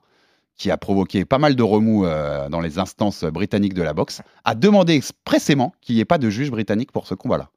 qui 0.55 0.71
a 0.71 0.77
provoqué 0.77 1.25
pas 1.25 1.39
mal 1.39 1.57
de 1.57 1.63
remous 1.65 2.07
euh, 2.07 2.49
dans 2.49 2.61
les 2.61 2.79
instances 2.79 3.25
britanniques 3.25 3.75
de 3.75 3.83
la 3.83 3.95
boxe, 3.95 4.23
a 4.45 4.55
demandé 4.55 4.95
expressément 4.95 5.73
qu'il 5.81 5.97
n'y 5.97 6.01
ait 6.01 6.05
pas 6.05 6.19
de 6.19 6.31
juge 6.31 6.53
britannique 6.53 6.93
pour 6.93 7.09
ce 7.09 7.15
combat-là. 7.15 7.49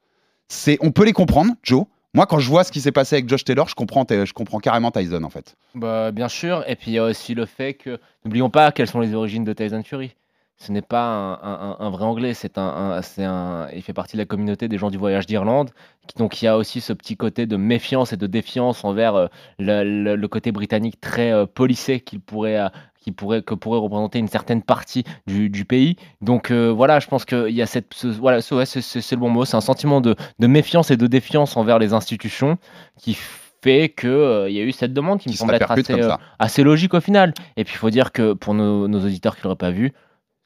C'est, 0.48 0.80
on 0.82 0.90
peut 0.90 1.06
les 1.06 1.14
comprendre, 1.14 1.52
Joe. 1.62 1.86
Moi, 2.16 2.26
quand 2.26 2.40
je 2.40 2.50
vois 2.50 2.64
ce 2.64 2.72
qui 2.72 2.82
s'est 2.82 2.92
passé 2.92 3.18
avec 3.18 3.30
Josh 3.30 3.44
Taylor, 3.44 3.70
je 3.70 3.76
comprends, 3.76 4.08
je 4.10 4.34
comprends 4.34 4.58
carrément 4.58 4.90
Tyson, 4.90 5.24
en 5.24 5.30
fait. 5.30 5.56
Bah, 5.76 6.12
bien 6.12 6.30
sûr. 6.30 6.64
Et 6.68 6.76
puis 6.76 6.90
il 6.90 6.94
y 6.96 6.98
a 6.98 7.04
aussi 7.04 7.36
le 7.36 7.46
fait 7.46 7.76
que. 7.76 8.00
N'oublions 8.26 8.50
pas 8.50 8.72
quelles 8.72 8.90
sont 8.90 9.02
les 9.02 9.14
origines 9.14 9.44
de 9.44 9.54
Tyson 9.54 9.84
Fury. 9.84 10.16
Ce 10.58 10.72
n'est 10.72 10.82
pas 10.82 11.04
un, 11.06 11.34
un- 11.34 11.78
un 11.80 11.90
vrai 11.90 12.06
anglais, 12.06 12.34
c'est 12.34 12.58
un, 12.58 12.64
un- 12.64 13.02
c'est 13.02 13.26
un, 13.26 13.68
il 13.74 13.82
fait 13.82 13.94
partie 13.94 14.16
de 14.16 14.22
la 14.22 14.26
communauté 14.26 14.68
des 14.68 14.78
gens 14.78 14.90
du 14.90 14.98
voyage 14.98 15.26
d'Irlande. 15.26 15.72
Donc 16.18 16.42
il 16.42 16.46
y 16.46 16.48
a 16.48 16.58
aussi 16.58 16.80
ce 16.80 16.94
petit 16.94 17.18
côté 17.18 17.46
de 17.46 17.58
méfiance 17.58 18.14
et 18.14 18.18
de 18.18 18.28
défiance 18.28 18.84
envers 18.86 19.16
euh, 19.16 19.28
le, 19.60 19.84
le- 19.84 20.16
le 20.16 20.28
côté 20.28 20.52
britannique 20.52 21.02
très 21.02 21.32
euh, 21.34 21.46
policé 21.46 22.00
qu'il 22.00 22.22
pourrait, 22.22 22.58
euh, 22.60 22.70
qui 23.02 23.12
pourrait, 23.12 23.42
que 23.42 23.54
pourrait 23.56 23.80
représenter 23.80 24.20
une 24.20 24.30
certaine 24.30 24.62
partie 24.62 25.04
du, 25.28 25.50
du 25.50 25.66
pays. 25.66 25.98
Donc 26.22 26.50
euh, 26.52 26.70
voilà, 26.72 27.00
je 27.02 27.08
pense 27.08 27.26
qu'il 27.26 27.50
y 27.50 27.62
a 27.62 27.66
cette, 27.66 27.94
ce- 27.94 28.08
voilà, 28.08 28.40
ouais, 28.52 28.66
c'est 28.66 29.12
le 29.12 29.18
bon 29.18 29.30
mot, 29.30 29.44
c'est 29.44 29.58
un 29.58 29.62
sentiment 29.62 30.00
de, 30.00 30.16
de 30.40 30.48
méfiance 30.48 30.92
et 30.92 30.98
de 30.98 31.08
défiance 31.08 31.58
envers 31.58 31.78
les 31.80 31.92
institutions 31.94 32.58
qui 32.98 33.18
fait 33.62 33.90
qu'il 33.90 34.10
y 34.10 34.60
a 34.60 34.64
eu 34.64 34.72
cette 34.72 34.94
demande 34.94 35.20
qui, 35.20 35.28
me 35.30 35.34
Qui 35.34 35.38
semble 35.38 35.56
être 35.56 35.72
assez, 35.72 35.94
euh, 35.94 36.16
assez 36.40 36.64
logique 36.64 36.94
au 36.94 37.02
final. 37.02 37.34
Et 37.58 37.64
puis 37.66 37.74
il 37.76 37.78
faut 37.78 37.90
dire 37.90 38.12
que 38.14 38.34
pour 38.34 38.54
nos, 38.54 38.88
nos 38.88 39.00
auditeurs 39.04 39.36
qui 39.36 39.44
l'auraient 39.44 39.56
pas 39.56 39.72
vu, 39.72 39.94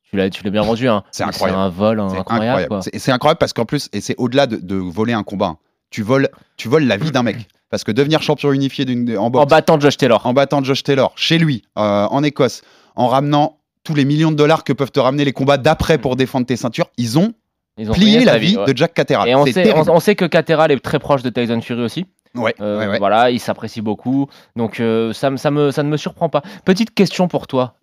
tu 0.09 0.15
l'as, 0.17 0.29
tu 0.29 0.43
l'as 0.43 0.49
bien 0.51 0.61
vendu. 0.63 0.87
Hein. 0.87 1.03
C'est 1.11 1.23
incroyable. 1.23 1.59
un 1.59 1.69
vol 1.69 2.03
C'est 2.09 2.17
incroyable. 2.17 2.79
C'est 2.81 2.97
c'est 2.99 3.11
incroyable 3.11 3.39
parce 3.39 3.53
qu'en 3.53 3.65
plus, 3.65 3.89
et 3.93 4.01
c'est 4.01 4.15
au-delà 4.17 4.47
de, 4.47 4.57
de 4.57 4.75
voler 4.75 5.13
un 5.13 5.23
combat, 5.23 5.45
hein. 5.47 5.57
tu 5.89 6.01
voles, 6.01 6.29
tu 6.57 6.67
voles 6.69 6.85
la 6.85 6.97
vie 6.97 7.11
d'un 7.11 7.23
mec. 7.23 7.47
Parce 7.69 7.83
que 7.83 7.91
devenir 7.91 8.21
champion 8.21 8.53
unifié 8.53 8.85
d'une- 8.85 9.17
en 9.17 9.29
boxe, 9.29 9.43
En 9.43 9.45
battant 9.45 9.77
Josh 9.79 9.97
Taylor. 9.97 10.25
en 10.25 10.33
battant 10.33 10.63
Josh 10.63 10.83
Taylor, 10.83 11.11
chez 11.17 11.37
lui, 11.37 11.63
euh, 11.77 12.05
en 12.05 12.23
Écosse, 12.23 12.61
en 12.95 13.07
ramenant 13.07 13.57
tous 13.83 13.93
les 13.93 14.05
millions 14.05 14.31
de 14.31 14.37
dollars 14.37 14.63
que 14.63 14.71
peuvent 14.71 14.91
te 14.91 14.99
ramener 15.01 15.25
les 15.25 15.33
combats 15.33 15.57
d'après 15.57 15.97
pour 15.97 16.15
défendre 16.15 16.45
tes 16.45 16.55
ceintures, 16.55 16.87
ils 16.97 17.19
ont 17.19 17.33
Ils 17.77 17.89
ont 17.91 17.93
plié 17.93 18.23
la 18.23 18.37
vie 18.37 18.55
ouais. 18.55 18.65
de 18.71 18.77
Jack 18.77 18.93
Catterall. 18.93 19.27
Et 19.27 19.35
on 19.35 19.45
C'est 19.45 19.51
sait, 19.51 19.73
on, 19.73 19.83
on 19.89 19.99
sait 19.99 20.15
que 20.15 20.23
Caterhal 20.23 20.71
est 20.71 20.79
très 20.79 20.99
proche 20.99 21.23
de 21.23 21.29
Tyson 21.29 21.59
Fury 21.61 21.81
aussi. 21.81 22.05
Ouais, 22.35 22.55
Euh, 22.61 22.79
ouais, 22.79 22.87
ouais. 22.87 22.99
Voilà, 22.99 23.29
il 23.31 23.39
s'apprécie 23.39 23.81
beaucoup. 23.81 24.27
Donc 24.55 24.79
euh, 24.79 25.11
ça, 25.11 25.35
ça, 25.35 25.51
me, 25.51 25.71
ça 25.71 25.83
ne 25.83 25.89
me 25.89 25.97
surprend 25.97 26.29
pas. 26.29 26.41
Petite 26.63 26.93
question 26.93 27.27
pour 27.27 27.47
toi. 27.47 27.75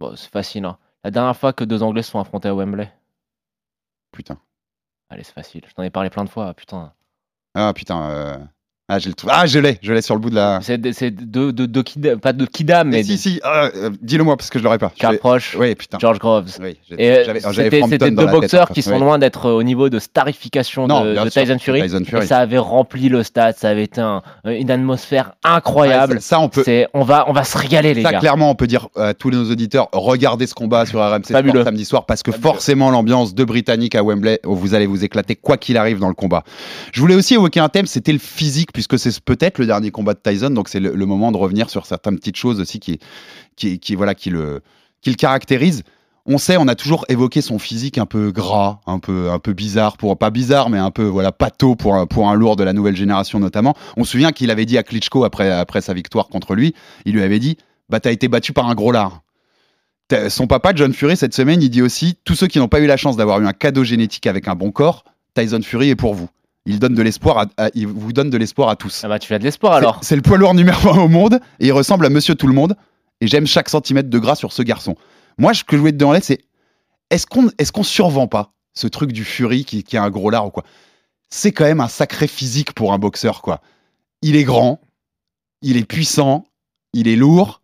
Bon, 0.00 0.14
c'est 0.16 0.30
facile. 0.30 0.64
hein. 0.64 0.76
La 1.06 1.12
dernière 1.12 1.36
fois 1.36 1.52
que 1.52 1.62
deux 1.62 1.84
Anglais 1.84 2.02
se 2.02 2.10
sont 2.10 2.18
affrontés 2.18 2.48
à 2.48 2.54
Wembley. 2.56 2.92
Putain. 4.10 4.40
Allez, 5.08 5.22
c'est 5.22 5.34
facile. 5.34 5.62
Je 5.68 5.72
t'en 5.72 5.84
ai 5.84 5.90
parlé 5.90 6.10
plein 6.10 6.24
de 6.24 6.28
fois. 6.28 6.52
Putain. 6.52 6.94
Ah 7.54 7.72
putain. 7.72 8.10
euh, 8.10 8.44
Ah, 8.88 9.00
j'ai 9.00 9.08
le 9.08 9.16
truc. 9.16 9.30
Ah, 9.34 9.46
je 9.46 9.58
l'ai, 9.58 9.78
je 9.82 9.92
l'ai 9.92 10.00
sur 10.00 10.14
le 10.14 10.20
bout 10.20 10.30
de 10.30 10.36
la. 10.36 10.60
C'est 10.62 10.78
de, 10.78 10.92
c'est 10.92 11.10
de, 11.10 11.50
de, 11.50 11.66
de 11.66 11.82
Kida- 11.82 12.18
pas 12.18 12.32
de 12.32 12.46
Kidam, 12.46 12.86
mais 12.88 12.98
Mais 12.98 13.02
si, 13.02 13.18
si, 13.18 13.40
ah, 13.42 13.68
euh, 13.74 13.90
dis-le-moi 14.00 14.36
parce 14.36 14.48
que 14.48 14.60
je 14.60 14.64
l'aurais 14.64 14.78
pas. 14.78 14.92
Je 15.00 15.04
vais- 15.08 15.18
Proche, 15.18 15.56
Oui, 15.58 15.74
putain. 15.74 15.98
George 16.00 16.20
Groves. 16.20 16.46
Oui, 16.60 16.76
c'était 16.88 18.10
deux 18.12 18.26
boxeurs 18.26 18.68
qui 18.70 18.82
sont 18.82 18.92
Oui. 18.92 19.00
loin 19.00 19.18
d'être 19.18 19.50
au 19.50 19.64
niveau 19.64 19.88
de 19.88 19.98
starification 19.98 20.86
Non, 20.86 21.04
de, 21.04 21.14
sûr, 21.16 21.24
Tyson 21.42 21.58
Fury. 21.58 21.82
Tyson 21.82 22.04
Fury. 22.06 22.22
Et 22.22 22.26
ça 22.28 22.38
avait 22.38 22.58
rempli 22.58 23.08
le 23.08 23.24
stade, 23.24 23.56
ça 23.58 23.70
avait 23.70 23.82
été 23.82 24.00
un- 24.00 24.22
une 24.44 24.70
atmosphère 24.70 25.32
Ouais, 25.44 25.50
incroyable. 25.50 26.20
ça, 26.20 26.36
ça, 26.36 26.40
on 26.40 26.48
peut. 26.48 26.62
On 26.94 27.02
va, 27.02 27.24
on 27.28 27.32
va 27.32 27.42
se 27.42 27.58
régaler 27.58 27.92
les 27.92 28.02
Ça, 28.04 28.12
gars. 28.12 28.20
clairement, 28.20 28.50
on 28.50 28.54
peut 28.54 28.68
dire 28.68 28.86
à 28.94 29.14
tous 29.14 29.30
nos 29.32 29.50
auditeurs, 29.50 29.88
regardez 29.92 30.46
ce 30.46 30.54
combat 30.54 30.86
sur 30.86 31.00
RMC 31.00 31.24
Sport 31.24 31.64
samedi 31.64 31.84
soir 31.84 32.06
parce 32.06 32.22
que 32.22 32.30
Fabuleux. 32.30 32.50
forcément, 32.52 32.92
l'ambiance 32.92 33.34
de 33.34 33.42
Britannique 33.42 33.96
à 33.96 34.04
Wembley, 34.04 34.38
vous 34.44 34.74
allez 34.74 34.86
vous 34.86 35.02
éclater 35.04 35.34
quoi 35.34 35.56
qu'il 35.56 35.76
arrive 35.76 35.98
dans 35.98 36.06
le 36.08 36.14
combat. 36.14 36.44
Je 36.92 37.00
voulais 37.00 37.16
aussi 37.16 37.34
évoquer 37.34 37.58
un 37.58 37.68
thème, 37.68 37.86
c'était 37.86 38.12
le 38.12 38.20
physique, 38.20 38.70
puisque 38.76 38.98
c'est 38.98 39.18
peut-être 39.20 39.56
le 39.56 39.64
dernier 39.64 39.90
combat 39.90 40.12
de 40.12 40.18
Tyson, 40.22 40.50
donc 40.50 40.68
c'est 40.68 40.80
le, 40.80 41.06
moment 41.06 41.32
de 41.32 41.38
revenir 41.38 41.70
sur 41.70 41.86
certaines 41.86 42.18
petites 42.18 42.36
choses 42.36 42.60
aussi 42.60 42.78
qui, 42.78 42.98
qui, 43.56 43.78
qui, 43.78 43.94
voilà, 43.94 44.14
qui, 44.14 44.28
le, 44.28 44.60
qui 45.00 45.08
le 45.08 45.16
caractérisent. 45.16 45.82
On 46.26 46.36
sait, 46.36 46.58
on 46.58 46.68
a 46.68 46.74
toujours 46.74 47.06
évoqué 47.08 47.40
son 47.40 47.58
physique 47.58 47.96
un 47.96 48.04
peu 48.04 48.32
gras, 48.32 48.80
un 48.86 48.98
peu, 48.98 49.30
un 49.30 49.38
peu 49.38 49.54
bizarre, 49.54 49.96
pour 49.96 50.18
pas 50.18 50.28
bizarre, 50.28 50.68
mais 50.68 50.76
un 50.76 50.90
peu 50.90 51.04
voilà 51.04 51.32
pâteau 51.32 51.74
pour 51.74 51.94
un, 51.94 52.04
pour 52.04 52.28
un 52.28 52.34
lourd 52.34 52.56
de 52.56 52.64
la 52.64 52.74
nouvelle 52.74 52.96
génération 52.96 53.40
notamment. 53.40 53.74
On 53.96 54.04
se 54.04 54.10
souvient 54.10 54.30
qu'il 54.30 54.50
avait 54.50 54.66
dit 54.66 54.76
à 54.76 54.82
Klitschko 54.82 55.24
après, 55.24 55.50
après 55.50 55.80
sa 55.80 55.94
victoire 55.94 56.28
contre 56.28 56.54
lui, 56.54 56.74
il 57.06 57.14
lui 57.14 57.22
avait 57.22 57.38
dit 57.38 57.56
bah 57.88 57.98
t'as 57.98 58.12
été 58.12 58.28
battu 58.28 58.52
par 58.52 58.68
un 58.68 58.74
gros 58.74 58.92
lard. 58.92 59.22
Son 60.28 60.46
papa 60.46 60.72
John 60.74 60.92
Fury 60.92 61.16
cette 61.16 61.34
semaine, 61.34 61.62
il 61.62 61.70
dit 61.70 61.80
aussi 61.80 62.18
tous 62.24 62.34
ceux 62.34 62.46
qui 62.46 62.58
n'ont 62.58 62.68
pas 62.68 62.80
eu 62.80 62.86
la 62.86 62.98
chance 62.98 63.16
d'avoir 63.16 63.40
eu 63.40 63.46
un 63.46 63.54
cadeau 63.54 63.84
génétique 63.84 64.26
avec 64.26 64.48
un 64.48 64.54
bon 64.54 64.70
corps, 64.70 65.04
Tyson 65.32 65.62
Fury 65.62 65.88
est 65.88 65.96
pour 65.96 66.12
vous. 66.12 66.28
Il 66.66 66.78
donne 66.78 66.94
de 66.94 67.02
l'espoir, 67.02 67.38
à- 67.38 67.46
à- 67.66 67.70
il 67.74 67.86
vous 67.86 68.12
donne 68.12 68.28
de 68.30 68.36
l'espoir 68.36 68.68
à 68.68 68.76
tous. 68.76 69.02
Ah 69.04 69.08
bah 69.08 69.18
tu 69.18 69.32
as 69.34 69.38
de 69.38 69.44
l'espoir 69.44 69.72
alors. 69.74 70.00
C'est 70.02 70.16
le 70.16 70.22
poids 70.22 70.36
lourd 70.36 70.54
numéro 70.54 70.90
un 70.92 70.98
au 70.98 71.08
monde 71.08 71.40
et 71.60 71.66
il 71.68 71.72
ressemble 71.72 72.04
à 72.06 72.10
Monsieur 72.10 72.34
Tout 72.34 72.46
le 72.48 72.54
Monde. 72.54 72.76
Et 73.20 73.26
j'aime 73.28 73.46
chaque 73.46 73.68
centimètre 73.68 74.10
de 74.10 74.18
gras 74.18 74.34
sur 74.34 74.52
ce 74.52 74.62
garçon. 74.62 74.94
Moi, 75.38 75.54
ce 75.54 75.64
que 75.64 75.76
je 75.76 75.80
voulais 75.80 75.92
te 75.92 75.96
demander, 75.96 76.20
c'est 76.20 76.40
est-ce 77.10 77.26
qu'on 77.26 77.48
est 77.58 77.70
qu'on 77.70 77.82
survend 77.82 78.26
pas 78.26 78.52
ce 78.74 78.86
truc 78.88 79.12
du 79.12 79.24
Fury 79.24 79.64
qui, 79.64 79.84
qui 79.84 79.96
a 79.96 80.02
un 80.02 80.10
gros 80.10 80.28
lard 80.28 80.46
ou 80.46 80.50
quoi? 80.50 80.64
C'est 81.30 81.52
quand 81.52 81.64
même 81.64 81.80
un 81.80 81.88
sacré 81.88 82.26
physique 82.26 82.72
pour 82.72 82.92
un 82.92 82.98
boxeur, 82.98 83.42
quoi. 83.42 83.60
Il 84.22 84.36
est 84.36 84.44
grand, 84.44 84.80
il 85.62 85.76
est 85.76 85.84
puissant, 85.84 86.46
il 86.92 87.08
est 87.08 87.16
lourd, 87.16 87.62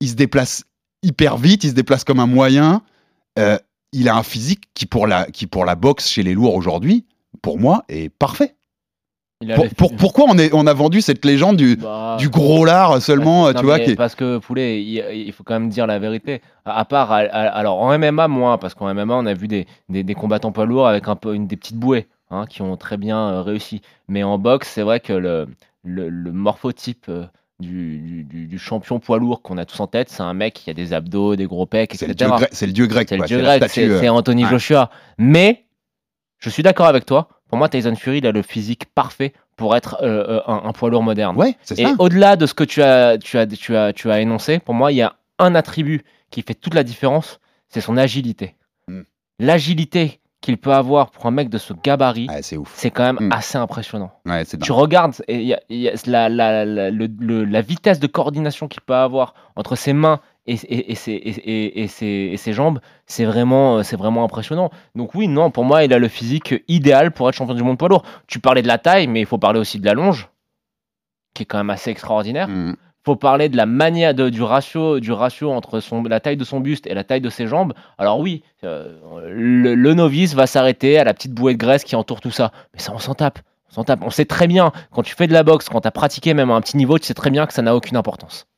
il 0.00 0.08
se 0.08 0.14
déplace 0.14 0.64
hyper 1.02 1.36
vite, 1.36 1.64
il 1.64 1.70
se 1.70 1.74
déplace 1.74 2.04
comme 2.04 2.20
un 2.20 2.26
moyen. 2.26 2.82
Euh, 3.38 3.58
il 3.92 4.08
a 4.08 4.16
un 4.16 4.22
physique 4.22 4.64
qui 4.74 4.86
pour 4.86 5.06
la, 5.06 5.24
qui 5.26 5.46
pour 5.46 5.64
la 5.64 5.74
boxe 5.74 6.08
chez 6.08 6.22
les 6.22 6.34
lourds 6.34 6.54
aujourd'hui, 6.54 7.04
pour 7.46 7.58
moi, 7.58 7.84
est 7.88 8.08
parfait. 8.08 8.54
Pour- 9.76 9.94
pourquoi 9.96 10.24
on, 10.30 10.38
est, 10.38 10.50
on 10.54 10.66
a 10.66 10.72
vendu 10.72 11.02
cette 11.02 11.22
légende 11.24 11.58
du, 11.58 11.76
Bah, 11.76 12.16
du 12.18 12.30
gros 12.30 12.64
lard 12.64 13.02
seulement, 13.02 13.52
tu 13.52 13.62
vois 13.64 13.78
qui 13.78 13.94
Parce 13.94 14.14
que 14.14 14.38
Poulet, 14.38 14.82
il, 14.82 15.04
il 15.26 15.30
faut 15.32 15.44
quand 15.44 15.52
même 15.52 15.68
dire 15.68 15.86
la 15.86 15.98
vérité. 15.98 16.40
À, 16.64 16.78
à 16.80 16.84
part, 16.86 17.12
à- 17.12 17.16
à- 17.18 17.48
alors 17.48 17.78
en 17.82 17.98
MMA 17.98 18.28
moins, 18.28 18.56
parce 18.56 18.72
qu'en 18.74 18.92
MMA 18.94 19.14
on 19.14 19.26
a 19.26 19.34
vu 19.34 19.46
des, 19.46 19.66
des, 19.90 20.02
des 20.02 20.14
combattants 20.14 20.52
poids 20.52 20.64
lourds 20.64 20.88
avec 20.88 21.06
un 21.08 21.16
peu 21.16 21.34
une 21.34 21.46
des 21.46 21.56
petites 21.56 21.76
bouées 21.76 22.06
hein, 22.30 22.46
qui 22.48 22.62
ont 22.62 22.78
très 22.78 22.96
bien 22.96 23.18
euh, 23.28 23.42
réussi. 23.42 23.82
Mais 24.08 24.22
en 24.22 24.38
boxe, 24.38 24.70
c'est 24.72 24.82
vrai 24.82 25.00
que 25.00 25.12
le, 25.12 25.48
le, 25.84 26.08
le 26.08 26.32
morphotype 26.32 27.04
euh, 27.10 27.26
du, 27.60 27.98
du, 27.98 28.24
du- 28.24 28.46
du 28.46 28.58
champion 28.58 29.00
poids 29.00 29.18
lourd 29.18 29.42
qu'on 29.42 29.58
a 29.58 29.66
tous 29.66 29.80
en 29.80 29.86
tête, 29.86 30.08
c'est 30.08 30.22
un 30.22 30.32
mec 30.34 30.54
qui 30.54 30.70
a 30.70 30.74
des 30.74 30.94
abdos, 30.94 31.36
des 31.36 31.44
gros 31.46 31.66
pecs, 31.66 31.92
c'est 31.94 32.06
le, 32.06 32.12
etc. 32.12 32.30
dieu 32.30 32.36
grec- 32.46 32.48
c'est 32.52 32.66
le 32.66 32.72
dieu 32.72 32.86
grec. 32.86 33.06
C'est 33.10 33.18
le 33.18 33.24
dieu 33.26 33.40
grec, 33.42 33.64
c'est 33.68 33.84
euh, 33.86 34.00
c'est 34.00 34.08
Anthony 34.08 34.44
ouais. 34.44 34.50
Joshua. 34.50 34.88
Mais 35.18 35.66
je 36.38 36.48
suis 36.48 36.62
d'accord 36.62 36.86
avec 36.86 37.04
toi. 37.04 37.28
Pour 37.48 37.58
moi, 37.58 37.68
Tyson 37.68 37.94
Fury, 37.94 38.18
il 38.18 38.26
a 38.26 38.32
le 38.32 38.42
physique 38.42 38.86
parfait 38.94 39.32
pour 39.56 39.76
être 39.76 39.96
euh, 40.02 40.38
euh, 40.38 40.40
un, 40.46 40.62
un 40.64 40.72
poids 40.72 40.90
lourd 40.90 41.02
moderne. 41.02 41.36
Ouais, 41.36 41.56
c'est 41.62 41.78
Et 41.78 41.86
au-delà 41.98 42.36
de 42.36 42.44
ce 42.46 42.54
que 42.54 42.64
tu 42.64 42.82
as, 42.82 43.18
tu, 43.18 43.38
as, 43.38 43.46
tu, 43.46 43.76
as, 43.76 43.92
tu 43.92 44.10
as 44.10 44.20
énoncé, 44.20 44.58
pour 44.58 44.74
moi, 44.74 44.92
il 44.92 44.96
y 44.96 45.02
a 45.02 45.14
un 45.38 45.54
attribut 45.54 46.02
qui 46.30 46.42
fait 46.42 46.54
toute 46.54 46.74
la 46.74 46.82
différence, 46.82 47.40
c'est 47.68 47.80
son 47.80 47.96
agilité. 47.96 48.56
Mm. 48.88 49.02
L'agilité 49.40 50.20
qu'il 50.40 50.58
peut 50.58 50.72
avoir 50.72 51.10
pour 51.10 51.26
un 51.26 51.30
mec 51.30 51.48
de 51.48 51.58
ce 51.58 51.72
gabarit, 51.72 52.26
Ouais, 52.28 52.42
c'est 52.42 52.56
ouf. 52.56 52.72
c'est 52.76 52.90
quand 52.90 53.04
même 53.04 53.28
Mm. 53.28 53.32
assez 53.32 53.58
impressionnant. 53.58 54.10
Ouais, 54.26 54.44
c'est 54.44 54.58
Tu 54.58 54.72
regardes 54.72 55.14
et 55.28 55.36
il 55.36 55.46
y 55.46 55.54
a- 55.54 55.60
il 55.68 55.78
y 55.78 55.88
a 55.88 55.92
la, 56.06 56.28
la, 56.28 56.64
la, 56.64 56.90
le- 56.90 57.08
le- 57.18 57.44
la 57.44 57.60
vitesse 57.60 58.00
de 58.00 58.06
coordination 58.06 58.66
qu'il 58.68 58.80
peut 58.82 58.94
avoir 58.94 59.34
entre 59.56 59.76
ses 59.76 59.92
mains 59.92 60.20
et, 60.46 60.54
et, 60.54 60.92
et 60.92 60.94
ses, 61.88 62.38
et, 62.46 62.52
jambes, 62.52 62.80
c'est 63.06 63.24
vraiment, 63.24 63.82
c'est 63.82 63.96
vraiment 63.96 64.24
impressionnant. 64.24 64.70
Donc 64.94 65.14
oui, 65.14 65.28
non, 65.28 65.50
pour 65.50 65.64
moi, 65.64 65.84
il 65.84 65.92
a 65.92 65.98
le 65.98 66.08
physique 66.08 66.54
idéal 66.68 67.10
pour 67.12 67.28
être 67.28 67.34
champion 67.34 67.54
du 67.54 67.62
monde 67.62 67.78
poids 67.78 67.88
lourd. 67.88 68.04
Tu 68.26 68.38
parlais 68.40 68.62
de 68.62 68.68
la 68.68 68.78
taille, 68.78 69.06
mais 69.08 69.20
il 69.20 69.26
faut 69.26 69.38
parler 69.38 69.58
aussi 69.60 69.78
de 69.80 69.86
la 69.86 69.94
longe, 69.94 70.28
qui 71.34 71.42
est 71.42 71.46
quand 71.46 71.58
même 71.58 71.70
assez 71.70 71.90
extraordinaire. 71.90 72.48
Mm. 72.48 72.76
faut 73.04 73.14
parler 73.14 73.48
de 73.48 73.56
la 73.56 73.66
manière 73.66 74.14
de- 74.14 74.30
du 74.30 74.42
ratio 74.42 74.98
du 74.98 75.12
ratio 75.12 75.52
entre 75.52 75.78
son, 75.78 76.02
la 76.02 76.18
taille 76.18 76.36
de 76.36 76.42
son 76.42 76.58
buste 76.58 76.88
et 76.88 76.94
la 76.94 77.04
taille 77.04 77.20
de 77.20 77.30
ses 77.30 77.46
jambes. 77.46 77.72
Alors 77.98 78.18
oui, 78.18 78.42
euh, 78.64 78.98
le, 79.30 79.76
le 79.76 79.94
novice 79.94 80.34
va 80.34 80.48
s'arrêter 80.48 80.98
à 80.98 81.04
la 81.04 81.14
petite 81.14 81.32
bouée 81.32 81.52
de 81.52 81.58
graisse 81.58 81.84
qui 81.84 81.94
entoure 81.94 82.20
tout 82.20 82.32
ça. 82.32 82.50
Mais 82.74 82.80
ça, 82.80 82.92
on 82.92 82.98
s'en 82.98 83.14
tape. 83.14 83.38
On 83.70 83.74
s'en 83.74 83.84
tape. 83.84 84.00
On 84.02 84.10
sait 84.10 84.24
très 84.24 84.48
bien, 84.48 84.72
quand 84.90 85.02
tu 85.02 85.14
fais 85.14 85.28
de 85.28 85.32
la 85.32 85.44
boxe, 85.44 85.68
quand 85.68 85.82
tu 85.82 85.86
as 85.86 85.92
pratiqué 85.92 86.34
même 86.34 86.50
à 86.50 86.54
un 86.54 86.60
petit 86.60 86.76
niveau, 86.76 86.98
tu 86.98 87.06
sais 87.06 87.14
très 87.14 87.30
bien 87.30 87.46
que 87.46 87.52
ça 87.52 87.62
n'a 87.62 87.76
aucune 87.76 87.96
importance. 87.96 88.48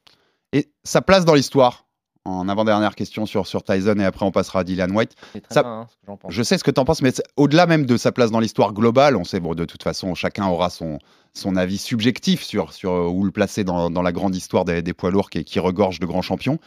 Et 0.52 0.70
sa 0.84 1.02
place 1.02 1.24
dans 1.24 1.34
l'histoire, 1.34 1.84
en 2.24 2.48
avant-dernière 2.48 2.94
question 2.94 3.26
sur, 3.26 3.46
sur 3.46 3.62
Tyson, 3.62 3.96
et 3.98 4.04
après 4.04 4.24
on 4.26 4.30
passera 4.30 4.61
à 4.61 4.64
Dylan 4.64 4.90
White. 4.94 5.14
Ça- 5.50 5.62
bien 5.62 5.70
hein, 5.72 5.87
ce 5.88 6.06
pense. 6.12 6.32
Je 6.32 6.42
sais 6.42 6.58
ce 6.58 6.64
que 6.64 6.70
tu 6.70 6.80
en 6.80 6.84
penses, 6.84 7.02
mais 7.02 7.12
au-delà 7.37 7.66
même 7.66 7.87
de 7.87 7.96
sa 7.96 8.12
place 8.12 8.30
dans 8.30 8.40
l'histoire 8.40 8.72
globale, 8.72 9.16
on 9.16 9.24
sait, 9.24 9.40
bon, 9.40 9.54
de 9.54 9.64
toute 9.64 9.82
façon, 9.82 10.14
chacun 10.14 10.46
aura 10.46 10.68
son, 10.70 10.98
son 11.34 11.56
avis 11.56 11.78
subjectif 11.78 12.42
sur, 12.42 12.72
sur 12.72 12.92
euh, 12.92 13.08
où 13.08 13.24
le 13.24 13.30
placer 13.30 13.64
dans, 13.64 13.90
dans 13.90 14.02
la 14.02 14.12
grande 14.12 14.34
histoire 14.34 14.64
des, 14.64 14.82
des 14.82 14.94
poids 14.94 15.11
lourds 15.11 15.30
qui, 15.30 15.44
qui 15.44 15.58
regorge 15.61 16.00
de 16.00 16.06
grands 16.06 16.22
champions. 16.22 16.58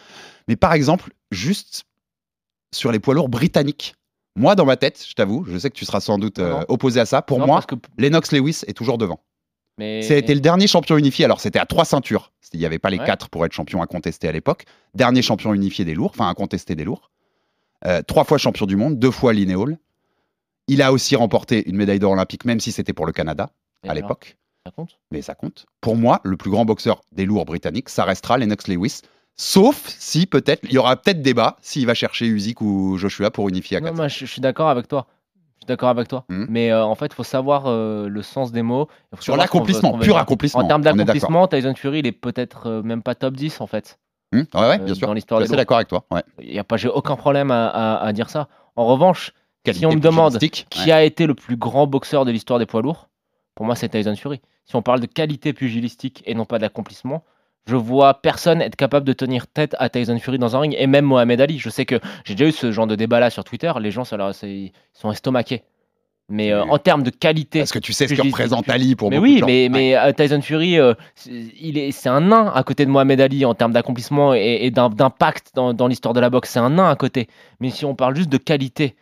Mais 0.47 0.55
par 0.55 0.73
exemple, 0.73 1.11
juste 1.31 1.83
sur 2.73 2.91
les 2.91 2.99
poids 2.99 3.13
lourds 3.13 3.29
britanniques, 3.29 3.95
moi, 4.37 4.55
dans 4.55 4.65
ma 4.65 4.77
tête, 4.77 5.03
je 5.07 5.13
t'avoue, 5.13 5.43
je 5.45 5.57
sais 5.57 5.69
que 5.69 5.75
tu 5.75 5.85
seras 5.85 5.99
sans 5.99 6.17
doute 6.17 6.39
euh, 6.39 6.63
opposé 6.69 6.99
à 7.01 7.05
ça. 7.05 7.21
Pour 7.21 7.39
Non, 7.39 7.47
moi, 7.47 7.61
que- 7.63 7.75
Lennox 7.97 8.31
Lewis 8.31 8.61
est 8.65 8.73
toujours 8.73 8.97
devant. 8.97 9.19
Mais... 9.77 10.05
Été 10.05 10.34
le 10.34 10.41
dernier 10.41 10.67
champion 10.67 10.97
unifié. 10.97 11.25
Alors, 11.25 11.39
c'était 11.39 11.60
à 11.60 11.65
trois 11.65 11.86
ceintures. 11.86 12.31
Il 12.53 12.60
n'y 12.60 12.65
avait 12.65 12.79
pas 12.79 12.89
les 12.89 12.99
Ouais. 12.99 13.05
quatre 13.05 13.29
pour 13.29 13.45
être 13.45 13.53
champion 13.53 13.81
incontesté 13.81 14.27
à 14.27 14.31
l'époque. 14.34 14.65
Dernier 14.93 15.21
champion 15.21 15.53
unifié 15.53 15.86
des 15.86 15.93
lourds, 15.93 16.12
enfin 16.13 16.27
incontesté 16.27 16.75
des 16.75 16.84
lourds. 16.84 17.10
Euh, 17.86 18.01
trois 18.01 18.25
fois 18.25 18.38
champion 18.38 18.65
du 18.65 18.75
monde, 18.75 18.99
deux 18.99 19.10
fois 19.12 19.31
Linéol. 19.34 19.77
Il 20.67 20.81
a 20.81 20.91
aussi 20.91 21.15
remporté 21.15 21.67
une 21.69 21.77
médaille 21.77 21.99
d'or 21.99 22.12
olympique, 22.12 22.43
même 22.45 22.60
si 22.60 22.71
c'était 22.71 22.93
pour 22.93 23.05
le 23.05 23.13
Canada 23.13 23.49
Et 23.86 23.89
à 23.89 23.93
l'époque. 23.93 24.38
ça 24.65 24.71
compte? 24.71 24.99
Mais 25.12 25.21
ça 25.21 25.34
compte. 25.34 25.65
Pour 25.79 25.95
moi, 25.95 26.19
le 26.23 26.36
plus 26.38 26.51
grand 26.51 26.65
boxeur 26.65 27.01
des 27.13 27.25
lourds 27.25 27.45
britanniques, 27.45 27.89
ça 27.89 28.03
restera 28.03 28.38
Lennox 28.38 28.67
Lewis. 28.67 28.99
Sauf 29.38 29.88
si 29.88 30.27
peut-être, 30.27 30.62
il 30.65 30.73
y 30.73 30.77
aura 30.77 30.97
peut-être 30.97 31.21
débat 31.21 31.57
s'il 31.62 31.86
va 31.88 31.93
chercher 31.93 32.27
Usyk 32.27 32.62
ou 32.62 32.97
Joshua 32.97 33.31
pour 33.31 33.47
unifier 33.49 33.77
à 33.77 33.79
Non, 33.79 33.93
moi, 33.93 34.07
je, 34.10 34.19
je 34.19 34.25
suis 34.25 34.41
d'accord 34.41 34.69
avec 34.69 34.88
toi. 34.88 35.07
Je 35.62 35.65
suis 35.65 35.67
d'accord 35.67 35.89
avec 35.89 36.08
toi. 36.08 36.26
Mhm. 36.30 36.47
Mais 36.50 36.71
euh, 36.71 36.84
en 36.84 36.95
fait, 36.95 37.08
il 37.08 37.13
faut 37.13 37.24
savoir 37.24 37.67
euh, 37.67 38.10
le 38.10 38.21
sens 38.24 38.52
des 38.52 38.63
mots. 38.63 38.88
Sur 39.19 39.38
l'accomplissement, 39.38 39.97
pur 40.00 40.17
accomplissement. 40.17 40.62
En 40.62 40.67
termes 40.67 40.82
d'accomplissement, 40.82 41.47
Tyson 41.47 41.76
Fury, 41.76 42.00
il 42.00 42.08
est 42.08 42.12
peut-être 42.12 42.67
euh, 42.67 42.82
même 42.82 43.04
pas 43.04 43.13
top 43.15 43.36
10 43.36 43.62
en 43.62 43.67
fait. 43.67 44.00
Hum, 44.34 44.45
ouais, 44.56 44.62
ouais, 44.62 44.80
bien 44.80 44.95
sûr. 44.95 45.08
dans 45.08 45.13
l'histoire 45.13 45.41
Je 45.41 45.45
suis 45.45 45.56
d'accord 45.56 45.78
avec 45.78 45.88
toi. 45.89 46.06
Ouais. 46.10 46.24
Y 46.39 46.58
a 46.58 46.63
pas, 46.63 46.78
j'ai 46.78 46.88
aucun 46.88 47.15
problème 47.15 47.52
à, 47.52 47.67
à- 47.67 48.04
à 48.06 48.13
dire 48.13 48.30
ça. 48.30 48.47
En 48.76 48.86
revanche, 48.88 49.34
si 49.71 49.86
on 49.86 49.91
me 49.91 50.00
demande 50.00 50.38
qui 50.39 50.91
a 50.91 51.04
été 51.04 51.28
le 51.28 51.36
plus 51.36 51.58
grand 51.58 51.86
boxeur 51.86 52.26
de 52.26 52.32
l'histoire 52.32 52.58
des 52.58 52.65
poids 52.65 52.82
lourds, 52.82 53.10
pour 53.54 53.65
moi 53.65 53.76
c'est 53.76 53.89
Tyson 53.89 54.15
Fury. 54.15 54.41
Si 54.65 54.76
on 54.78 54.82
parle 54.82 55.02
de 55.02 55.06
qualité 55.06 55.52
pugilistique 55.54 56.24
et 56.26 56.34
non 56.34 56.45
pas 56.45 56.58
d'accomplissement, 56.60 57.24
je 57.67 57.76
vois 57.76 58.21
personne 58.21 58.62
être 58.62 58.76
capable 58.76 59.06
de 59.06 59.13
tenir 59.13 59.47
tête 59.47 59.76
à 59.80 59.89
Tyson 59.89 60.17
Fury 60.19 60.39
dans 60.39 60.56
un 60.56 60.60
ring 60.62 60.76
et 60.78 60.88
même 60.88 61.06
Mohamed 61.06 61.39
Ali. 61.41 61.60
Je 61.60 61.69
sais 61.69 61.86
que 61.86 62.00
j'ai 62.26 62.36
déjà 62.36 62.50
eu 62.50 62.52
ce 62.52 62.71
genre 62.71 62.88
de 62.88 62.95
débat 62.95 63.19
là 63.19 63.30
sur 63.30 63.43
Twitter. 63.43 63.71
Les 63.80 63.91
gens, 63.91 64.04
ça 64.04 64.17
leur- 64.17 64.34
c'est- 64.34 64.50
ils 64.52 64.71
sont 64.93 65.12
estomaqués. 65.12 65.63
Mais 66.30 66.52
euh, 66.54 66.63
Oui. 66.63 66.69
en 66.71 66.78
termes 66.78 67.04
de 67.04 67.10
qualité, 67.10 67.60
Parce 67.60 67.74
que 67.74 67.80
tu 67.80 67.91
sais 67.91 68.08
ce 68.08 68.13
que 68.13 68.21
représente 68.21 68.69
Ali 68.69 68.95
pour 68.95 69.10
mais 69.10 69.17
beaucoup 69.17 69.28
de 69.28 69.34
oui, 69.34 69.39
gens. 69.39 69.45
mais, 69.45 69.63
Ouais. 69.63 69.69
mais 69.69 69.95
euh, 69.97 70.13
Tyson 70.13 70.41
Fury, 70.41 70.80
euh, 70.80 70.93
c'est- 71.13 71.30
il 71.60 71.78
est, 71.78 71.91
c'est 71.91 72.08
un 72.08 72.21
nain 72.21 72.52
à 72.56 72.63
côté 72.63 72.86
de 72.86 72.89
Mohamed 72.89 73.19
Ali 73.19 73.43
en 73.43 73.54
termes 73.54 73.74
d'accomplissement 73.74 74.34
et, 74.34 74.60
et 74.62 74.71
d'im- 74.71 74.89
d'impact 74.89 75.52
dans, 75.56 75.74
dans 75.74 75.88
l'histoire 75.88 76.13
de 76.13 76.21
la 76.21 76.30
boxe. 76.30 76.50
C'est 76.52 76.60
un 76.60 76.69
nain 76.69 76.89
à 76.89 76.95
côté. 76.95 77.28
Mais 77.60 77.69
si 77.69 77.84
on 77.84 77.95
parle 77.95 78.15
juste 78.15 78.30
de 78.30 78.38
qualité 78.38 78.95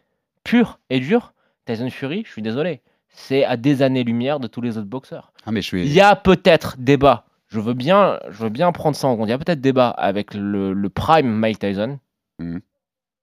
pure 0.44 0.80
et 0.90 1.00
dure, 1.00 1.34
Tyson 1.66 1.90
Fury, 1.92 2.24
je 2.26 2.32
suis 2.32 2.42
désolé, 2.42 2.82
c'est 3.10 3.44
à 3.46 3.58
des 3.58 3.84
années-lumière 3.84 4.40
de 4.40 4.48
tous 4.48 4.62
les 4.62 4.78
autres 4.80 4.88
boxeurs. 4.88 5.32
Ah, 5.46 5.52
mais 5.52 5.62
je 5.62 5.68
suis. 5.68 5.86
Il 5.86 5.94
y 5.94 6.02
a 6.02 6.16
peut-être 6.16 6.78
débat. 6.80 7.26
Je 7.50 7.60
veux 7.60 7.74
bien, 7.74 8.20
je 8.30 8.44
veux 8.44 8.50
bien 8.50 8.72
prendre 8.72 8.96
ça 8.96 9.08
en 9.08 9.18
compte. 9.18 9.28
Il 9.28 9.32
y 9.32 9.34
a 9.34 9.38
peut-être 9.38 9.62
débat 9.62 9.90
avec 9.90 10.34
le, 10.34 10.74
le 10.74 10.90
prime 10.90 11.28
Mike 11.28 11.60
Tyson, 11.60 12.00
Mhm. 12.40 12.62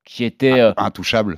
qui 0.05 0.25
était 0.25 0.61
euh, 0.61 0.73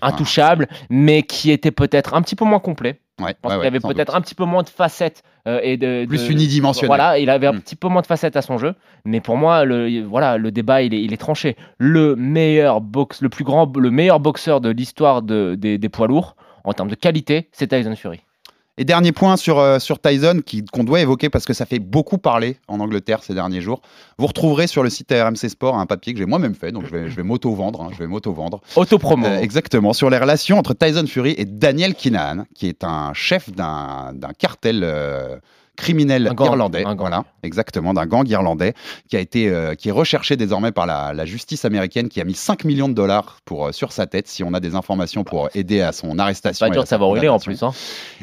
Intouchable. 0.03 0.69
Mais 0.91 1.23
qui 1.23 1.51
était 1.51 1.71
peut-être 1.71 2.15
un 2.15 2.23
petit 2.23 2.35
peu 2.37 2.45
moins 2.45 2.61
complet. 2.61 3.01
ouais, 3.21 3.35
qu'il 3.43 3.53
avait 3.67 3.81
peut-être 3.81 4.15
un 4.15 4.21
petit 4.21 4.35
peu 4.35 4.45
moins 4.45 4.63
de 4.63 4.69
facettes 4.69 5.23
euh, 5.49 5.61
et 5.63 5.77
de, 5.77 6.07
Plus 6.09 6.27
de- 6.29 6.33
unidimensionnel. 6.33 6.87
Voilà, 6.89 7.19
il 7.19 7.29
avait 7.31 7.47
un 7.49 7.53
Mm. 7.53 7.61
petit 7.61 7.77
peu 7.77 7.89
moins 7.89 8.01
de 8.01 8.07
facettes 8.07 8.37
à 8.37 8.43
son 8.43 8.59
jeu, 8.59 8.75
mais 9.05 9.21
pour 9.21 9.37
moi, 9.37 9.65
le, 9.65 10.03
voilà, 10.05 10.37
le 10.39 10.51
débat 10.53 10.83
il 10.83 10.95
est, 10.95 11.03
il 11.03 11.13
est 11.13 11.17
tranché. 11.19 11.57
Le 11.79 12.15
meilleur 12.17 12.81
box, 12.81 13.21
le 13.21 13.29
plus 13.29 13.45
grand, 13.45 13.77
le 13.77 13.91
meilleur 13.91 14.21
boxeur 14.21 14.61
de 14.61 14.71
l'histoire 14.71 15.23
de- 15.23 15.57
des, 15.59 15.77
des 15.79 15.89
poids 15.89 16.07
lourds 16.07 16.37
en 16.65 16.73
termes 16.73 16.89
de 16.91 16.95
qualité, 16.95 17.49
c'est 17.53 17.67
Tyson 17.69 17.95
Fury. 17.97 18.21
Et 18.79 18.85
dernier 18.85 19.11
point 19.13 19.37
sur, 19.37 19.59
euh, 19.59 19.79
sur 19.81 20.01
Tyson 20.01 20.41
qu'on 20.73 20.85
doit 20.85 21.01
évoquer 21.01 21.29
parce 21.29 21.45
que 21.45 21.53
ça 21.53 21.67
fait 21.67 21.81
beaucoup 21.81 22.17
parler 22.17 22.57
en 22.69 22.79
Angleterre 22.81 23.23
ces 23.25 23.35
derniers 23.35 23.61
jours. 23.61 23.83
Vous 24.19 24.27
retrouverez 24.27 24.69
sur 24.69 24.83
le 24.85 24.89
site 24.91 25.13
RMC 25.13 25.49
Sport 25.51 25.77
un 25.77 25.87
papier 25.87 26.13
que 26.13 26.21
j'ai 26.21 26.27
moi-même 26.27 26.55
fait, 26.55 26.71
donc 26.71 26.87
je 26.87 26.93
vais, 26.93 27.11
je 27.11 27.17
vais 27.17 27.25
m'auto-vendre. 27.25 27.83
hein, 27.83 27.91
je 27.93 27.99
vais 27.99 28.07
m'auto-vendre. 28.07 28.61
Autopromo. 28.77 29.27
Euh, 29.27 29.41
exactement, 29.41 29.93
sur 29.93 30.11
les 30.11 30.19
relations 30.19 30.59
entre 30.59 30.75
Tyson 30.75 31.07
Fury 31.07 31.35
et 31.37 31.45
Daniel 31.45 31.95
Kinahan, 31.95 32.45
qui 32.55 32.69
est 32.69 32.85
un 32.85 33.13
chef 33.15 33.51
d'un 33.51 34.13
d'un 34.15 34.33
cartel 34.33 34.83
euh, 34.85 35.37
criminel 35.79 36.31
gang, 36.35 36.49
irlandais. 36.49 36.85
Voilà, 36.99 37.25
exactement, 37.45 37.95
d'un 37.95 38.05
gang 38.07 38.29
irlandais 38.29 38.75
qui 39.09 39.17
a 39.17 39.21
été 39.21 39.49
euh, 39.49 39.75
qui 39.75 39.89
est 39.89 39.93
recherché 39.93 40.37
désormais 40.37 40.73
par 40.73 40.87
la, 40.87 41.13
la 41.15 41.25
justice 41.25 41.65
américaine, 41.65 42.09
qui 42.09 42.21
a 42.21 42.25
mis 42.25 42.35
5 42.35 42.65
millions 42.65 42.89
de 42.89 42.95
dollars 42.95 43.39
pour, 43.45 43.69
euh, 43.69 43.73
sur 43.73 43.93
sa 43.93 44.07
tête. 44.07 44.27
Si 44.27 44.43
on 44.43 44.53
a 44.55 44.61
des 44.61 44.75
informations 44.75 45.23
pour 45.25 45.49
aider 45.55 45.81
à 45.81 45.93
son 45.93 46.19
arrestation. 46.19 46.67
Pas 46.67 46.73
dur 46.73 46.83
de 46.83 46.87
sa 46.89 46.97
savoir 46.97 47.11
où 47.11 47.17
il 47.17 47.25
est 47.25 47.29
en 47.29 47.39
plus. 47.39 47.63
hein. 47.63 47.73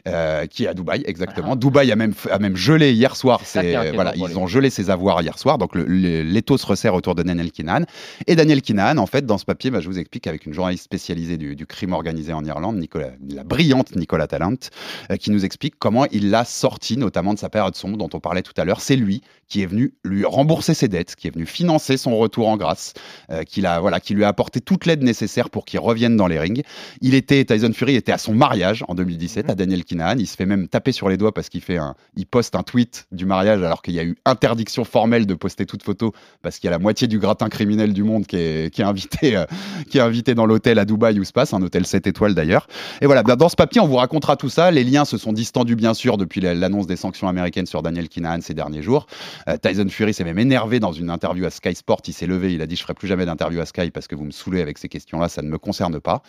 Euh, 0.07 0.45
qui 0.47 0.65
est 0.65 0.67
à 0.67 0.73
Dubaï, 0.73 1.03
exactement. 1.07 1.55
Dubaï 1.55 1.91
a 1.91 1.95
même, 1.95 2.13
a 2.29 2.39
même 2.39 2.57
gelé 2.57 2.91
hier 2.91 3.15
soir. 3.15 3.39
C'est 3.43 3.91
voilà, 3.93 4.13
ils 4.15 4.37
ont 4.37 4.47
gelé 4.47 4.69
ses 4.69 4.89
avoirs 4.89 5.21
hier 5.21 5.39
soir. 5.39 5.57
Donc 5.57 5.71
l'étau 5.75 6.57
se 6.57 6.65
resserre 6.65 6.93
autour 6.93 7.15
de 7.15 7.23
Daniel 7.23 7.51
Kinahan. 7.51 7.83
Et 8.27 8.35
Daniel 8.35 8.61
Kinahan, 8.61 8.97
en 8.97 9.05
fait, 9.05 9.25
dans 9.25 9.37
ce 9.37 9.45
papier, 9.45 9.71
bah, 9.71 9.79
je 9.79 9.87
vous 9.87 9.97
explique 9.97 10.27
avec 10.27 10.45
une 10.45 10.53
journaliste 10.53 10.83
spécialisée 10.83 11.37
du, 11.37 11.55
du 11.55 11.65
crime 11.65 11.93
organisé 11.93 12.33
en 12.33 12.43
Irlande, 12.43 12.75
Nicolas, 12.77 13.11
la 13.29 13.43
brillante 13.43 13.95
Nicolas 13.95 14.27
Tallant, 14.27 14.55
euh, 15.11 15.15
qui 15.15 15.31
nous 15.31 15.45
explique 15.45 15.75
comment 15.79 16.05
il 16.11 16.29
l'a 16.29 16.43
sorti, 16.45 16.97
notamment 16.97 17.33
de 17.33 17.39
sa 17.39 17.44
période 17.49 17.75
sombre 17.75 17.97
dont 17.97 18.09
on 18.13 18.19
parlait 18.19 18.41
tout 18.41 18.53
à 18.57 18.65
l'heure. 18.65 18.81
C'est 18.81 18.95
lui 18.95 19.21
qui 19.47 19.61
est 19.61 19.65
venu 19.67 19.93
lui 20.03 20.25
rembourser 20.25 20.73
ses 20.73 20.87
dettes, 20.87 21.15
qui 21.15 21.27
est 21.27 21.31
venu 21.31 21.45
financer 21.45 21.97
son 21.97 22.17
retour 22.17 22.47
en 22.47 22.57
grâce, 22.57 22.93
euh, 23.29 23.43
qu'il 23.43 23.65
a, 23.67 23.79
voilà, 23.79 23.99
qui 23.99 24.13
lui 24.15 24.23
a 24.23 24.27
apporté 24.27 24.59
toute 24.59 24.85
l'aide 24.87 25.03
nécessaire 25.03 25.49
pour 25.51 25.65
qu'il 25.65 25.79
revienne 25.79 26.17
dans 26.17 26.25
les 26.27 26.39
rings. 26.39 26.63
Il 27.01 27.13
était, 27.13 27.45
Tyson 27.45 27.71
Fury 27.73 27.95
était 27.95 28.11
à 28.11 28.17
son 28.17 28.33
mariage 28.33 28.83
en 28.87 28.95
2017 28.95 29.45
Mhm. 29.45 29.51
à 29.51 29.55
Daniel 29.55 29.83
Kinahan. 29.83 30.15
Il 30.17 30.25
se 30.27 30.35
fait 30.35 30.47
même 30.47 30.67
taper 30.67 30.91
sur 30.91 31.09
les 31.09 31.17
doigts 31.17 31.33
parce 31.33 31.49
qu'il 31.49 31.61
fait 31.61 31.77
un, 31.77 31.93
il 32.15 32.25
poste 32.25 32.55
un 32.55 32.63
tweet 32.63 33.05
du 33.11 33.25
mariage 33.25 33.61
alors 33.61 33.81
qu'il 33.83 33.93
y 33.93 33.99
a 33.99 34.03
eu 34.03 34.15
interdiction 34.25 34.83
formelle 34.83 35.27
de 35.27 35.33
poster 35.35 35.65
toute 35.67 35.83
photo 35.83 36.13
parce 36.41 36.57
qu'il 36.57 36.67
y 36.67 36.69
a 36.69 36.71
la 36.71 36.79
moitié 36.79 37.07
du 37.07 37.19
gratin 37.19 37.47
criminel 37.49 37.93
du 37.93 38.03
monde 38.03 38.25
qui 38.25 38.37
est, 38.37 38.73
qui 38.73 38.81
est 38.81 38.85
invité, 38.85 39.35
euh, 39.37 39.45
qui 39.91 39.99
est 39.99 40.01
invité 40.01 40.33
dans 40.33 40.47
l'hôtel 40.47 40.79
à 40.79 40.85
Dubaï 40.85 41.19
où 41.19 41.23
se 41.23 41.31
passe, 41.33 41.53
un 41.53 41.61
hôtel 41.61 41.85
7 41.85 42.07
étoiles 42.07 42.33
d'ailleurs. 42.33 42.67
Et 43.01 43.05
voilà, 43.05 43.21
dans 43.21 43.49
ce 43.49 43.55
papier, 43.55 43.79
on 43.79 43.87
vous 43.87 43.97
racontera 43.97 44.35
tout 44.37 44.49
ça. 44.49 44.71
Les 44.71 44.83
liens 44.83 45.05
se 45.05 45.17
sont 45.17 45.33
distendus 45.33 45.75
bien 45.75 45.93
sûr 45.93 46.17
depuis 46.17 46.41
la- 46.41 46.55
l'annonce 46.55 46.87
des 46.87 46.95
sanctions 46.95 47.27
américaines 47.27 47.34
sur 47.65 47.81
Daniel 47.81 48.09
Kinahan 48.09 48.41
ces 48.41 48.53
derniers 48.53 48.81
jours. 48.81 49.07
Euh, 49.47 49.57
Tyson 49.57 49.87
Fury 49.89 50.13
s'est 50.13 50.23
même 50.23 50.39
énervé 50.39 50.79
dans 50.79 50.91
une 50.91 51.09
interview 51.09 51.45
à 51.45 51.49
Sky 51.49 51.75
Sport. 51.75 52.01
Il 52.07 52.13
s'est 52.13 52.27
levé, 52.27 52.53
il 52.53 52.61
a 52.61 52.67
dit 52.67 52.75
Je 52.75 52.81
ferai 52.81 52.93
plus 52.93 53.07
jamais 53.07 53.25
d'interview 53.25 53.61
à 53.61 53.65
Sky 53.65 53.91
parce 53.91 54.07
que 54.07 54.15
vous 54.15 54.25
me 54.25 54.31
saoulez 54.31 54.61
avec 54.61 54.77
ces 54.77 54.89
questions-là, 54.89 55.29
ça 55.29 55.41
ne 55.41 55.47
me 55.49 55.57
concerne 55.57 55.99
pas. 55.99 56.21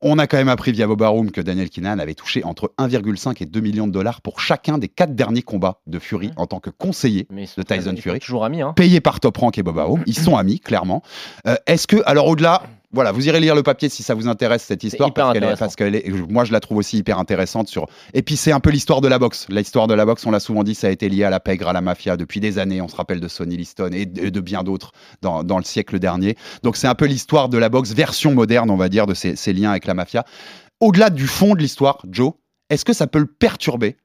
On 0.00 0.18
a 0.18 0.26
quand 0.26 0.36
même 0.36 0.48
appris 0.48 0.72
via 0.72 0.86
Boba 0.86 1.08
Room 1.08 1.30
que 1.30 1.40
Daniel 1.40 1.70
Kinahan 1.70 1.98
avait 1.98 2.14
touché 2.14 2.42
entre 2.44 2.72
1,5 2.78 3.42
et 3.42 3.46
2 3.46 3.60
millions 3.60 3.86
de 3.86 3.92
dollars 3.92 4.20
pour 4.20 4.40
chacun 4.40 4.78
des 4.78 4.88
quatre 4.88 5.14
derniers 5.14 5.42
combats 5.42 5.80
de 5.86 5.98
Fury 5.98 6.30
en 6.36 6.46
tant 6.46 6.60
que 6.60 6.70
conseiller 6.70 7.26
Mais 7.30 7.46
de 7.56 7.62
Tyson 7.62 7.94
Fury 7.96 8.18
Toujours 8.18 8.44
amis. 8.44 8.62
Hein. 8.62 8.72
payé 8.74 9.00
par 9.00 9.20
Top 9.20 9.36
Rank 9.36 9.58
et 9.58 9.62
Boba 9.62 9.86
Home. 9.86 10.02
Ils 10.06 10.18
sont 10.18 10.36
amis, 10.36 10.60
clairement. 10.60 11.02
Euh, 11.46 11.56
Est-ce 11.66 11.86
que, 11.86 11.96
alors 12.06 12.26
au-delà, 12.26 12.62
voilà, 12.92 13.10
vous 13.12 13.26
irez 13.26 13.40
lire 13.40 13.54
le 13.54 13.62
papier 13.62 13.88
si 13.88 14.02
ça 14.02 14.14
vous 14.14 14.28
intéresse 14.28 14.62
cette 14.62 14.84
histoire, 14.84 15.14
parce 15.14 15.32
qu'elle 15.32 15.44
est, 15.44 15.56
parce 15.56 15.74
est, 15.80 16.30
moi 16.30 16.44
je 16.44 16.52
la 16.52 16.60
trouve 16.60 16.78
aussi 16.78 16.98
hyper 16.98 17.18
intéressante 17.18 17.68
sur. 17.68 17.86
Et 18.12 18.22
puis 18.22 18.36
c'est 18.36 18.52
un 18.52 18.60
peu 18.60 18.70
l'histoire 18.70 19.00
de 19.00 19.08
la 19.08 19.18
boxe. 19.18 19.46
L'histoire 19.48 19.86
de 19.86 19.94
la 19.94 20.04
boxe, 20.04 20.26
on 20.26 20.30
l'a 20.30 20.40
souvent 20.40 20.62
dit, 20.62 20.74
ça 20.74 20.88
a 20.88 20.90
été 20.90 21.08
lié 21.08 21.24
à 21.24 21.30
la 21.30 21.40
pègre, 21.40 21.68
à 21.68 21.72
la 21.72 21.80
mafia 21.80 22.16
depuis 22.16 22.40
des 22.40 22.58
années. 22.58 22.80
On 22.82 22.88
se 22.88 22.96
rappelle 22.96 23.20
de 23.20 23.28
Sonny 23.28 23.56
Liston 23.56 23.90
et 23.92 24.04
de, 24.04 24.28
de 24.28 24.40
bien 24.40 24.62
d'autres 24.62 24.92
dans, 25.22 25.42
dans 25.42 25.58
le 25.58 25.64
siècle 25.64 25.98
dernier. 25.98 26.36
Donc 26.62 26.76
c'est 26.76 26.86
un 26.86 26.94
peu 26.94 27.06
l'histoire 27.06 27.48
de 27.48 27.58
la 27.58 27.68
boxe 27.68 27.92
version 27.92 28.34
moderne, 28.34 28.70
on 28.70 28.76
va 28.76 28.88
dire, 28.88 29.06
de 29.06 29.14
ces, 29.14 29.36
ces 29.36 29.52
liens 29.52 29.70
avec 29.70 29.86
la 29.86 29.94
mafia. 29.94 30.24
Au-delà 30.80 31.10
du 31.10 31.26
fond 31.26 31.54
de 31.54 31.60
l'histoire, 31.60 32.04
Joe, 32.10 32.32
est-ce 32.68 32.84
que 32.84 32.92
ça 32.92 33.06
peut 33.06 33.20
le 33.20 33.26
perturber 33.26 33.96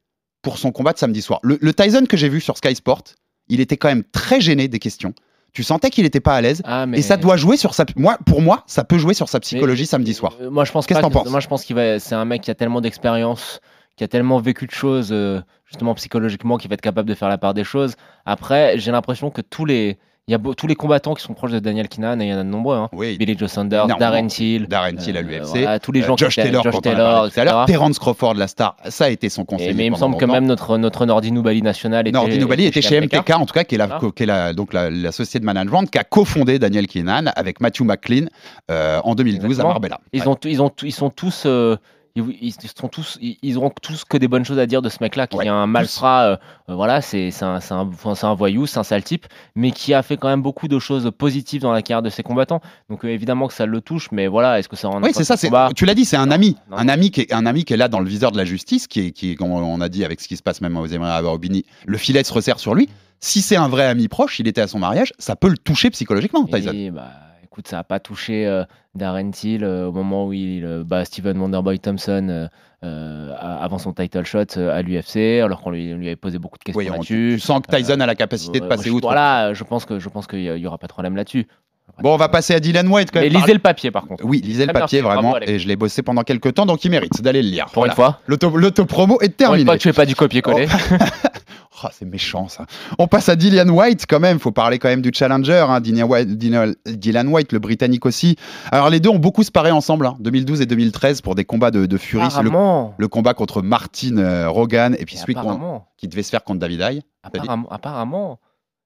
pour 0.42 0.58
son 0.58 0.72
combat 0.72 0.94
de 0.94 1.00
samedi 1.00 1.22
soir? 1.22 1.40
Le, 1.44 1.58
le 1.60 1.74
Tyson 1.74 2.06
que 2.08 2.16
j'ai 2.16 2.30
vu 2.30 2.40
sur 2.40 2.56
Sky 2.58 2.76
Sport, 2.76 3.04
il 3.50 3.60
était 3.60 3.78
quand 3.78 3.88
même 3.90 4.04
très 4.12 4.40
gêné 4.42 4.68
des 4.68 4.80
questions. 4.80 5.14
Tu 5.54 5.64
sentais 5.64 5.90
qu'il 5.90 6.04
n'était 6.04 6.20
pas 6.20 6.36
à 6.36 6.42
l'aise. 6.42 6.62
Ah, 6.66 6.86
mais- 6.86 7.00
Et 7.00 7.02
ça 7.02 7.18
doit 7.18 7.36
jouer 7.38 7.58
sur 7.58 7.74
sa. 7.74 7.86
Moi, 7.96 8.18
pour 8.26 8.42
moi, 8.42 8.64
ça 8.68 8.84
peut 8.84 8.98
jouer 8.98 9.14
sur 9.14 9.28
sa 9.30 9.40
psychologie 9.40 9.84
Mais- 9.84 9.88
samedi 9.88 10.14
soir. 10.14 10.34
Euh, 10.42 10.50
Moi, 10.52 10.66
je 10.66 10.72
pense 10.72 10.86
Qu'est-ce 10.86 11.00
que 11.00 11.04
t'en 11.06 11.10
penses 11.12 11.30
Moi, 11.30 11.40
je 11.40 11.48
pense 11.48 11.64
qu'il 11.64 11.76
va. 11.76 12.00
C'est 12.00 12.16
un 12.16 12.26
mec 12.26 12.42
qui 12.42 12.52
a 12.52 12.56
tellement 12.56 12.80
d'expérience, 12.82 13.60
qui 13.96 14.04
a 14.04 14.08
tellement 14.08 14.40
vécu 14.40 14.68
de 14.68 14.72
choses, 14.72 15.10
euh, 15.12 15.42
justement 15.66 15.96
psychologiquement, 15.96 16.58
qui 16.58 16.68
va 16.68 16.76
être 16.76 16.82
capable 16.82 17.10
de 17.10 17.16
faire 17.16 17.30
la 17.30 17.38
part 17.40 17.54
des 17.56 17.64
choses. 17.64 17.96
Après, 18.26 18.78
j'ai 18.78 18.92
l'impression 18.92 19.32
que 19.32 19.42
tous 19.42 19.66
les. 19.66 19.98
Il 20.30 20.34
y 20.34 20.36
a 20.36 20.40
beau- 20.40 20.54
tous 20.54 20.68
les 20.68 20.76
combattants 20.76 21.14
qui 21.14 21.24
sont 21.24 21.34
proches 21.34 21.54
de 21.54 21.60
Daniel 21.60 21.88
Kinahan, 21.88 22.20
et 22.20 22.26
il 22.26 22.30
y 22.30 22.34
en 22.34 22.40
a 22.40 22.44
de 22.44 22.50
nombreux. 22.50 22.76
Hein. 22.76 22.90
Oui. 22.92 23.16
Billy 23.18 23.38
Joe 23.38 23.50
Énormément. 23.58 23.98
Darren 23.98 24.28
Till, 24.28 24.68
Darren 24.68 24.98
Till 24.98 25.16
à 25.16 25.22
euh, 25.22 25.24
l'UFC. 25.24 25.46
voilà, 25.62 25.80
tous 25.80 25.94
les 25.94 26.02
gens 26.02 26.16
Euh, 26.16 26.18
Josh 26.18 26.36
qui 26.36 26.42
Taylor, 26.42 26.64
Josh 26.64 26.82
Taylor, 26.82 27.32
tout 27.32 27.40
à 27.40 27.46
l'heure. 27.46 27.66
Terence 27.66 27.98
Crawford, 27.98 28.34
la 28.34 28.50
star, 28.50 28.76
ça 28.90 29.06
a 29.06 29.10
été 29.10 29.30
son 29.30 29.46
conseiller. 29.46 29.70
Et- 29.70 29.74
mais 29.74 29.86
il 29.86 29.92
me 29.92 29.96
semble 29.96 30.18
que 30.18 30.26
même 30.26 30.46
notre, 30.46 30.78
notre 30.78 31.06
Nordi 31.06 31.32
Noubali 31.32 31.62
national 31.62 32.06
était. 32.10 32.12
Nordi 32.18 32.40
Nobali 32.40 32.66
était 32.66 32.82
chez 32.82 33.00
MTK. 33.00 33.30
En 33.36 33.46
tout 33.46 33.54
cas, 33.54 33.64
qui 33.64 33.76
est, 33.76 33.78
la, 33.78 33.88
Voilà. 33.88 34.12
qui 34.14 34.24
est 34.24 34.26
la- 34.26 34.52
donc 34.54 34.74
la, 34.74 34.90
la 34.90 35.14
société 35.14 35.40
de 35.40 35.46
management 35.46 35.86
qui 35.90 35.98
a 35.98 36.04
cofondé 36.04 36.60
Daniel 36.60 36.88
Kinahan 36.88 37.28
avec 37.34 37.62
Matthew 37.62 37.84
McLean 37.84 38.26
euh, 38.70 39.00
en 39.06 39.16
2012 39.16 39.46
Exactement. 39.46 39.70
à 39.70 39.74
Marbella. 39.76 40.02
Ils, 40.12 40.24
Ouais. 40.24 40.28
ont, 40.28 40.38
ils, 40.44 40.62
ont, 40.62 40.72
ils 40.84 40.92
sont 40.92 41.10
tous. 41.10 41.44
Ils, 42.42 42.54
tous, 42.92 43.18
ils 43.22 43.38
ils 43.42 43.58
auront 43.58 43.72
tous 43.82 44.04
que 44.04 44.18
des 44.18 44.28
bonnes 44.28 44.46
choses 44.46 44.60
à 44.60 44.66
dire 44.66 44.82
de 44.82 44.90
ce 44.90 44.98
mec-là, 45.02 45.28
qui 45.28 45.38
Ouais, 45.38 45.46
est 45.46 45.50
un 45.50 45.68
malfrat, 45.68 46.24
euh, 46.24 46.38
euh, 46.70 46.76
voilà, 46.76 47.02
c'est 47.02 47.32
un, 47.42 48.34
voyou, 48.36 48.66
c'est 48.66 48.80
un 48.80 48.84
sale 48.84 49.04
type, 49.04 49.26
mais 49.56 49.72
qui 49.72 49.94
a 49.94 50.04
fait 50.04 50.18
quand 50.18 50.28
même 50.28 50.42
beaucoup 50.42 50.68
de 50.68 50.80
choses 50.80 51.12
positives 51.18 51.62
dans 51.62 51.72
la 51.72 51.82
carrière 51.82 52.02
de 52.02 52.10
ses 52.10 52.24
combattants. 52.24 52.62
Donc 52.90 53.06
euh, 53.06 53.10
évidemment 53.10 53.48
que 53.48 53.54
ça 53.54 53.66
le 53.66 53.82
touche, 53.82 54.10
mais 54.12 54.28
voilà, 54.28 54.60
est-ce 54.60 54.70
que 54.70 54.76
ça 54.76 54.88
rend 54.88 55.02
Oui, 55.02 55.12
c'est 55.14 55.24
ça. 55.24 55.36
Tu 55.76 55.86
l'as 55.86 55.96
dit, 55.96 56.06
c'est 56.06 56.18
un 56.18 56.32
ami, 56.32 56.58
un 56.72 56.88
ami 56.88 57.12
qui 57.12 57.22
est 57.22 57.34
un 57.34 57.46
ami 57.46 57.66
qui 57.66 57.74
est 57.74 57.78
là 57.78 57.88
dans 57.88 58.00
le 58.00 58.08
viseur 58.10 58.32
de 58.32 58.38
la 58.38 58.46
justice, 58.46 58.88
qui 58.88 59.08
est, 59.08 59.12
qui 59.12 59.32
est, 59.32 59.36
comme 59.36 59.52
on 59.52 59.82
a 59.82 59.90
dit 59.90 60.04
avec 60.04 60.22
ce 60.22 60.28
qui 60.28 60.38
se 60.38 60.44
passe 60.44 60.62
même 60.62 60.78
aux 60.78 60.86
Émirats 60.86 61.18
Arabes 61.18 61.44
Unis, 61.44 61.66
le 61.86 61.98
filet 61.98 62.24
se 62.24 62.34
resserre 62.34 62.60
sur 62.60 62.76
lui. 62.76 62.90
Si 63.20 63.42
c'est 63.42 63.56
un 63.56 63.68
vrai 63.68 63.86
ami 63.86 64.08
proche, 64.08 64.40
il 64.40 64.48
était 64.48 64.62
à 64.62 64.68
son 64.68 64.80
mariage, 64.80 65.12
ça 65.18 65.36
peut 65.36 65.50
le 65.50 65.58
toucher 65.58 65.90
psychologiquement, 65.90 66.46
Tyson. 66.46 66.72
Et 66.74 66.92
bah, 66.92 67.10
écoute, 67.58 67.68
ça 67.68 67.78
n'a 67.78 67.84
pas 67.84 68.00
touché 68.00 68.46
euh, 68.46 68.64
Darren 68.94 69.32
Till 69.32 69.64
euh, 69.64 69.88
au 69.88 69.92
moment 69.92 70.28
où 70.28 70.34
il 70.34 70.64
euh, 70.64 70.84
bat 70.84 71.06
Steven 71.06 71.38
Wonderboy 71.40 71.80
Thompson 71.80 72.48
avant 72.84 73.80
son 73.80 73.92
title 73.94 74.24
shot 74.24 74.60
à 74.60 74.82
l'UFC, 74.84 75.42
alors 75.44 75.62
qu'on 75.62 75.72
lui, 75.72 75.92
avait 75.94 76.16
posé 76.16 76.38
beaucoup 76.38 76.60
de 76.60 76.64
questions 76.64 76.78
Oui, 76.80 76.86
là-dessus. 76.90 77.34
tu 77.36 77.40
sens 77.40 77.62
que 77.68 77.76
Tyson 77.76 78.00
a 78.00 78.06
la 78.06 78.14
capacité 78.16 78.60
de 78.60 78.68
passer 78.68 78.90
je- 78.90 78.94
outre. 78.94 79.08
Voilà, 79.08 79.54
je 79.54 79.64
pense 79.64 79.86
que 79.86 79.98
je 80.00 80.08
pense 80.10 80.28
qu'il 80.28 80.42
y 80.44 80.68
aura 80.68 80.78
pas 80.78 80.86
de 80.88 80.94
problème 80.94 81.16
là-dessus. 81.16 81.48
Bon, 82.04 82.14
on 82.14 82.18
va 82.18 82.30
passer 82.30 82.54
à 82.54 82.60
Dylan 82.60 82.88
White 82.88 83.10
quand 83.12 83.20
même. 83.20 83.30
lisez 83.30 83.40
Parler- 83.40 83.54
le 83.56 83.60
papier 83.60 83.90
par 83.92 84.06
contre. 84.06 84.24
Oui, 84.24 84.42
lisez 84.44 84.68
le 84.68 84.74
papier 84.74 85.02
merci, 85.02 85.20
vraiment, 85.20 85.38
et 85.42 85.58
je 85.58 85.68
l'ai 85.68 85.76
bossé 85.76 86.04
pendant 86.04 86.22
quelques 86.22 86.54
temps, 86.54 86.68
donc 86.68 86.86
il 86.86 86.92
mérite 86.92 87.22
d'aller 87.24 87.42
le 87.42 87.50
lire. 87.50 87.66
Pour 87.74 87.86
une 87.86 87.92
fois. 87.94 88.20
L'auto- 88.28 88.56
L'autopromo 88.56 89.20
est 89.22 89.36
Pour 89.36 89.56
une 89.56 89.66
fois 89.66 89.78
que 89.78 89.82
tu 89.82 89.90
fais 89.90 89.94
pas 89.96 90.06
du 90.06 90.16
copier-coller. 90.16 90.68
Oh, 90.70 90.96
c'est 91.92 92.06
méchant 92.06 92.48
ça. 92.48 92.66
On 93.00 93.08
passe 93.08 93.30
à 93.30 93.36
Dylan 93.36 93.70
White 93.70 94.06
quand 94.10 94.20
même. 94.20 94.40
Faut 94.40 94.52
parler 94.52 94.80
quand 94.80 94.88
même 94.90 95.02
du 95.02 95.12
challenger. 95.14 95.66
hein. 95.70 95.80
Dylan, 95.80 96.04
White, 96.06 96.30
Dylan- 96.38 97.28
White, 97.28 97.52
le 97.52 97.60
Britannique 97.60 98.06
aussi. 98.06 98.36
Alors 98.72 98.90
les 98.90 99.00
deux 99.00 99.10
ont 99.10 99.20
beaucoup 99.20 99.44
se 99.44 99.52
paré 99.52 99.72
ensemble, 99.72 100.06
hein, 100.08 100.18
2012 100.20 100.62
et 100.62 100.66
2013 100.66 101.22
pour 101.22 101.36
des 101.36 101.46
combats 101.46 101.72
de, 101.72 101.86
de 101.86 101.98
Fury. 101.98 102.24
C'est 102.32 102.42
le, 102.44 102.50
le 102.98 103.08
combat 103.08 103.34
contre 103.34 103.62
Martin 103.62 104.18
euh, 104.18 104.50
Rogan 104.50 104.96
et 105.00 105.06
puis 105.06 105.16
Et 105.16 105.20
celui 105.20 105.34
qui 105.98 106.08
devait 106.08 106.24
se 106.24 106.30
faire 106.30 106.44
contre 106.44 106.60
David 106.60 106.82
apparemment, 107.24 107.68
apparemment, 107.72 108.40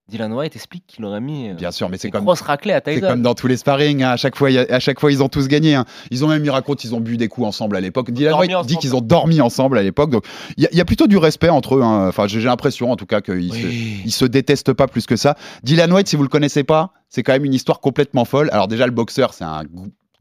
Dylan 0.10 0.34
White 0.34 0.56
explique 0.56 0.84
qu'il 0.88 1.06
aurait 1.06 1.22
mis 1.22 1.50
euh, 1.50 1.54
Bien 1.54 1.72
sûr, 1.72 1.88
mais 1.90 1.98
c'est 1.98 2.10
une 2.10 2.12
comme 2.14 2.26
grosse 2.26 2.42
raclée 2.42 2.74
à 2.74 2.82
C'est 2.84 2.96
Tyson. 2.96 3.08
comme 3.08 3.22
dans 3.22 3.34
tous 3.34 3.48
les 3.48 3.56
sparring, 3.56 4.04
hein. 4.04 4.10
à 4.12 4.18
chaque 4.18 4.36
fois, 4.36 4.50
à 4.50 4.80
chaque 4.82 5.00
fois 5.00 5.10
ils 5.12 5.24
ont 5.24 5.30
tous 5.30 5.48
gagné. 5.48 5.76
hein. 5.76 5.86
Ils 6.10 6.26
ont 6.26 6.28
même, 6.28 6.44
ils 6.44 6.50
racontent, 6.50 6.82
ils 6.84 6.94
ont 6.94 7.00
bu 7.00 7.16
des 7.16 7.30
coups 7.30 7.48
ensemble 7.48 7.78
à 7.78 7.80
l'époque. 7.82 8.12
Dylan 8.12 8.34
White 8.38 8.52
dit 8.66 8.76
qu'ils 8.78 8.96
ont 8.96 9.00
dormi 9.02 9.40
ensemble 9.40 9.78
à 9.78 9.84
l'époque. 9.84 10.10
Donc 10.10 10.26
il 10.58 10.64
y, 10.64 10.66
a- 10.66 10.70
il 10.74 10.78
y 10.78 10.82
a 10.82 10.86
plutôt 10.86 11.08
du 11.08 11.18
respect 11.18 11.50
entre 11.50 11.76
eux. 11.78 11.82
hein. 11.82 12.08
Enfin, 12.10 12.28
j'ai 12.28 12.42
l'impression 12.42 12.92
en 12.92 12.96
tout 12.98 13.06
cas 13.06 13.22
qu'ils 13.22 13.54
se, 13.54 13.68
ils 14.06 14.12
se 14.12 14.26
détestent 14.26 14.74
pas 14.74 14.88
plus 14.88 15.06
que 15.06 15.16
ça. 15.16 15.36
Dylan 15.64 15.92
White, 15.94 16.08
si 16.10 16.18
vous 16.18 16.24
le 16.24 16.30
connaissez 16.30 16.64
pas, 16.66 16.92
c'est 17.08 17.24
quand 17.24 17.34
même 17.34 17.46
une 17.46 17.54
histoire 17.54 17.80
complètement 17.80 18.26
folle. 18.26 18.50
Alors 18.52 18.68
déjà, 18.68 18.86
le 18.88 18.92
boxeur, 18.92 19.34
c'est 19.34 19.44
un 19.46 19.64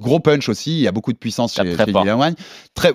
gros 0.01 0.21
punch 0.21 0.49
aussi. 0.49 0.73
Il 0.73 0.81
y 0.81 0.89
a 0.89 0.93
beaucoup 0.93 1.13
de 1.13 1.19
puissance 1.19 1.55
chez, 1.55 1.75
très 1.75 1.85
chez. 1.85 1.93
Dylan. 1.93 2.35
Très, 2.75 2.93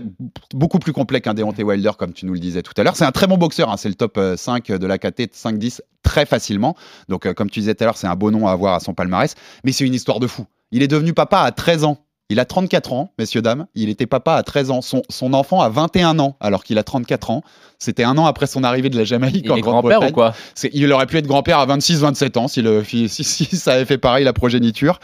beaucoup 0.53 0.79
plus 0.79 0.93
complet 0.93 1.21
qu'un 1.21 1.33
Deontay 1.33 1.63
Wilder, 1.63 1.91
comme 1.97 2.13
tu 2.13 2.25
nous 2.25 2.33
le 2.33 2.39
disais 2.39 2.61
tout 2.63 2.73
à 2.77 2.83
l'heure. 2.83 2.95
C'est 2.95 3.05
un 3.05 3.11
très 3.11 3.27
bon 3.27 3.37
boxeur. 3.37 3.69
hein. 3.71 3.77
C'est 3.77 3.89
le 3.89 3.95
top 3.95 4.17
euh, 4.17 4.35
5 4.35 4.67
de 4.67 4.87
la 4.87 4.97
KT, 4.97 5.33
5-10 5.33 5.81
très 6.03 6.25
facilement. 6.25 6.75
Donc, 7.09 7.25
euh, 7.25 7.33
comme 7.33 7.49
tu 7.49 7.59
disais 7.59 7.75
tout 7.75 7.83
à 7.83 7.87
l'heure, 7.87 7.97
c'est 7.97 8.07
un 8.07 8.15
beau 8.15 8.31
nom 8.31 8.47
à 8.47 8.51
avoir 8.51 8.73
à 8.75 8.79
son 8.79 8.93
palmarès. 8.93 9.35
Mais 9.63 9.71
c'est 9.71 9.85
une 9.85 9.93
histoire 9.93 10.19
de 10.19 10.27
fou. 10.27 10.45
Il 10.71 10.81
est 10.83 10.87
devenu 10.87 11.13
papa 11.13 11.39
à 11.41 11.51
13 11.51 11.83
ans. 11.83 12.04
Il 12.29 12.39
a 12.39 12.45
34 12.45 12.91
ans, 12.93 13.11
messieurs, 13.19 13.43
dames. 13.43 13.67
Il 13.75 13.87
était 13.89 14.07
papa 14.07 14.33
à 14.33 14.41
13 14.41 14.71
ans. 14.71 14.81
Son, 14.81 15.03
son 15.09 15.33
enfant 15.33 15.61
a 15.61 15.69
21 15.69 16.17
ans, 16.17 16.35
alors 16.39 16.63
qu'il 16.63 16.79
a 16.79 16.83
34 16.83 17.29
ans. 17.29 17.43
C'était 17.77 18.03
un 18.03 18.17
an 18.17 18.25
après 18.25 18.47
son 18.47 18.63
arrivée 18.63 18.89
de 18.89 18.97
la 18.97 19.03
Jamaïque 19.03 19.43
Il 19.45 19.51
en 19.51 19.55
grand-père 19.61 19.99
ou 20.09 20.11
quoi? 20.11 20.33
Il 20.73 20.91
aurait 20.91 21.05
pu 21.05 21.17
être 21.17 21.27
grand-père 21.27 21.59
à 21.59 21.67
26-27 21.67 22.37
ans 22.39 22.47
si, 22.47 22.63
le, 22.63 22.83
si, 22.83 23.07
si- 23.09 23.23
si 23.23 23.45
ça 23.57 23.73
avait 23.73 23.85
fait 23.85 23.99
pareil 23.99 24.23
la 24.25 24.33
progéniture. 24.33 24.99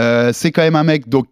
Euh, 0.00 0.30
c'est 0.32 0.52
quand 0.52 0.62
même 0.62 0.76
un 0.76 0.84
mec, 0.84 1.06
donc, 1.08 1.26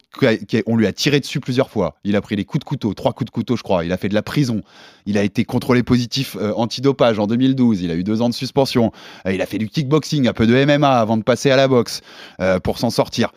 on 0.66 0.76
lui 0.76 0.86
a 0.86 0.92
tiré 0.92 1.18
dessus 1.20 1.40
plusieurs 1.40 1.70
fois. 1.70 1.94
Il 2.04 2.14
a 2.14 2.20
pris 2.20 2.36
des 2.36 2.44
coups 2.44 2.60
de 2.60 2.64
couteau, 2.68 2.92
trois 2.92 3.14
coups 3.14 3.30
de 3.30 3.34
couteau, 3.34 3.56
je 3.56 3.62
crois. 3.62 3.84
Il 3.86 3.92
a 3.92 3.96
fait 3.96 4.10
de 4.10 4.14
la 4.14 4.22
prison. 4.22 4.60
Il 5.06 5.16
a 5.16 5.22
été 5.22 5.44
contrôlé 5.46 5.82
positif 5.82 6.36
euh, 6.38 6.52
antidopage 6.56 7.18
en 7.18 7.26
2012. 7.26 7.80
Il 7.80 7.90
a 7.90 7.94
eu 7.94 8.04
deux 8.04 8.20
ans 8.20 8.28
de 8.28 8.34
suspension. 8.34 8.92
Euh, 9.26 9.32
il 9.32 9.40
a 9.40 9.46
fait 9.46 9.58
du 9.58 9.68
kickboxing, 9.70 10.28
un 10.28 10.34
peu 10.34 10.46
de 10.46 10.64
MMA 10.66 10.90
avant 11.00 11.16
de 11.16 11.22
passer 11.22 11.50
à 11.50 11.56
la 11.56 11.68
boxe 11.68 12.02
euh, 12.40 12.60
pour 12.60 12.78
s'en 12.78 12.90
sortir. 12.90 13.32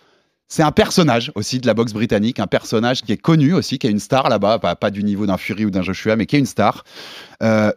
C'est 0.48 0.64
un 0.64 0.72
personnage 0.72 1.32
aussi 1.36 1.60
de 1.60 1.66
la 1.66 1.74
boxe 1.74 1.94
britannique, 1.94 2.40
un 2.40 2.48
personnage 2.48 3.02
qui 3.02 3.12
est 3.12 3.18
connu 3.18 3.54
aussi, 3.54 3.80
qui 3.80 3.88
est 3.88 3.92
une 3.92 4.00
star 4.00 4.30
là-bas, 4.30 4.60
pas, 4.60 4.92
du 4.92 5.04
niveau 5.04 5.26
d'un 5.26 5.38
Fury 5.38 5.66
ou 5.66 5.72
d'un 5.72 5.82
Joshua, 5.82 6.16
mais 6.16 6.26
qui 6.26 6.36
est 6.36 6.40
une 6.40 6.46
star. 6.46 6.84
Euh, 7.42 7.72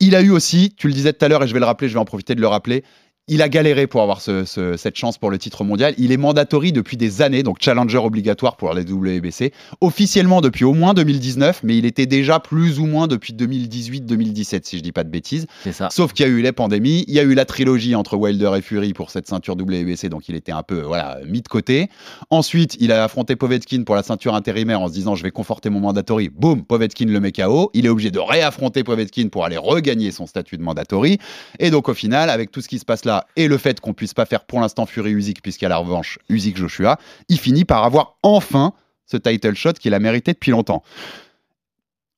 il 0.00 0.14
a 0.14 0.22
eu 0.22 0.30
aussi, 0.30 0.74
tu 0.76 0.88
le 0.88 0.92
disais 0.92 1.12
tout 1.12 1.24
à 1.24 1.28
l'heure 1.28 1.42
et 1.42 1.48
je 1.48 1.52
vais 1.52 1.60
le 1.60 1.66
rappeler, 1.66 1.88
je 1.88 1.94
vais 1.94 2.00
en 2.00 2.04
profiter 2.04 2.34
de 2.34 2.40
le 2.40 2.46
rappeler, 2.46 2.84
il 3.26 3.40
a 3.40 3.48
galéré 3.48 3.86
pour 3.86 4.02
avoir 4.02 4.20
ce- 4.20 4.44
ce- 4.44 4.76
cette 4.76 4.96
chance 4.96 5.16
pour 5.16 5.30
le 5.30 5.38
titre 5.38 5.64
mondial. 5.64 5.94
Il 5.96 6.12
est 6.12 6.18
mandatory 6.18 6.72
depuis 6.72 6.98
des 6.98 7.22
années, 7.22 7.42
donc 7.42 7.56
challenger 7.60 7.96
obligatoire 7.96 8.56
pour 8.56 8.74
les 8.74 8.82
WBC, 8.84 9.52
officiellement 9.80 10.42
depuis 10.42 10.64
au 10.64 10.74
moins 10.74 10.92
2019, 10.92 11.60
mais 11.62 11.78
il 11.78 11.86
était 11.86 12.04
déjà 12.04 12.38
plus 12.38 12.78
ou 12.80 12.86
moins 12.86 13.06
depuis 13.06 13.32
2018-2017, 13.32 14.66
si 14.66 14.76
je 14.76 14.82
dis 14.82 14.92
pas 14.92 15.04
de 15.04 15.08
bêtises. 15.08 15.46
C'est 15.62 15.72
ça. 15.72 15.88
Sauf 15.90 16.12
qu'il 16.12 16.26
y 16.26 16.28
a 16.28 16.32
eu 16.32 16.42
les 16.42 16.52
pandémies, 16.52 17.04
il 17.08 17.14
y 17.14 17.18
a 17.18 17.22
eu 17.22 17.32
la 17.34 17.46
trilogie 17.46 17.94
entre 17.94 18.16
Wilder 18.18 18.52
et 18.58 18.60
Fury 18.60 18.92
pour 18.92 19.10
cette 19.10 19.26
ceinture 19.26 19.54
WBC, 19.56 20.10
donc 20.10 20.28
il 20.28 20.34
était 20.34 20.52
un 20.52 20.62
peu 20.62 20.82
voilà, 20.82 21.18
mis 21.26 21.40
de 21.40 21.48
côté. 21.48 21.88
Ensuite, 22.28 22.76
il 22.78 22.92
a 22.92 23.04
affronté 23.04 23.36
Povetkin 23.36 23.84
pour 23.84 23.94
la 23.94 24.02
ceinture 24.02 24.34
intérimaire 24.34 24.82
en 24.82 24.88
se 24.88 24.92
disant 24.92 25.14
je 25.14 25.22
vais 25.22 25.30
conforter 25.30 25.70
mon 25.70 25.80
mandatory. 25.80 26.28
Boum, 26.28 26.62
Povetkin 26.64 27.06
le 27.06 27.20
met 27.20 27.32
KO. 27.32 27.70
Il 27.72 27.86
est 27.86 27.88
obligé 27.88 28.10
de 28.10 28.18
réaffronter 28.18 28.84
Povetkin 28.84 29.28
pour 29.28 29.46
aller 29.46 29.56
regagner 29.56 30.10
son 30.10 30.26
statut 30.26 30.58
de 30.58 30.62
mandatory. 30.62 31.18
Et 31.58 31.70
donc 31.70 31.88
au 31.88 31.94
final, 31.94 32.28
avec 32.28 32.50
tout 32.50 32.60
ce 32.60 32.68
qui 32.68 32.78
se 32.78 32.84
passe 32.84 33.04
là 33.06 33.13
et 33.36 33.48
le 33.48 33.58
fait 33.58 33.80
qu'on 33.80 33.92
puisse 33.92 34.14
pas 34.14 34.26
faire 34.26 34.44
pour 34.44 34.60
l'instant 34.60 34.86
Fury 34.86 35.12
Usyk 35.12 35.42
puisqu'il 35.42 35.64
y 35.64 35.66
a 35.66 35.70
la 35.70 35.76
revanche 35.76 36.18
Usyk 36.28 36.56
Joshua, 36.56 36.98
il 37.28 37.38
finit 37.38 37.64
par 37.64 37.84
avoir 37.84 38.16
enfin 38.22 38.72
ce 39.06 39.16
title 39.16 39.54
shot 39.54 39.74
qu'il 39.74 39.94
a 39.94 39.98
mérité 39.98 40.32
depuis 40.32 40.50
longtemps. 40.50 40.82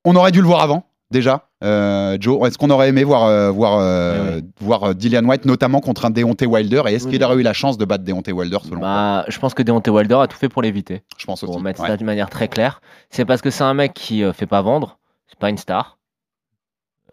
On 0.05 0.15
aurait 0.15 0.33
dû 0.33 0.41
le 0.41 0.47
voir 0.47 0.61
avant, 0.61 0.87
déjà. 1.11 1.49
Euh, 1.65 2.17
Joe, 2.21 2.47
est-ce 2.47 2.59
qu'on 2.59 2.71
aurait 2.71 2.89
aimé 2.89 3.03
voir, 3.03 3.25
euh, 3.25 3.51
voir, 3.51 3.79
euh, 3.81 4.41
voir 4.61 4.85
euh, 4.85 4.95
Dillian 4.95 5.25
White, 5.25 5.45
notamment 5.47 5.81
contre 5.81 6.05
un 6.05 6.11
Deontay 6.11 6.47
Wilder? 6.47 6.83
Et 6.87 6.95
est-ce 6.95 7.07
Oui, 7.07 7.13
qu'il 7.13 7.25
aurait 7.25 7.37
eu 7.37 7.43
la 7.43 7.53
chance 7.53 7.79
de 7.79 7.85
battre 7.85 8.05
Deontay 8.05 8.33
Wilder 8.33 8.59
selon 8.63 8.81
toi? 8.81 8.89
Bah, 8.89 9.25
je 9.29 9.39
pense 9.39 9.55
que 9.55 9.63
Deontay 9.63 9.91
Wilder 9.91 10.19
a 10.21 10.27
tout 10.27 10.37
fait 10.37 10.49
pour 10.49 10.63
l'éviter. 10.63 11.03
Je 11.17 11.27
pense 11.27 11.43
aussi. 11.43 11.51
Pour 11.51 11.61
mettre 11.61 11.81
ouais. 11.81 11.89
ça 11.89 11.97
de 11.97 12.05
manière 12.05 12.31
très 12.31 12.49
claire. 12.49 12.81
C'est 13.11 13.25
parce 13.25 13.43
que 13.43 13.51
c'est 13.51 13.65
un 13.65 13.75
mec 13.75 13.95
qui 13.95 14.23
fait 14.33 14.47
pas 14.47 14.63
vendre. 14.63 14.99
C'est 15.29 15.39
pas 15.39 15.51
une 15.51 15.59
star. 15.59 15.96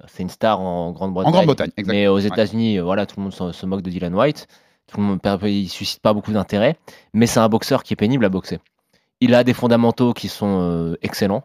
C'est 0.07 0.23
une 0.23 0.29
star 0.29 0.59
en 0.59 0.91
Grande-Bretagne. 0.91 1.29
En 1.29 1.31
Grande-Bretagne, 1.33 1.71
exactement. 1.77 1.93
Mais 1.93 2.07
aux. 2.07 2.19
États-Unis, 2.19 2.79
euh, 2.79 2.83
voilà, 2.83 3.05
tout 3.05 3.15
le 3.17 3.23
monde 3.23 3.33
se, 3.33 3.51
se 3.51 3.65
moque 3.65 3.81
de 3.81 3.89
Dylan 3.89 4.13
White. 4.13 4.47
Tout 4.87 4.97
le 4.99 5.03
monde, 5.03 5.19
il 5.43 5.69
suscite 5.69 6.01
pas 6.01 6.13
beaucoup 6.13 6.31
d'intérêt. 6.33 6.77
Mais 7.13 7.25
c'est 7.25 7.39
un 7.39 7.49
boxeur 7.49 7.83
qui 7.83 7.93
est 7.93 7.95
pénible 7.97 8.25
à 8.25 8.29
boxer. 8.29 8.59
Il 9.21 9.33
a 9.33 9.43
des 9.43 9.53
fondamentaux 9.53 10.13
qui 10.13 10.27
sont 10.27 10.59
euh, 10.61 10.95
excellents. 11.01 11.43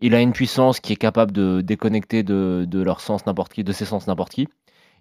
Il 0.00 0.14
a 0.14 0.20
une 0.20 0.32
puissance 0.32 0.80
qui 0.80 0.92
est 0.92 0.96
capable 0.96 1.30
de 1.32 1.60
déconnecter 1.60 2.22
de, 2.24 2.66
de 2.68 2.82
leur 2.82 3.00
sens 3.00 3.24
n'importe 3.26 3.52
qui, 3.52 3.62
de 3.62 3.72
ses 3.72 3.84
sens 3.84 4.06
n'importe 4.08 4.32
qui. 4.32 4.48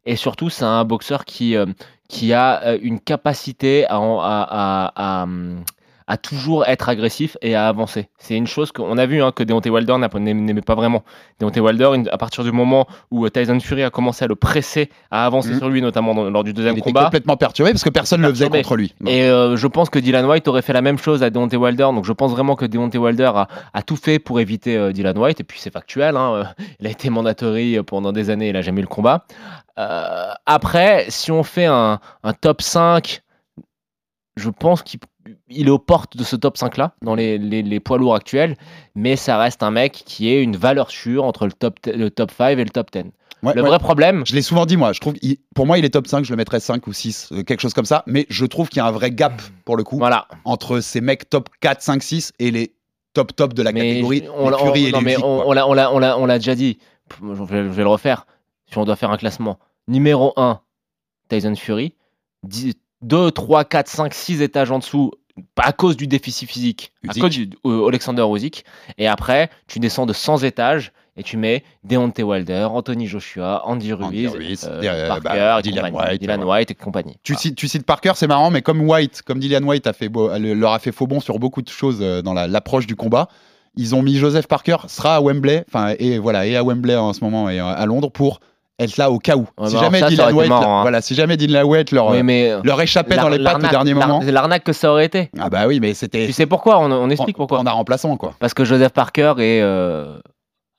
Et 0.06 0.16
surtout, 0.16 0.50
c'est 0.50 0.66
un 0.66 0.86
boxeur 0.86 1.26
qui, 1.26 1.56
euh, 1.56 1.66
qui 2.10 2.32
a 2.34 2.76
une 2.76 3.00
capacité 3.00 3.86
à, 3.88 3.98
à- 3.98 4.91
à, 4.96 5.24
hum, 5.24 5.64
à 6.08 6.18
toujours 6.18 6.66
être 6.66 6.89
agressif 6.89 7.38
et 7.41 7.56
à 7.56 7.68
avancer. 7.68 8.10
C'est 8.18 8.36
une 8.36 8.47
chose 8.47 8.72
qu'on 8.72 8.97
a 8.97 9.06
vu 9.06 9.22
hein, 9.22 9.32
que 9.32 9.43
Deontay 9.43 9.70
Wilder 9.70 9.97
n'a- 9.97 10.10
n'aimait 10.20 10.62
pas 10.62 10.76
vraiment. 10.76 11.04
Deontay 11.39 11.60
Wilder, 11.60 11.91
à 12.12 12.18
partir 12.18 12.43
du 12.43 12.51
moment 12.51 12.88
où 13.12 13.26
euh, 13.26 13.30
Tyson 13.30 13.60
Fury 13.60 13.84
a 13.84 13.89
commencé 13.89 14.26
à 14.26 14.28
le 14.28 14.36
presser, 14.36 14.89
à 15.12 15.26
avancer 15.26 15.51
Mhm. 15.51 15.58
sur 15.58 15.70
lui, 15.70 15.82
notamment 15.82 16.14
dans- 16.14 16.30
lors 16.30 16.43
du 16.43 16.54
deuxième 16.54 16.76
Il 16.76 16.80
était 16.80 16.89
combat, 16.89 17.06
complètement 17.06 17.38
perturbé 17.38 17.72
parce 17.72 17.84
que 17.84 17.89
personne 17.89 18.22
ne 18.22 18.28
le 18.28 18.34
faisait 18.34 18.49
contre 18.49 18.76
lui. 18.76 18.93
et 19.08 19.24
euh, 19.24 19.56
je 19.56 19.68
pense 19.68 19.89
que 19.89 19.99
Dylan 19.99 20.26
White 20.26 20.47
aurait 20.47 20.62
fait 20.62 20.74
la 20.74 20.82
même 20.82 20.97
chose 20.97 21.24
à 21.24 21.30
Deontay 21.30 21.58
Wilder. 21.58 21.84
Donc 21.93 22.06
je 22.06 22.14
pense 22.14 22.32
vraiment 22.32 22.56
que 22.56 22.66
Deontay 22.66 22.97
Wilder 22.97 23.32
a, 23.36 23.47
a 23.74 23.82
tout 23.82 23.95
fait 23.95 24.20
pour 24.20 24.39
éviter 24.39 24.78
euh, 24.78 24.91
Dylan 24.91 25.18
White. 25.18 25.39
Et 25.39 25.43
puis 25.43 25.60
c'est 25.60 25.72
factuel. 25.72 26.18
hein, 26.18 26.34
euh, 26.34 26.43
il 26.80 26.88
a 26.88 26.89
été 26.89 27.10
mandatory 27.10 27.82
pendant 27.84 28.12
des 28.12 28.30
années. 28.30 28.49
Il 28.49 28.58
a 28.58 28.62
jamais 28.62 28.80
eu 28.80 28.84
le 28.84 28.88
combat. 28.88 29.26
Après, 30.45 31.06
si 31.10 31.32
on 31.32 31.43
fait 31.43 31.66
un, 31.66 31.99
un 32.24 32.34
top 32.34 32.62
5, 32.62 33.22
je 34.36 34.49
pense 34.49 34.82
qu'il 34.84 34.99
il 35.49 35.67
est 35.67 35.71
aux 35.71 35.80
portes 35.80 36.17
de 36.17 36.24
ce 36.24 36.36
top 36.36 36.57
5 36.57 36.78
là 36.78 36.95
dans 37.01 37.15
les, 37.15 37.38
les- 37.38 37.61
les 37.63 37.80
poids 37.80 37.97
lourds 37.97 38.15
actuels. 38.15 38.55
Mais 38.95 39.15
ça 39.15 39.38
reste 39.38 39.63
un 39.63 39.71
mec 39.71 40.03
qui 40.05 40.30
est 40.30 40.41
une 40.41 40.55
valeur 40.55 40.89
sûre 40.91 41.24
entre 41.24 41.45
le 41.45 41.51
top, 41.53 41.78
le 41.86 42.09
top 42.09 42.32
5 42.32 42.57
et 42.57 42.63
le 42.63 42.69
top 42.69 42.91
10. 42.91 43.03
Ouais, 43.43 43.53
le 43.53 43.61
ouais. 43.61 43.67
vrai 43.67 43.80
problème, 43.80 44.24
Je 44.26 44.36
l'ai 44.36 44.41
souvent 44.41 44.65
dit, 44.65 44.78
moi. 44.78 44.93
Je 44.93 45.01
trouve, 45.01 45.15
il- 45.21 45.38
pour 45.53 45.65
moi, 45.65 45.78
il 45.78 45.84
est 45.86 45.89
top 45.89 46.07
5. 46.07 46.24
Je 46.24 46.32
le 46.32 46.38
mettrais 46.38 46.59
5 46.61 46.88
ou 46.88 46.93
6, 46.93 47.30
euh, 47.34 47.43
quelque 47.43 47.59
chose 47.59 47.74
comme 47.74 47.84
ça. 47.86 48.03
Mais 48.07 48.26
je 48.30 48.45
trouve 48.45 48.69
qu'il 48.69 48.78
y 48.78 48.80
a 48.80 48.86
un 48.86 48.91
vrai 48.91 49.11
gap, 49.11 49.41
pour 49.65 49.76
le 49.76 49.84
coup, 49.84 49.97
voilà. 49.97 50.28
entre 50.45 50.80
ces 50.80 51.01
mecs 51.01 51.30
top 51.30 51.49
4, 51.59 51.82
5, 51.82 52.01
6 52.03 52.32
et 52.39 52.51
les 52.51 52.74
top 53.13 53.36
top 53.36 53.53
de 53.53 53.61
la 53.61 53.71
Mais 53.74 53.82
catégorie. 53.82 54.24
on, 54.34 54.49
les 54.49 54.55
on- 54.55 54.74
et 54.74 54.91
non, 54.91 54.99
les 54.99 55.03
mais 55.05 55.13
Usyk, 55.15 55.24
on, 55.26 55.43
on 55.47 56.26
l'a- 56.26 56.38
déjà 56.39 56.55
dit. 56.55 56.78
Je 57.21 57.43
vais, 57.43 57.63
je 57.63 57.69
vais 57.69 57.84
le 57.84 57.89
refaire. 57.89 58.26
Si 58.71 58.78
on 58.78 58.86
doit 58.86 58.95
faire 58.95 59.11
un 59.11 59.17
classement. 59.17 59.59
Numéro 59.89 60.32
1, 60.38 60.61
Tyson 61.28 61.53
Fury. 61.55 61.93
2, 63.04 63.32
3, 63.32 63.66
4, 63.66 63.88
5, 63.88 64.14
6 64.14 64.41
étages 64.41 64.72
en 64.72 64.80
dessous, 64.80 65.12
à 65.58 65.72
cause 65.74 65.97
du 65.97 66.08
déficit 66.08 66.49
physique, 66.49 66.91
à 67.08 67.14
cause 67.22 67.32
du 67.32 67.49
euh, 67.66 67.88
Alexander 67.88 68.24
Usyk. 68.34 68.66
Et 68.97 69.08
après, 69.08 69.49
tu 69.68 69.80
descends 69.80 70.06
de 70.06 70.14
100 70.14 70.43
étages 70.43 70.91
et 71.16 71.22
tu 71.24 71.38
mets 71.38 71.64
Deontay 71.84 72.24
Wilder, 72.24 72.68
Anthony 72.72 73.06
Joshua, 73.08 73.62
Andy 73.66 73.93
Andy 73.93 74.28
Ruiz, 74.28 74.68
euh, 74.70 74.82
euh, 74.84 75.08
Parker, 75.08 75.22
bah, 75.39 75.60
et 75.60 75.62
Dylan. 75.62 75.93
White, 75.93 76.22
Dylan. 76.22 76.43
White 76.43 76.72
et 76.72 76.76
compagnie. 76.76 77.18
Tu, 77.24 77.36
cites, 77.36 77.56
tu 77.56 77.68
cites 77.68 77.86
Parker, 77.86 78.14
c'est 78.16 78.28
marrant, 78.28 78.49
mais 78.51 78.62
comme 78.62 78.82
White, 78.88 79.22
comme 79.24 79.39
Dylan 79.39 79.64
White 79.64 79.86
a 79.88 79.93
fait 79.93 80.10
beau- 80.10 80.30
leur 80.38 80.74
a 80.74 80.80
fait 80.80 80.91
faux 80.91 81.06
bon 81.08 81.20
sur 81.20 81.38
beaucoup 81.39 81.62
de 81.62 81.70
choses 81.70 81.99
euh, 82.01 82.22
dans 82.22 82.34
la- 82.34 82.47
l'approche 82.47 82.88
du 82.88 82.95
combat, 82.95 83.28
ils 83.76 83.95
ont 83.95 84.01
mis 84.04 84.16
Joseph 84.18 84.47
Parker 84.47 84.78
sera 84.88 85.16
à 85.18 85.22
Wembley, 85.22 85.66
enfin 85.68 85.95
et 85.97 86.20
voilà 86.20 86.45
et 86.45 86.56
à 86.56 86.64
Wembley 86.64 86.95
en 86.95 87.12
ce 87.14 87.24
moment 87.24 87.49
et 87.49 87.60
à 87.60 87.86
Londres 87.88 88.12
pour 88.12 88.39
être 88.84 88.98
là 88.98 89.10
au 89.12 89.20
cas 89.20 89.36
où. 89.36 89.46
Ouais, 89.58 89.68
si 89.70 89.76
bah, 89.76 89.82
jamais 89.82 90.00
ça, 90.00 90.10
ça 90.10 90.32
White, 90.34 90.50
marrant, 90.50 90.80
hein. 90.80 90.82
voilà, 90.82 91.02
si 91.02 91.16
jamais 91.16 91.38
Dylan 91.38 91.66
White 91.66 91.92
leur 91.92 92.10
Oui, 92.10 92.24
mais 92.24 92.52
euh, 92.52 92.60
leur 92.64 92.80
échappait 92.82 93.16
dans 93.18 93.30
les 93.30 93.44
pattes 93.44 93.64
au 93.64 93.68
dernier 93.68 93.94
moment. 93.94 94.20
l'arnaque- 94.20 94.32
L'arnaque 94.34 94.64
que 94.64 94.74
ça 94.74 94.92
aurait 94.92 95.06
été. 95.06 95.30
Ah 95.40 95.50
bah 95.50 95.62
oui, 95.68 95.80
mais 95.80 95.94
c'était 95.94 96.26
Tu 96.26 96.34
sais 96.34 96.46
pourquoi 96.46 96.80
on, 96.80 96.92
on 96.92 97.10
explique 97.10 97.38
pourquoi. 97.38 97.60
on 97.60 97.66
a 97.66 97.72
remplaçant 97.72 98.16
quoi. 98.18 98.34
Parce 98.40 98.54
que 98.54 98.64
Joseph 98.66 98.92
Parker 98.94 99.34
est, 99.40 99.62
euh, 99.62 100.18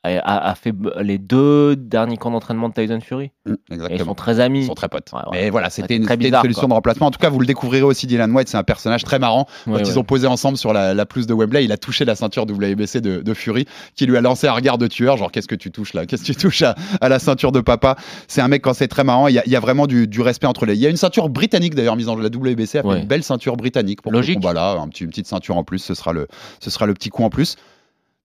a, 0.05 0.55
fait 0.55 0.75
les 1.01 1.19
deux 1.19 1.77
derniers 1.77 2.17
camps 2.17 2.31
d'entraînement 2.31 2.69
de 2.69 2.75
Tyson 2.75 3.01
Fury. 3.01 3.31
Mm, 3.47 3.55
Et 3.71 3.95
ils 3.95 4.05
sont 4.05 4.15
très 4.15 4.41
amis. 4.41 4.61
Ils 4.61 4.67
sont 4.67 4.75
très 4.75 4.89
potes. 4.89 5.11
Ouais, 5.13 5.21
ouais. 5.21 5.29
Mais 5.33 5.51
voilà, 5.51 5.71
c'était 5.71 5.97
une, 5.97 6.07
solution 6.07 6.53
quoi. 6.53 6.69
de 6.69 6.75
remplacement. 6.75 7.07
En 7.07 7.11
tout 7.11 7.19
cas, 7.19 7.31
vous 7.31 7.41
le 7.41 7.47
découvrirez 7.47 7.83
aussi, 7.83 8.07
Dylan 8.07 8.31
White, 8.33 8.49
c'est 8.49 8.57
un 8.57 8.63
personnage 8.63 9.05
très 9.05 9.19
marrant. 9.19 9.47
Quand 9.65 9.79
ils 9.79 9.99
ont 9.99 10.05
posé 10.05 10.27
ensemble 10.27 10.59
sur 10.59 10.73
la, 10.73 10.95
la 10.95 11.07
pelouse 11.07 11.27
de 11.27 11.35
Wembley, 11.35 11.65
il 11.65 11.73
a 11.73 11.77
touché 11.77 12.05
la 12.05 12.15
ceinture 12.15 12.45
WBC 12.45 13.01
de, 13.01 13.21
de 13.21 13.35
Fury, 13.35 13.67
qui 13.95 14.07
lui 14.07 14.17
a 14.17 14.21
lancé 14.21 14.47
un 14.47 14.53
regard 14.53 14.79
de 14.79 14.87
tueur, 14.87 15.17
genre 15.17 15.33
qu'est-ce 15.33 15.49
que 15.49 15.55
tu 15.55 15.71
touches 15.71 15.95
là? 15.95 16.07
Qu'est-ce 16.07 16.23
que 16.23 16.33
tu 16.33 16.37
touches 16.37 16.63
à, 16.63 16.75
à 17.01 17.09
la 17.09 17.19
ceinture 17.19 17.53
de 17.53 17.61
papa? 17.61 17.97
C'est 18.29 18.41
un 18.41 18.49
mec 18.49 18.63
quand 18.63 18.75
c'est 18.75 18.89
très 18.89 19.05
marrant, 19.05 19.29
il 19.29 19.35
y 19.35 19.39
a, 19.39 19.43
il 19.47 19.53
y 19.53 19.57
a 19.57 19.61
vraiment 19.61 19.87
du, 19.87 20.07
du 20.07 20.21
respect 20.21 20.47
entre 20.47 20.67
les... 20.67 20.75
Il 20.75 20.81
y 20.81 20.87
a 20.87 20.91
une 20.91 20.97
ceinture 20.97 21.29
britannique 21.29 21.75
d'ailleurs 21.75 21.97
mise 21.97 22.09
en 22.09 22.17
jeu, 22.17 22.23
la 22.23 22.29
WBC 22.29 22.79
a 22.79 22.83
fait 22.83 23.01
une 23.01 23.07
belle 23.07 23.23
ceinture 23.23 23.57
britannique 23.57 24.03
pour 24.03 24.13
Logique. 24.13 24.35
ce 24.37 24.41
combat-là, 24.41 24.73
un 24.81 24.89
petit, 24.89 25.05
une 25.05 25.11
petite 25.11 25.27
ceinture 25.27 25.57
en 25.57 25.65
plus, 25.65 25.79
ce 25.79 25.95
sera, 25.95 26.13
le, 26.13 26.27
ce 26.61 26.71
sera 26.71 26.87
le 26.87 26.95
petit 26.95 27.11
coup 27.11 27.25
en 27.25 27.31
plus. 27.31 27.57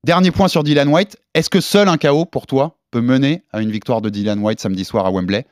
Dernier 0.06 0.32
point 0.32 0.47
sur 0.47 0.64
Dylan 0.64 0.88
White, 0.88 1.18
est-ce 1.34 1.50
que 1.50 1.60
seul 1.62 1.88
un 1.89 1.97
KO 1.97 2.26
pour 2.26 2.47
toi 2.47 2.78
peut 2.91 3.02
mener 3.02 3.43
à 3.52 3.62
une 3.62 3.72
victoire 3.72 4.02
de 4.02 4.10
Dylan 4.10 4.39
White 4.39 4.60
samedi 4.62 4.86
soir 4.86 5.06
à 5.06 5.12
Wembley? 5.12 5.45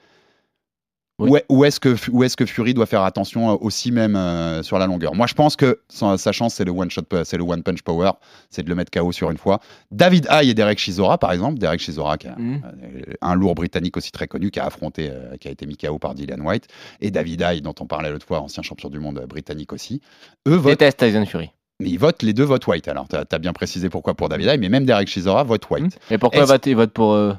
Oui. 1.19 1.31
Ou, 1.49 1.65
est- 1.65 1.67
est-ce 1.67 2.37
que, 2.37 2.45
Fury 2.45 2.75
doit 2.75 2.85
faire 2.85 3.01
attention 3.01 3.49
euh, 3.49 3.55
aussi 3.59 3.91
même 3.91 4.15
euh, 4.15 4.61
sur 4.61 4.77
la 4.77 4.85
longueur? 4.85 5.15
Moi, 5.15 5.25
je 5.25 5.33
pense 5.33 5.55
que 5.55 5.81
sa, 5.89 6.31
chance, 6.31 6.53
c'est 6.53 6.63
le 6.63 6.71
one 6.71 6.91
shot, 6.91 7.01
c'est 7.23 7.37
le 7.37 7.43
one 7.43 7.63
punch 7.63 7.81
power, 7.81 8.11
c'est 8.51 8.61
de 8.61 8.69
le 8.69 8.75
mettre 8.75 8.91
KO 8.91 9.11
sur 9.11 9.31
une 9.31 9.37
fois. 9.39 9.59
David 9.89 10.27
Haye 10.29 10.51
et 10.51 10.53
Derek 10.53 10.77
Chisora, 10.77 11.17
par 11.17 11.31
exemple, 11.31 11.57
Derek 11.57 11.79
Chisora, 11.79 12.19
qui 12.19 12.27
Mhm. 12.27 12.61
euh, 12.63 13.13
un 13.21 13.33
lourd 13.33 13.55
britannique 13.55 13.97
aussi 13.97 14.11
très 14.11 14.27
connu, 14.27 14.51
qui 14.51 14.59
a 14.59 14.65
affronté, 14.67 15.09
euh, 15.09 15.35
qui 15.37 15.47
a 15.47 15.51
été 15.51 15.65
mis 15.65 15.75
KO 15.75 15.97
par 15.97 16.13
Dylan 16.13 16.39
White, 16.41 16.67
et 17.01 17.09
David 17.09 17.41
Haye, 17.41 17.61
dont 17.63 17.73
on 17.79 17.87
parlait 17.87 18.11
l'autre 18.11 18.27
fois, 18.27 18.39
ancien 18.41 18.61
champion 18.61 18.89
du 18.89 18.99
monde 18.99 19.17
euh, 19.17 19.25
britannique 19.25 19.73
aussi. 19.73 20.01
Eux 20.47 20.53
votent, 20.55 20.79
Déteste 20.79 20.99
Tyson 20.99 21.25
Fury. 21.25 21.49
Mais 21.79 21.89
ils 21.89 21.97
votent 21.97 22.23
les 22.23 22.33
deux 22.33 22.43
votent 22.43 22.65
White. 22.67 22.87
Alors, 22.87 23.07
tu 23.07 23.15
as, 23.15 23.39
bien 23.39 23.53
précisé 23.53 23.89
pourquoi 23.89 24.15
pour 24.15 24.29
David 24.29 24.47
Haye, 24.47 24.57
mais 24.57 24.69
même 24.69 24.85
Derek 24.85 25.07
Chisora 25.07 25.43
vote 25.43 25.69
White. 25.69 25.99
Et 26.11 26.17
pourquoi 26.17 26.41
Est-ce- 26.43 26.51
vote- 26.51 26.65
il 26.65 26.75
vote 26.75 26.91
pour. 26.91 27.13
euh, 27.13 27.33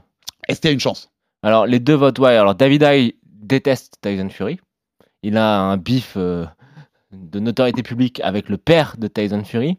Est-ce 0.49 0.61
qu'il 0.61 0.69
y 0.69 0.71
a 0.71 0.75
une 0.75 0.81
chance? 0.81 1.11
Alors, 1.43 1.67
les 1.67 1.79
deux 1.81 1.95
votent 1.95 2.19
ouais. 2.21 2.37
Alors, 2.37 2.55
David 2.55 2.83
Haye 2.83 3.15
déteste 3.25 3.95
Tyson 4.01 4.29
Fury. 4.29 4.59
Il 5.23 5.37
a 5.37 5.59
un 5.61 5.77
bif 5.77 6.15
euh, 6.17 6.47
de 7.13 7.41
notoriété 7.41 7.83
publique 7.83 8.21
avec 8.23 8.49
le 8.49 8.57
père 8.57 8.97
de 8.99 9.09
Tyson 9.09 9.43
Fury. 9.45 9.79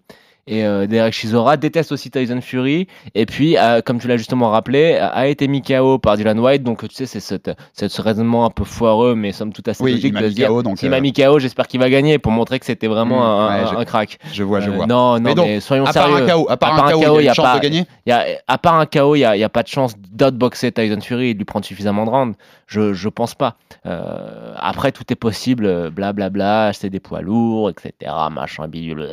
Et 0.51 0.65
euh, 0.65 0.87
Derek 0.87 1.13
Chisora 1.13 1.57
déteste 1.57 1.91
aussi 1.91 2.09
Tyson 2.09 2.41
Fury. 2.41 2.87
Et 3.13 3.27
puis, 3.27 3.55
euh, 3.55 3.81
comme 3.85 3.99
tu 3.99 4.07
l'as 4.07 4.17
justement 4.17 4.49
rappelé, 4.49 4.95
a 4.97 5.27
été 5.27 5.47
mis 5.47 5.61
KO 5.61 5.99
par 5.99 6.17
Dylan 6.17 6.39
White. 6.39 6.63
Donc, 6.63 6.87
tu 6.87 6.95
sais, 6.95 7.05
c'est 7.05 7.19
cette- 7.19 7.51
cette- 7.73 7.91
ce 7.91 8.01
raisonnement 8.01 8.45
un 8.45 8.49
peu 8.49 8.63
foireux, 8.63 9.13
mais 9.13 9.31
somme 9.31 9.53
toute 9.53 9.67
assez 9.67 9.83
Oui, 9.83 9.91
logique 9.91 10.13
il 10.15 10.21
de 10.23 10.27
se 10.29 10.33
dire 10.33 10.47
KO, 10.47 10.63
donc, 10.63 10.83
euh, 10.83 10.89
m'a 10.89 10.99
mis 11.01 11.13
KO, 11.13 11.37
j'espère 11.37 11.67
qu'il 11.67 11.79
va 11.79 11.89
gagner 11.91 12.17
pour 12.17 12.31
montrer 12.31 12.57
que 12.59 12.65
c'était 12.65 12.87
vraiment 12.87 13.19
Mm, 13.19 13.21
un, 13.21 13.47
ouais, 13.47 13.61
un- 13.61 13.65
je- 13.71 13.75
un 13.75 13.85
crack. 13.85 14.17
Je 14.33 14.41
vois, 14.43 14.59
je 14.59 14.71
Euh, 14.71 14.73
vois. 14.73 14.87
Non, 14.87 15.19
non, 15.19 15.35
Mais 15.35 15.59
soyons 15.59 15.85
à 15.85 15.93
part 15.93 16.07
sérieux. 16.07 16.23
un 16.23 16.27
KO, 16.27 16.47
à 16.49 16.57
part 16.57 16.83
un 16.83 16.91
KO, 16.91 17.19
il 17.19 17.25
y 17.25 17.29
a 17.29 17.35
pas- 17.35 17.55
de 17.57 17.61
gagner 17.61 17.85
il 18.07 18.09
y 18.09 18.11
a, 18.11 18.25
à 18.47 18.57
part 18.57 18.73
un 18.79 18.87
KO, 18.87 19.15
il 19.15 19.19
n'y 19.19 19.25
a, 19.25 19.37
il 19.37 19.43
a 19.43 19.49
pas 19.49 19.61
de 19.61 19.67
chance 19.67 19.93
d'outboxer 20.11 20.71
Tyson 20.71 20.99
Fury 20.99 21.29
et 21.29 21.33
de 21.35 21.37
lui 21.37 21.45
prendre 21.45 21.65
suffisamment 21.65 22.05
de 22.05 22.09
rounds. 22.09 22.35
Je, 22.65 22.93
je 22.93 23.07
pense 23.09 23.35
pas. 23.35 23.55
Euh, 23.85 24.53
après, 24.57 24.91
tout 24.91 25.03
est 25.11 25.15
possible, 25.15 25.65
euh, 25.65 25.89
blablabla, 25.91 26.71
c'est 26.73 26.89
des 26.89 26.99
poids 26.99 27.21
lourds, 27.21 27.69
etc. 27.69 28.11
Machin, 28.31 28.67
bidule. 28.67 29.07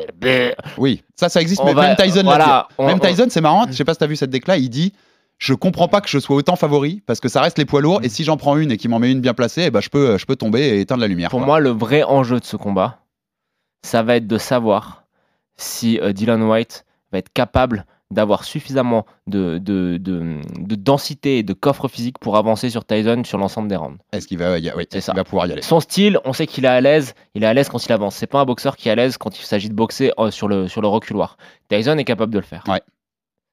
Oui, 0.78 1.02
ça, 1.16 1.28
ça 1.28 1.40
existe, 1.40 1.60
On 1.62 1.66
mais 1.66 1.74
va- 1.74 1.82
même 1.88 1.96
Tyson 1.96 2.22
l'a 2.24 2.66
dit. 2.78 2.84
Même 2.84 2.96
on- 2.96 3.06
Tyson, 3.06 3.26
c'est 3.30 3.40
marrant, 3.40 3.66
je 3.66 3.72
sais 3.72 3.84
pas 3.84 3.94
si 3.94 3.98
t'as 3.98 4.06
vu 4.06 4.16
cette 4.16 4.30
déclat, 4.30 4.56
il 4.58 4.68
dit 4.70 4.92
Je 5.38 5.52
comprends 5.54 5.88
pas 5.88 6.00
que 6.00 6.08
je 6.08 6.18
sois 6.18 6.36
autant 6.36 6.56
favori 6.56 7.02
parce 7.06 7.20
que 7.20 7.28
ça 7.28 7.40
reste 7.42 7.58
les 7.58 7.64
poids 7.66 7.80
lourds 7.82 8.00
et 8.02 8.08
si 8.08 8.24
j'en 8.24 8.36
prends 8.36 8.56
une 8.56 8.70
et 8.72 8.76
qu'il 8.78 8.88
m'en 8.90 8.98
met 8.98 9.10
une 9.12 9.20
bien 9.20 9.34
placée, 9.34 9.64
eh 9.66 9.70
ben, 9.70 9.80
je, 9.80 9.88
peux, 9.90 10.16
je 10.18 10.24
peux 10.26 10.36
tomber 10.36 10.60
et 10.62 10.80
éteindre 10.80 11.00
la 11.02 11.08
lumière. 11.08 11.28
Pour 11.30 11.40
quoi. 11.40 11.46
moi, 11.46 11.60
le 11.60 11.70
vrai 11.70 12.02
enjeu 12.04 12.38
de 12.40 12.44
ce 12.44 12.56
combat, 12.56 13.00
ça 13.82 14.02
va 14.02 14.16
être 14.16 14.26
de 14.26 14.38
savoir 14.38 15.04
si 15.56 15.98
euh, 16.00 16.12
Dylan 16.12 16.42
White 16.42 16.84
va 17.12 17.18
être 17.18 17.32
capable 17.32 17.84
d'avoir 18.12 18.44
suffisamment 18.44 19.04
de, 19.26 19.58
de, 19.58 19.96
de, 20.00 20.40
de 20.58 20.74
densité 20.76 21.38
et 21.38 21.42
de 21.42 21.52
coffre 21.52 21.88
physique 21.88 22.18
pour 22.18 22.36
avancer 22.36 22.70
sur 22.70 22.84
Tyson 22.84 23.22
sur 23.24 23.36
l'ensemble 23.38 23.68
des 23.68 23.76
rounds. 23.76 23.98
Est-ce 24.12 24.26
qu'il 24.28 24.38
va, 24.38 24.58
y 24.58 24.68
a- 24.70 24.76
oui, 24.76 24.86
ça. 25.00 25.12
va 25.12 25.24
pouvoir 25.24 25.46
y 25.48 25.52
aller? 25.52 25.62
Son 25.62 25.80
style, 25.80 26.18
on 26.24 26.32
sait 26.32 26.46
qu'il 26.46 26.64
est 26.64 26.68
à 26.68 26.80
l'aise. 26.80 27.14
Il 27.34 27.42
est 27.42 27.46
à 27.46 27.52
l'aise 27.54 27.68
quand 27.68 27.84
il 27.84 27.92
avance. 27.92 28.14
C'est 28.14 28.26
pas 28.28 28.38
un 28.40 28.44
boxeur 28.44 28.76
qui 28.76 28.88
est 28.88 28.92
à 28.92 28.94
l'aise 28.94 29.18
quand 29.18 29.38
il 29.38 29.42
s'agit 29.44 29.68
de 29.68 29.74
boxer 29.74 30.12
euh, 30.18 30.30
sur 30.30 30.46
le, 30.46 30.68
sur 30.68 30.80
le 30.82 30.88
reculoir. 30.88 31.36
Tyson 31.68 31.98
est 31.98 32.04
capable 32.04 32.32
de 32.32 32.38
le 32.38 32.44
faire. 32.44 32.62
Ouais. 32.68 32.80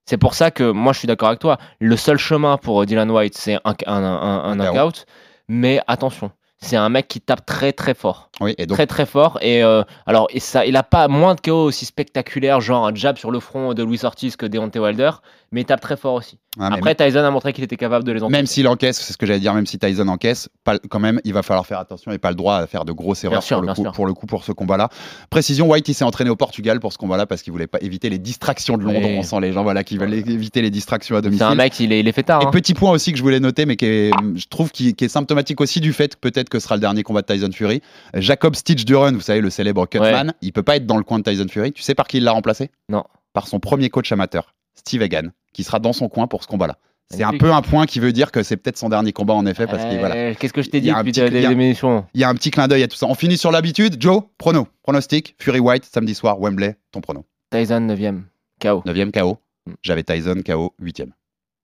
C'est 0.06 0.18
pour 0.18 0.34
ça 0.36 0.52
que 0.52 0.70
moi 0.70 0.94
je 0.94 1.00
suis 1.00 1.08
d'accord 1.08 1.30
avec 1.30 1.40
toi. 1.40 1.58
Le 1.80 1.96
seul 1.98 2.18
chemin 2.18 2.58
pour 2.58 2.82
euh, 2.82 2.86
Dylan 2.86 3.10
White, 3.10 3.36
c'est 3.38 3.56
un, 3.56 3.74
un, 3.88 4.04
un, 4.04 4.44
un 4.44 4.60
Un 4.60 4.66
KO. 4.68 4.74
knockout. 4.74 5.06
Mais 5.48 5.82
attention, 5.88 6.32
c'est 6.64 6.78
un 6.78 6.90
mec 6.90 7.08
qui 7.08 7.22
tape 7.22 7.46
très 7.46 7.74
très 7.74 7.94
fort. 7.94 8.30
Oui, 8.40 8.56
et 8.58 8.66
donc, 8.66 8.78
Très 8.78 8.88
très 8.88 9.06
fort. 9.06 9.38
Et 9.42 9.64
euh, 9.64 9.84
alors, 10.06 10.28
et 10.32 10.40
ça, 10.40 10.66
il 10.66 10.76
a 10.78 10.84
pas 10.84 11.08
moins 11.08 11.36
de 11.36 11.42
KO 11.42 11.66
aussi 11.66 11.86
spectaculaire, 11.86 12.62
genre 12.62 12.88
un 12.88 12.96
jab 12.96 13.18
sur 13.18 13.32
le 13.32 13.40
front 13.40 13.74
de 13.74 13.84
Luis 13.84 14.04
Ortiz 14.04 14.36
que 14.36 14.46
Deontay 14.46 14.80
Wilder. 14.80 15.12
Mais 15.54 15.62
il 15.62 15.66
tape 15.66 15.82
très 15.82 15.96
fort 15.96 16.16
aussi. 16.16 16.40
ah, 16.60 16.72
Après, 16.74 16.96
Tyson 16.96 17.20
a 17.20 17.30
montré 17.30 17.54
qu'il 17.54 17.64
était 17.64 17.78
capable 17.78 18.04
de 18.04 18.12
les 18.12 18.24
encaisser. 18.24 18.38
même 18.38 18.48
s'il 18.48 18.68
encaisse, 18.68 19.00
c'est 19.00 19.14
ce 19.14 19.18
que 19.20 19.28
j'allais 19.28 19.40
dire, 19.40 19.54
même 19.54 19.68
si 19.68 19.78
Tyson 19.78 20.08
encaisse, 20.08 20.50
pas, 20.64 20.80
quand 20.90 21.00
même, 21.00 21.22
il 21.26 21.32
va 21.32 21.44
falloir 21.44 21.68
faire 21.68 21.78
attention 21.78 22.12
et 22.12 22.18
pas 22.18 22.32
le 22.32 22.36
droit 22.36 22.56
à 22.56 22.66
faire 22.66 22.86
de 22.86 22.92
grosses 22.92 23.24
erreurs 23.24 23.44
sûr, 23.44 23.58
pour, 23.58 23.68
le 23.68 23.74
coup, 23.76 23.84
pour 23.92 24.06
le 24.08 24.14
coup 24.16 24.26
pour 24.26 24.44
ce 24.44 24.52
combat-là. 24.52 24.90
Précision, 25.30 25.70
White, 25.70 25.88
il 25.88 25.94
s'est 25.94 26.04
entraîné 26.04 26.32
au 26.32 26.36
Portugal 26.36 26.80
pour 26.80 26.92
ce 26.92 26.98
combat-là 26.98 27.28
parce 27.28 27.44
qu'il 27.44 27.54
voulait 27.54 27.68
pas 27.68 27.78
éviter 27.82 28.10
les 28.10 28.18
distractions 28.18 28.78
de 28.78 28.84
Londres. 28.84 29.02
Oui. 29.04 29.16
On 29.20 29.22
sent 29.22 29.40
les 29.42 29.54
gens 29.54 29.62
voilà, 29.62 29.84
qui 29.84 30.00
veulent 30.00 30.14
éviter 30.16 30.64
les 30.64 30.72
distractions 30.72 31.16
à 31.16 31.20
C'est 31.20 31.24
domicile. 31.26 31.46
un 31.46 31.54
mec, 31.54 31.80
il 31.80 31.94
est, 31.94 32.00
il 32.00 32.08
est 32.08 32.12
fait 32.14 32.24
tard. 32.24 32.42
Et 32.42 32.46
hein. 32.46 32.52
petit 32.52 32.74
point 32.74 32.90
aussi 32.90 33.12
que 33.12 33.20
je 33.20 33.24
voulais 33.24 33.40
noter, 33.40 33.68
mais 33.68 33.76
qui 33.76 33.86
est, 33.86 34.12
je 34.36 34.48
trouve 34.48 34.72
qui, 34.72 34.96
est 35.00 35.08
symptomatique 35.08 35.62
aussi 35.62 35.82
du 35.82 35.94
fait 35.94 36.16
que 36.16 36.20
peut-être 36.20 36.50
que 36.50 36.58
ce 36.58 36.64
sera 36.64 36.78
le 36.78 36.82
dernier 36.82 37.04
combat 37.04 37.22
de 37.22 37.32
Tyson 37.32 37.52
Fury. 37.54 37.82
Jacob 38.16 38.56
Stitch 38.56 38.86
Duran, 38.86 39.12
vous 39.12 39.22
savez, 39.22 39.42
le 39.42 39.52
célèbre 39.52 39.86
cutman, 39.86 40.34
il 40.42 40.52
peut 40.52 40.64
pas 40.64 40.78
être 40.78 40.88
dans 40.88 40.98
le 40.98 41.04
coin 41.04 41.20
de 41.20 41.24
Tyson 41.24 41.46
Fury. 41.48 41.74
Tu 41.74 41.84
sais 41.84 41.94
par 41.94 42.08
qui 42.08 42.18
il 42.18 42.24
l'a 42.24 42.32
remplacé? 42.32 42.72
Non. 42.90 43.04
Par 43.34 43.48
son 43.48 43.60
premier 43.60 43.90
coach 43.90 44.12
amateur, 44.12 44.54
Steve 44.76 45.02
Egan, 45.02 45.30
qui 45.54 45.64
sera 45.64 45.80
dans 45.80 45.94
son 45.94 46.10
coin 46.10 46.28
pour 46.28 46.44
ce 46.44 46.48
combat-là. 46.48 46.78
C'est 47.10 47.24
un 47.24 47.38
peu 47.38 47.52
un 47.54 47.62
point 47.62 47.86
qui 47.86 48.00
veut 48.00 48.12
dire 48.12 48.32
que 48.32 48.42
c'est 48.42 48.58
peut-être 48.58 48.78
son 48.78 48.90
dernier 48.90 49.12
combat 49.14 49.36
en 49.36 49.46
effet, 49.46 49.68
parce 49.68 49.84
que 49.84 50.00
voilà. 50.00 50.16
Euh, 50.16 50.34
Qu'est-ce 50.40 50.54
que 50.54 50.64
je 50.64 50.70
t'ai 50.72 50.82
dit 50.82 50.88
depuis 50.92 51.12
des 51.12 51.28
il 51.28 51.42
y 51.42 51.46
a- 51.46 51.52
émissions 51.52 52.06
Il 52.16 52.22
y 52.22 52.24
a 52.24 52.30
un 52.30 52.34
petit 52.34 52.50
clin 52.50 52.68
d'œil 52.68 52.82
à 52.82 52.88
tout 52.88 52.96
ça. 52.96 53.06
On 53.08 53.14
finit 53.14 53.38
sur 53.38 53.52
l'habitude. 53.52 54.02
Joe, 54.02 54.24
prono, 54.40 54.68
pronostic, 54.82 55.36
Fury 55.40 55.60
White, 55.60 55.86
samedi 55.86 56.16
soir, 56.16 56.40
Wembley, 56.42 56.76
ton 56.92 57.02
prono. 57.02 57.24
Tyson 57.52 57.82
9ème. 57.82 58.24
KO. 58.60 58.82
9e 58.86 59.12
KO. 59.12 59.38
J'avais 59.84 60.02
Tyson 60.04 60.42
KO 60.44 60.74
8e. 60.82 61.10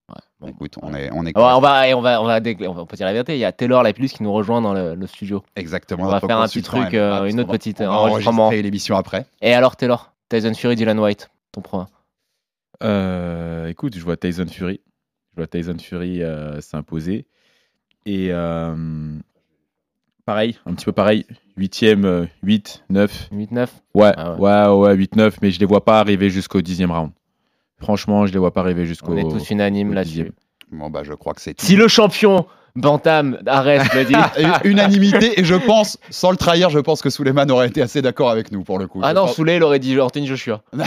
Ouais, 0.09 0.15
bon. 0.39 0.47
Écoute, 0.49 0.75
on 0.83 0.93
est, 0.93 1.09
on 1.13 1.25
est 1.25 1.31
On 1.35 1.41
va, 1.41 1.57
on 1.57 1.61
va, 1.61 1.97
on 1.97 2.01
va, 2.01 2.21
on 2.21 2.25
va, 2.25 2.39
on 2.69 2.77
on 2.81 2.85
peut 2.85 2.95
dire 2.97 3.07
la 3.07 3.13
vérité. 3.13 3.35
Il 3.35 3.39
y 3.39 3.45
a 3.45 3.51
Taylor 3.51 3.81
Lapillus 3.81 4.09
qui 4.09 4.21
nous 4.23 4.31
rejoint 4.33 4.61
dans 4.61 4.73
le, 4.73 4.93
le 4.93 5.07
studio. 5.07 5.41
exactement. 5.55 6.03
On 6.03 6.07
va 6.09 6.19
faire 6.19 6.39
un 6.39 6.47
petit 6.47 6.61
truc, 6.61 6.89
elle. 6.91 6.99
euh, 6.99 7.21
Ah, 7.23 7.27
une 7.27 7.39
autre 7.39 7.47
qu'on 7.47 7.53
va- 7.53 7.57
petite 7.57 7.81
on 7.81 7.85
va 7.85 7.91
enregistrement. 7.91 8.49
l'émission 8.51 8.95
après. 8.97 9.25
Et 9.41 9.53
alors 9.53 9.75
Taylor, 9.77 10.13
Tyson 10.29 10.53
Fury, 10.53 10.75
Dylan 10.75 10.99
White, 10.99 11.29
ton 11.51 11.61
point. 11.61 11.87
Euh, 12.83 13.67
écoute, 13.67 13.95
je 13.97 14.03
vois 14.03 14.17
Tyson 14.17 14.45
Fury. 14.47 14.81
Je 15.33 15.41
vois 15.41 15.47
Tyson 15.47 15.77
Fury 15.79 16.23
euh, 16.23 16.61
s'imposer. 16.61 17.25
Et 18.05 18.29
euh, 18.31 18.75
pareil, 20.25 20.57
un 20.65 20.73
petit 20.73 20.85
peu 20.85 20.91
pareil. 20.91 21.25
8ème, 21.57 22.05
euh, 22.05 22.25
8, 22.43 22.85
9. 22.89 23.29
8-9. 23.31 23.67
Ouais, 23.93 24.11
Ah 24.15 24.35
ouais, 24.35 24.87
ouais, 24.87 24.95
8, 24.95 25.15
9. 25.15 25.37
Mais 25.41 25.51
je 25.51 25.59
les 25.59 25.65
vois 25.65 25.83
pas 25.83 25.99
arriver 25.99 26.29
jusqu'au 26.29 26.61
10e 26.61 26.91
round. 26.91 27.11
Franchement, 27.77 28.25
je 28.25 28.33
les 28.33 28.39
vois 28.39 28.53
pas 28.53 28.61
arriver 28.61 28.85
jusqu'au. 28.85 29.13
On 29.13 29.17
est 29.17 29.29
tous 29.29 29.49
unanimes 29.49 29.93
là-dessus. 29.93 30.09
dixième. 30.11 30.31
Bon, 30.71 30.89
bah, 30.89 31.03
je 31.03 31.13
crois 31.13 31.33
que 31.33 31.41
c'est 31.41 31.53
tout. 31.53 31.65
Si 31.65 31.75
le 31.75 31.87
champion 31.87 32.45
Bantam 32.81 33.37
Arès 33.45 33.83
dit. 34.07 34.13
Et 34.37 34.67
Unanimité, 34.69 35.39
et 35.39 35.43
je 35.43 35.55
pense, 35.55 35.97
sans 36.09 36.31
le 36.31 36.37
trahir, 36.37 36.69
je 36.69 36.79
pense 36.79 37.01
que 37.01 37.09
Suleiman 37.09 37.49
aurait 37.49 37.67
été 37.67 37.81
assez 37.81 38.01
d'accord 38.01 38.29
avec 38.29 38.51
nous 38.51 38.63
pour 38.63 38.79
le 38.79 38.87
coup. 38.87 38.99
ah 39.03 39.09
Je 39.09 39.15
non, 39.15 39.25
pense- 39.25 39.35
Souley, 39.35 39.57
il 39.57 39.63
aurait 39.63 39.79
dit 39.79 39.99
Anthony 39.99 40.27
Joshua. 40.27 40.61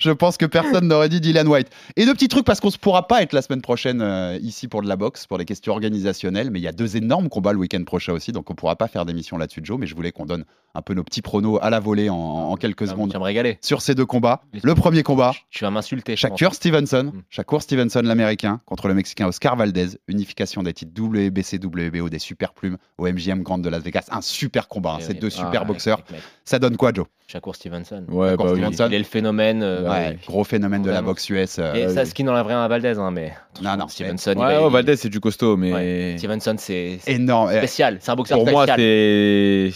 Je 0.00 0.10
pense 0.10 0.36
que 0.36 0.46
personne 0.46 0.88
n'aurait 0.88 1.08
dit 1.08 1.20
Dylan 1.20 1.46
White. 1.48 1.68
Et 1.96 2.06
deux 2.06 2.14
petits 2.14 2.28
trucs 2.28 2.44
parce 2.44 2.60
qu'on 2.60 2.68
ne 2.68 2.72
pourra 2.80 3.06
pas 3.08 3.22
être 3.22 3.32
la 3.32 3.42
semaine 3.42 3.62
prochaine 3.62 4.00
euh, 4.02 4.38
ici 4.42 4.68
pour 4.68 4.82
de 4.82 4.88
la 4.88 4.96
boxe, 4.96 5.26
pour 5.26 5.38
les 5.38 5.44
questions 5.44 5.72
organisationnelles, 5.72 6.50
mais 6.50 6.58
il 6.58 6.62
y 6.62 6.68
a 6.68 6.72
deux 6.72 6.96
énormes 6.96 7.28
combats 7.28 7.52
le 7.52 7.58
week-end 7.58 7.82
prochain 7.84 8.12
aussi, 8.12 8.32
donc 8.32 8.48
on 8.50 8.52
ne 8.52 8.56
pourra 8.56 8.76
pas 8.76 8.88
faire 8.88 9.04
d'émission 9.04 9.36
là-dessus, 9.38 9.60
Joe, 9.62 9.78
mais 9.78 9.86
je 9.86 9.94
voulais 9.94 10.12
qu'on 10.12 10.26
donne 10.26 10.44
un 10.74 10.82
peu 10.82 10.94
nos 10.94 11.02
petits 11.02 11.22
pronos 11.22 11.58
à 11.62 11.70
la 11.70 11.80
volée 11.80 12.08
en, 12.10 12.14
en 12.16 12.54
quelques 12.56 12.82
Ah, 12.82 12.90
secondes 12.92 13.12
vas 13.12 13.18
me 13.18 13.24
régaler. 13.24 13.58
sur 13.60 13.82
ces 13.82 13.94
deux 13.96 14.06
combats. 14.06 14.42
Le 14.62 14.74
premier 14.74 15.02
combat, 15.02 15.32
Tu 15.50 15.64
vas 15.64 15.70
m'insulter. 15.70 16.14
Shakur 16.16 16.54
Stevenson, 16.54 17.10
Mm. 17.12 17.22
Shakur 17.30 17.62
Stevenson 17.62 18.02
l'américain 18.04 18.60
contre 18.66 18.86
le 18.88 18.94
mexicain 18.94 19.26
Oscar 19.26 19.49
Valdez, 19.56 19.88
unification 20.08 20.62
des 20.62 20.72
titres 20.72 20.92
WBC, 21.00 21.58
WBO, 21.62 22.08
des 22.08 22.18
super 22.18 22.52
plumes 22.52 22.76
au 22.98 23.06
MGM 23.06 23.42
Grand 23.42 23.58
de 23.58 23.68
Las 23.68 23.82
Vegas, 23.82 24.06
un 24.10 24.20
super 24.20 24.68
combat, 24.68 24.92
hein, 24.94 24.96
Eh 25.00 25.04
ces 25.04 25.12
oui. 25.12 25.18
deux 25.18 25.28
Ah, 25.28 25.44
super 25.46 25.64
boxeurs. 25.66 25.98
mec, 25.98 26.10
mec. 26.12 26.20
Ça 26.44 26.58
donne 26.58 26.76
quoi, 26.76 26.92
Joe? 26.94 27.06
Shakur 27.28 27.54
Stevenson. 27.54 28.04
Ouais, 28.08 28.30
Shakur 28.30 28.44
bah 28.46 28.52
oui. 28.52 28.58
Stevenson. 28.60 28.86
Il 28.88 28.94
est 28.94 28.98
le 28.98 29.04
phénomène. 29.04 29.62
euh, 29.62 29.82
Ouais. 29.82 29.88
Ouais, 29.88 30.18
gros 30.26 30.44
phénomène 30.44 30.82
de 30.82 30.90
la 30.90 31.02
boxe 31.02 31.28
US. 31.30 31.58
euh, 31.58 31.74
Et 31.74 31.84
Euh, 31.84 31.94
ça, 31.94 32.04
ce 32.04 32.12
qui 32.14 32.24
n'enlève 32.24 32.46
rien 32.46 32.62
à 32.62 32.68
Valdez, 32.68 32.98
hein, 32.98 33.10
mais 33.10 33.32
non, 33.62 33.76
non, 33.76 33.88
Stevenson, 33.88 34.34
Ouais, 34.36 34.56
il- 34.66 34.70
Valdez, 34.72 34.96
c'est 34.96 35.08
du 35.08 35.20
costaud, 35.20 35.56
mais. 35.56 35.72
Ouais. 35.72 36.14
Stevenson, 36.18 36.56
c'est 36.58 36.98
énorme. 37.06 37.50
Eh, 37.52 37.58
spécial. 37.58 37.98
C'est 38.00 38.10
un 38.10 38.16
boxeur 38.16 38.38
Pour 38.38 38.50
moi, 38.50 38.66
c'est. 38.66 39.70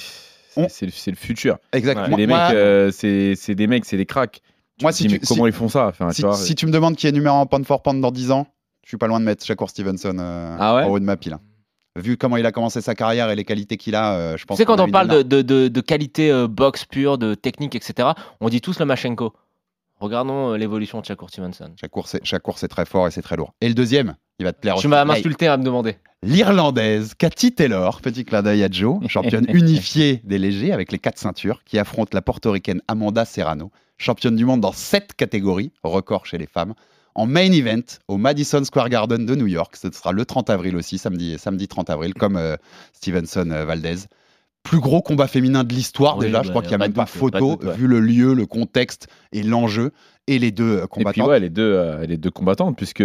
On- 0.56 0.68
C'est 0.68 0.86
le, 0.86 1.16
futur. 1.16 1.58
Exactement. 1.72 2.16
les 2.16 2.26
Moi- 2.28 2.48
mecs, 2.48 2.56
euh, 2.56 2.90
c'est 2.92 3.34
c'est 3.34 3.54
des 3.56 3.66
mecs, 3.66 3.84
c'est 3.84 3.96
des 3.96 4.06
cracks. 4.06 4.40
Moi, 4.82 4.92
si 4.92 5.06
tu, 5.08 5.18
comment 5.20 5.44
si- 5.44 5.48
ils 5.50 5.52
font 5.52 5.68
ça? 5.68 5.86
Enfin, 5.88 6.10
si- 6.10 6.22
tu 6.22 6.26
vois, 6.28 6.36
si 6.36 6.54
tu 6.54 6.66
me 6.66 6.72
demandes 6.72 6.94
qui 6.96 7.06
est 7.08 7.12
numéro 7.12 7.36
1 7.36 7.46
pound 7.46 7.64
for 7.64 7.82
pound 7.82 8.00
dans 8.00 8.10
10 8.12 8.30
ans, 8.30 8.46
je 8.84 8.88
suis 8.88 8.96
pas 8.96 9.06
loin 9.06 9.20
de 9.20 9.24
mettre 9.24 9.44
Shakur 9.44 9.70
Stevenson 9.70 10.16
euh, 10.18 10.56
Ah 10.58 10.76
ouais 10.76 10.82
en 10.84 10.88
haut 10.90 10.98
de 10.98 11.04
ma 11.04 11.16
pile. 11.16 11.36
Vu 11.96 12.16
comment 12.16 12.36
il 12.36 12.44
a 12.46 12.50
commencé 12.52 12.80
sa 12.80 12.94
carrière 12.94 13.30
et 13.30 13.36
les 13.36 13.44
qualités 13.44 13.76
qu'il 13.76 13.94
a, 13.94 14.14
euh, 14.14 14.36
je 14.36 14.44
pense 14.44 14.56
Tu 14.56 14.62
sais, 14.62 14.66
quand 14.66 14.80
on 14.80 14.88
parle 14.90 15.08
de, 15.08 15.22
de, 15.22 15.42
de, 15.42 15.68
de 15.68 15.80
qualité 15.80 16.30
euh, 16.30 16.48
boxe 16.48 16.84
pure, 16.86 17.18
de 17.18 17.34
technique, 17.34 17.76
etc., 17.76 18.08
on 18.40 18.48
dit 18.48 18.60
tous 18.60 18.80
le 18.80 18.84
Machenko. 18.84 19.32
Regardons 20.00 20.52
euh, 20.52 20.56
l'évolution 20.56 21.00
de 21.00 21.06
Shakur 21.06 21.30
Stevenson. 21.30 21.70
Shakur, 21.80 22.08
c'est- 22.58 22.68
très 22.68 22.84
fort 22.84 23.06
et 23.06 23.12
c'est 23.12 23.22
très 23.22 23.36
lourd. 23.36 23.54
Et 23.60 23.68
le 23.68 23.74
deuxième, 23.74 24.16
il 24.40 24.44
va 24.44 24.52
te 24.52 24.58
plaire 24.60 24.74
Tu 24.74 24.88
Là, 24.88 25.04
m'insulter 25.04 25.46
à 25.46 25.56
me 25.56 25.62
demander. 25.62 25.96
L'Irlandaise 26.24 27.14
Cathy 27.14 27.52
Taylor, 27.54 28.00
petit 28.00 28.24
clin 28.24 28.42
d'œil 28.42 28.64
à 28.64 28.68
Joe, 28.70 28.98
championne 29.08 29.46
unifiée 29.52 30.20
des 30.24 30.38
légers 30.38 30.72
avec 30.72 30.90
les 30.90 30.98
quatre 30.98 31.18
ceintures, 31.18 31.62
qui 31.64 31.78
affronte 31.78 32.12
la 32.12 32.22
portoricaine 32.22 32.82
Amanda 32.88 33.24
Serrano, 33.24 33.70
championne 33.98 34.34
du 34.34 34.44
monde 34.44 34.60
dans 34.60 34.72
sept 34.72 35.14
catégories, 35.14 35.70
record 35.84 36.26
chez 36.26 36.38
les 36.38 36.46
femmes, 36.46 36.74
en 37.14 37.26
main 37.26 37.50
event 37.52 37.82
au 38.08 38.16
Madison 38.16 38.62
Square 38.64 38.88
Garden 38.88 39.24
de 39.24 39.34
New 39.34 39.46
York. 39.46 39.76
Ce 39.76 39.90
sera 39.90 40.12
le 40.12 40.24
30 40.24 40.50
avril 40.50 40.76
aussi, 40.76 40.98
samedi, 40.98 41.38
samedi 41.38 41.68
30 41.68 41.90
avril, 41.90 42.14
comme 42.14 42.36
euh, 42.36 42.56
Stevenson 42.92 43.50
euh, 43.50 43.64
Valdez. 43.64 43.96
Plus 44.62 44.80
gros 44.80 45.02
combat 45.02 45.26
féminin 45.26 45.62
de 45.62 45.72
l'histoire 45.74 46.16
Oui, 46.16 46.26
déjà, 46.26 46.38
bah, 46.38 46.44
je 46.44 46.50
crois 46.50 46.62
qu'il 46.62 46.70
n'y 46.70 46.76
a 46.76 46.78
même 46.78 46.92
pas 46.92 47.04
doute, 47.04 47.10
photo, 47.10 47.30
pas 47.30 47.40
de 47.40 47.44
doute, 47.44 47.64
ouais. 47.64 47.76
vu 47.76 47.86
le 47.86 48.00
lieu, 48.00 48.34
le 48.34 48.46
contexte 48.46 49.08
et 49.32 49.42
l'enjeu, 49.42 49.92
et 50.26 50.38
les 50.38 50.50
deux 50.50 50.78
euh, 50.78 50.86
Et 50.96 51.04
puis 51.04 51.22
ouais, 51.22 51.38
les 51.38 51.50
deux, 51.50 51.98
les 52.06 52.16
deux 52.16 52.30
combattantes, 52.30 52.76
puisque 52.76 53.04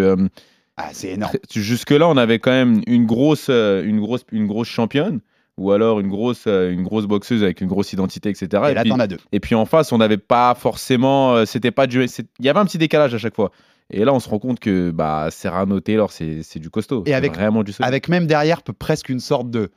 Ah, 0.78 0.90
c'est 0.94 1.10
énorme. 1.10 1.34
Jusque-là, 1.54 2.08
on 2.08 2.18
avait 2.18 2.40
quand 2.40 2.52
même 2.52 2.82
une 2.88 3.06
grosse, 3.06 3.50
une 3.50 4.00
grosse, 4.00 4.24
une 4.32 4.48
grosse 4.48 4.70
championne 4.70 5.20
ou 5.58 5.74
alors 5.74 6.00
une 6.00 6.08
grosse, 6.08 6.48
une 6.48 6.84
grosse 6.84 7.06
boxeuse 7.06 7.44
avec 7.44 7.60
une 7.60 7.68
grosse 7.68 7.92
identité, 7.92 8.30
etc. 8.30 8.48
Et, 8.70 8.74
là, 8.74 8.82
puis, 8.84 8.92
t'en 8.92 9.00
as 9.00 9.08
deux. 9.08 9.18
et 9.34 9.42
puis 9.42 9.56
en 9.56 9.66
face, 9.66 9.92
on 9.92 9.98
n'avait 9.98 10.18
pas 10.18 10.56
forcément, 10.56 11.46
c'était 11.46 11.72
pas 11.72 11.84
il 11.84 12.08
y 12.40 12.48
avait 12.48 12.60
un 12.60 12.66
petit 12.66 12.78
décalage 12.78 13.14
à 13.14 13.18
chaque 13.18 13.36
fois. 13.36 13.52
Et 13.92 14.06
là, 14.06 14.14
on 14.14 14.20
se 14.20 14.30
rend 14.30 14.40
compte 14.40 14.60
que 14.60 14.92
bah, 14.92 15.30
Serrano 15.32 15.80
Taylor, 15.80 16.12
c'est 16.12 16.44
c'est 16.44 16.60
du 16.60 16.70
costaud. 16.70 17.04
Et 17.06 17.14
avec- 17.14 17.34
vraiment 17.34 17.64
du 17.64 17.72
solide. 17.72 17.88
Avec 17.88 18.08
même 18.08 18.28
derrière 18.28 18.62
presque 18.62 19.10
une 19.10 19.20
sorte 19.20 19.50
de, 19.50 19.72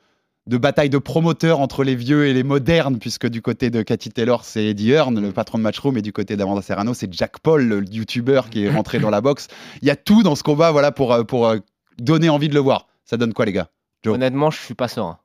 de 0.47 0.57
bataille 0.57 0.89
de 0.89 0.97
promoteurs 0.97 1.59
entre 1.59 1.83
les 1.83 1.95
vieux 1.95 2.27
et 2.27 2.33
les 2.33 2.43
modernes, 2.43 2.99
puisque 2.99 3.27
du 3.27 3.41
côté 3.41 3.69
de 3.69 3.81
Cathy 3.81 4.09
Taylor, 4.09 4.45
c'est 4.45 4.65
Eddie 4.65 4.91
Hearn, 4.91 5.19
le 5.19 5.31
patron 5.31 5.57
de 5.57 5.63
Matchroom, 5.63 5.97
et 5.97 6.01
du 6.01 6.13
côté 6.13 6.35
d'Amanda 6.35 6.61
Serrano, 6.61 6.93
c'est 6.93 7.11
Jack 7.13 7.39
Paul, 7.39 7.63
le 7.63 7.83
youtubeur 7.89 8.49
qui 8.49 8.65
est 8.65 8.69
rentré 8.75 8.99
dans 8.99 9.09
la 9.09 9.21
boxe. 9.21 9.47
Il 9.81 9.87
y 9.87 9.91
a 9.91 9.95
tout 9.95 10.21
dans 10.21 10.35
ce 10.35 10.43
combat 10.43 10.71
voilà, 10.71 10.91
pour, 10.91 11.13
euh, 11.13 11.23
pour 11.23 11.47
euh, 11.47 11.57
donner 11.97 12.29
envie 12.29 12.49
de 12.49 12.53
le 12.53 12.59
voir. 12.59 12.87
Ça 13.05 13.17
donne 13.17 13.33
quoi, 13.33 13.45
les 13.45 13.53
gars? 13.53 13.69
Joe? 14.03 14.15
Honnêtement, 14.15 14.51
je 14.51 14.59
suis 14.59 14.75
pas 14.75 14.87
serein. 14.87 15.17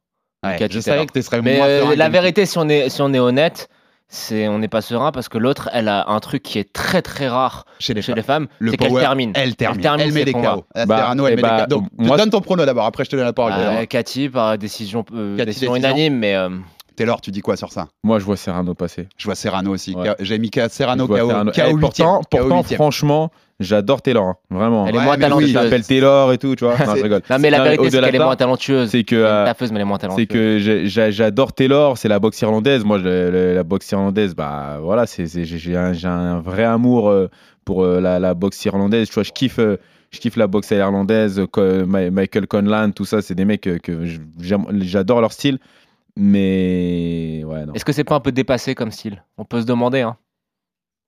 Ouais, 0.44 0.56
Je 0.70 0.80
savais 0.80 1.04
que 1.04 1.12
tu 1.12 1.22
serais 1.22 1.42
Mais 1.42 1.56
moins 1.58 1.66
euh, 1.66 1.80
serein 1.82 1.96
la 1.96 2.08
vérité, 2.08 2.46
si 2.46 2.58
on 2.58 2.68
est, 2.68 2.88
si 2.88 3.02
on 3.02 3.12
est 3.12 3.18
honnête, 3.18 3.68
c'est 4.08 4.48
on 4.48 4.58
n'est 4.58 4.68
pas 4.68 4.80
serein 4.80 5.12
parce 5.12 5.28
que 5.28 5.36
l'autre, 5.38 5.68
elle 5.72 5.88
a 5.88 6.08
un 6.08 6.18
truc 6.20 6.42
qui 6.42 6.58
est 6.58 6.72
très 6.72 7.02
très 7.02 7.28
rare 7.28 7.66
chez 7.78 7.92
les 7.94 8.00
chez 8.02 8.12
femmes. 8.12 8.16
les 8.16 8.22
femmes, 8.22 8.46
Le 8.58 8.70
c'est 8.70 8.76
qu'elle 8.78 8.94
termine. 8.94 9.32
Elle 9.34 9.54
termine. 9.56 9.80
termine 9.82 10.06
Elle 10.06 10.12
met 10.12 10.24
les 10.24 10.32
combats. 10.32 10.54
KO. 10.56 10.64
Ah, 10.74 10.86
Bah, 10.86 10.96
Serrano, 10.98 11.26
elle 11.26 11.32
eh 11.34 11.36
met 11.36 11.42
bah, 11.42 11.56
les 11.56 11.62
KO. 11.64 11.68
Donc, 11.80 11.88
moi- 11.98 12.16
donne 12.16 12.30
ton 12.30 12.40
prono 12.40 12.64
d'abord, 12.64 12.86
après 12.86 13.04
je 13.04 13.10
te 13.10 13.16
donne 13.16 13.26
la 13.26 13.32
parole. 13.32 13.52
Euh, 13.52 13.66
Taylor. 13.66 13.88
Cathy 13.88 14.28
par 14.28 14.56
décision, 14.58 15.04
euh, 15.14 15.36
Cathy, 15.36 15.46
décision 15.46 15.72
décision. 15.74 15.90
unanime, 15.94 16.18
mais 16.18 16.34
euh, 16.34 16.48
Taylor, 16.96 17.20
tu 17.20 17.30
dis 17.30 17.42
quoi 17.42 17.56
sur 17.56 17.70
ça? 17.70 17.88
Moi, 18.02 18.18
je 18.18 18.24
vois 18.24 18.36
Serrano 18.36 18.74
passer. 18.74 19.08
Je 19.18 19.24
vois 19.26 19.34
Serrano 19.34 19.72
aussi. 19.72 19.94
Ouais. 19.94 20.14
J'ai 20.20 20.38
mis 20.38 20.50
Serrano 20.70 21.06
KO, 21.06 21.14
Serrano. 21.16 21.52
KO 21.52 21.60
Eh, 21.64 21.72
8 21.72 21.80
pourtant, 21.80 22.22
pourtant 22.30 22.62
franchement, 22.64 23.30
j'adore 23.60 24.02
Taylor. 24.02 24.24
hein. 24.24 24.36
Vraiment. 24.50 24.86
elle 24.86 24.94
est 24.94 24.98
Ouais, 24.98 25.04
moins 25.04 25.16
talentueuse. 25.18 25.54
l'appelle 25.54 25.84
Taylor 25.86 26.32
et 26.32 26.38
tout, 26.38 26.54
tu 26.56 26.64
vois. 26.64 26.74
Non, 26.78 26.94
je 26.96 27.02
rigole. 27.02 27.22
Non, 27.30 27.38
mais 27.38 27.50
la 27.50 27.62
vérité, 27.62 27.90
c'est 27.90 28.00
qu'elle 28.00 28.14
est 28.14 28.18
moins 28.18 28.36
talentueuse. 28.36 28.90
C'est 28.90 29.04
que. 29.04 29.16
Euh, 29.16 29.44
taffeuse, 29.44 29.70
mais 29.72 29.76
elle 29.76 29.82
est 29.82 29.84
moins 29.84 29.98
talentueuse. 29.98 30.26
C'est 30.30 30.86
que 31.02 31.10
j'adore 31.10 31.52
Taylor, 31.52 31.98
c'est 31.98 32.08
la 32.08 32.18
boxe 32.18 32.40
irlandaise. 32.40 32.84
Moi, 32.84 32.98
je- 32.98 33.54
la 33.54 33.62
boxe 33.64 33.90
irlandaise, 33.90 34.34
bah 34.34 34.78
voilà, 34.82 35.04
j'ai 35.06 35.76
un, 35.76 36.40
vrai 36.40 36.64
amour 36.64 37.08
euh, 37.10 37.28
pour 37.64 37.84
euh, 37.84 38.00
la, 38.00 38.18
la 38.18 38.34
boxe 38.34 38.64
irlandaise. 38.64 39.08
Tu 39.08 39.14
vois, 39.14 39.22
je 39.24 39.32
kiffe, 39.32 39.58
je 39.58 40.18
kiffe 40.20 40.36
la 40.36 40.46
boxe 40.46 40.70
irlandaise. 40.70 41.40
Michael 41.86 42.46
Conlan, 42.46 42.90
tout 42.92 43.04
ça, 43.04 43.22
c'est 43.22 43.34
des 43.34 43.44
mecs 43.44 43.60
que, 43.62 43.78
que 43.78 44.04
j'adore 44.80 45.20
leur 45.20 45.32
style. 45.32 45.58
Mais 46.20 47.42
ouais. 47.46 47.64
Est-ce 47.74 47.84
que 47.84 47.92
c'est 47.92 48.04
pas 48.04 48.16
un 48.16 48.20
peu 48.20 48.32
dépassé 48.32 48.74
comme 48.74 48.90
style? 48.90 49.22
On 49.36 49.44
peut 49.44 49.60
se 49.60 49.66
demander. 49.66 50.00
Hein. 50.00 50.16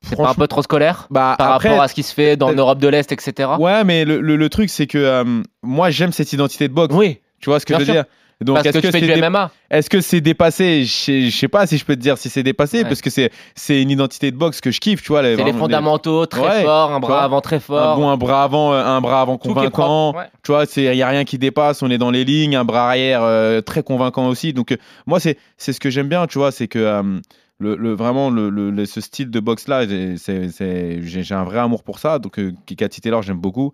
C'est 0.02 0.16
pas 0.16 0.30
un 0.30 0.34
peu 0.34 0.46
trop 0.48 0.62
scolaire 0.62 1.06
Bah, 1.10 1.34
par 1.38 1.52
après, 1.52 1.68
rapport 1.68 1.82
à 1.84 1.88
ce 1.88 1.94
qui 1.94 2.02
se 2.02 2.14
fait 2.14 2.36
dans 2.36 2.50
l'Europe 2.50 2.78
de 2.78 2.88
l'Est, 2.88 3.12
etc. 3.12 3.50
Ouais, 3.58 3.84
mais 3.84 4.04
le, 4.04 4.20
le- 4.20 4.36
le 4.36 4.48
truc, 4.48 4.70
c'est 4.70 4.86
que 4.86 4.98
euh, 4.98 5.24
moi, 5.62 5.90
j'aime 5.90 6.12
cette 6.12 6.32
identité 6.32 6.68
de 6.68 6.72
boxe. 6.72 6.94
Oui, 6.94 7.18
Tu 7.40 7.50
vois 7.50 7.60
ce 7.60 7.66
que 7.66 7.74
Bien 7.74 7.80
je 7.80 7.84
veux 7.84 7.92
sûr. 7.94 8.02
dire? 8.02 8.04
Donc, 8.42 8.56
parce 8.56 8.68
est-ce 8.68 8.78
que 8.78 8.80
tu 8.80 8.86
fais 8.90 9.00
c'est 9.00 9.06
du 9.06 9.20
dé- 9.20 9.20
MMA. 9.28 9.50
Est-ce 9.70 9.90
que 9.90 10.00
c'est 10.00 10.22
dépassé? 10.22 10.84
Je 10.84 10.90
sais- 10.90 11.22
je 11.28 11.36
sais 11.36 11.48
pas 11.48 11.66
si 11.66 11.76
je 11.76 11.84
peux 11.84 11.94
te 11.94 12.00
dire 12.00 12.16
si 12.16 12.30
c'est 12.30 12.42
dépassé, 12.42 12.78
Ouais. 12.78 12.84
parce 12.84 13.02
que 13.02 13.10
c'est 13.10 13.30
c'est 13.54 13.82
une 13.82 13.90
identité 13.90 14.30
de 14.30 14.36
boxe 14.38 14.62
que 14.62 14.70
je 14.70 14.80
kiffe, 14.80 15.02
tu 15.02 15.08
vois. 15.12 15.22
C'est 15.22 15.36
les 15.44 15.52
fondamentaux, 15.52 16.24
très 16.24 16.40
Ouais, 16.40 16.62
fort, 16.62 16.90
un 16.90 17.00
bras 17.00 17.10
vois, 17.16 17.22
avant 17.22 17.42
très 17.42 17.56
Un 17.56 17.60
fort. 17.60 17.96
bon 17.98 18.08
un 18.08 18.16
bras 18.16 18.44
avant, 18.44 18.72
un 18.72 19.00
bras 19.02 19.20
avant 19.20 19.36
convaincant. 19.36 20.14
ouais. 20.16 20.24
Tu 20.42 20.52
vois, 20.52 20.64
il 20.74 20.90
n'y 20.90 21.02
a 21.02 21.08
rien 21.08 21.24
qui 21.24 21.36
dépasse, 21.36 21.82
on 21.82 21.90
est 21.90 21.98
dans 21.98 22.10
les 22.10 22.24
lignes, 22.24 22.56
un 22.56 22.64
bras 22.64 22.86
arrière 22.88 23.20
euh, 23.22 23.60
très 23.60 23.82
convaincant 23.82 24.26
aussi. 24.28 24.54
Donc, 24.54 24.72
euh, 24.72 24.76
moi, 25.06 25.20
c'est 25.20 25.36
c'est 25.58 25.74
ce 25.74 25.80
que 25.80 25.90
j'aime 25.90 26.08
bien, 26.08 26.26
tu 26.26 26.38
vois, 26.38 26.50
c'est 26.50 26.66
que 26.68 26.78
euh, 26.78 27.02
le, 27.60 27.76
le- 27.76 27.92
vraiment 27.92 28.30
le, 28.30 28.50
le- 28.50 28.86
ce 28.86 29.00
style 29.00 29.30
de 29.30 29.38
boxe-là, 29.38 29.86
j'ai- 29.86 30.16
c'est- 30.16 30.48
c'est- 30.48 31.00
j'ai 31.02 31.22
j'ai 31.22 31.34
un 31.34 31.44
vrai 31.44 31.58
amour 31.60 31.82
pour 31.84 31.98
ça. 32.00 32.18
Donc, 32.18 32.38
euh, 32.40 32.52
Cathy 32.76 33.00
Taylor, 33.00 33.22
j'aime 33.22 33.38
beaucoup. 33.38 33.72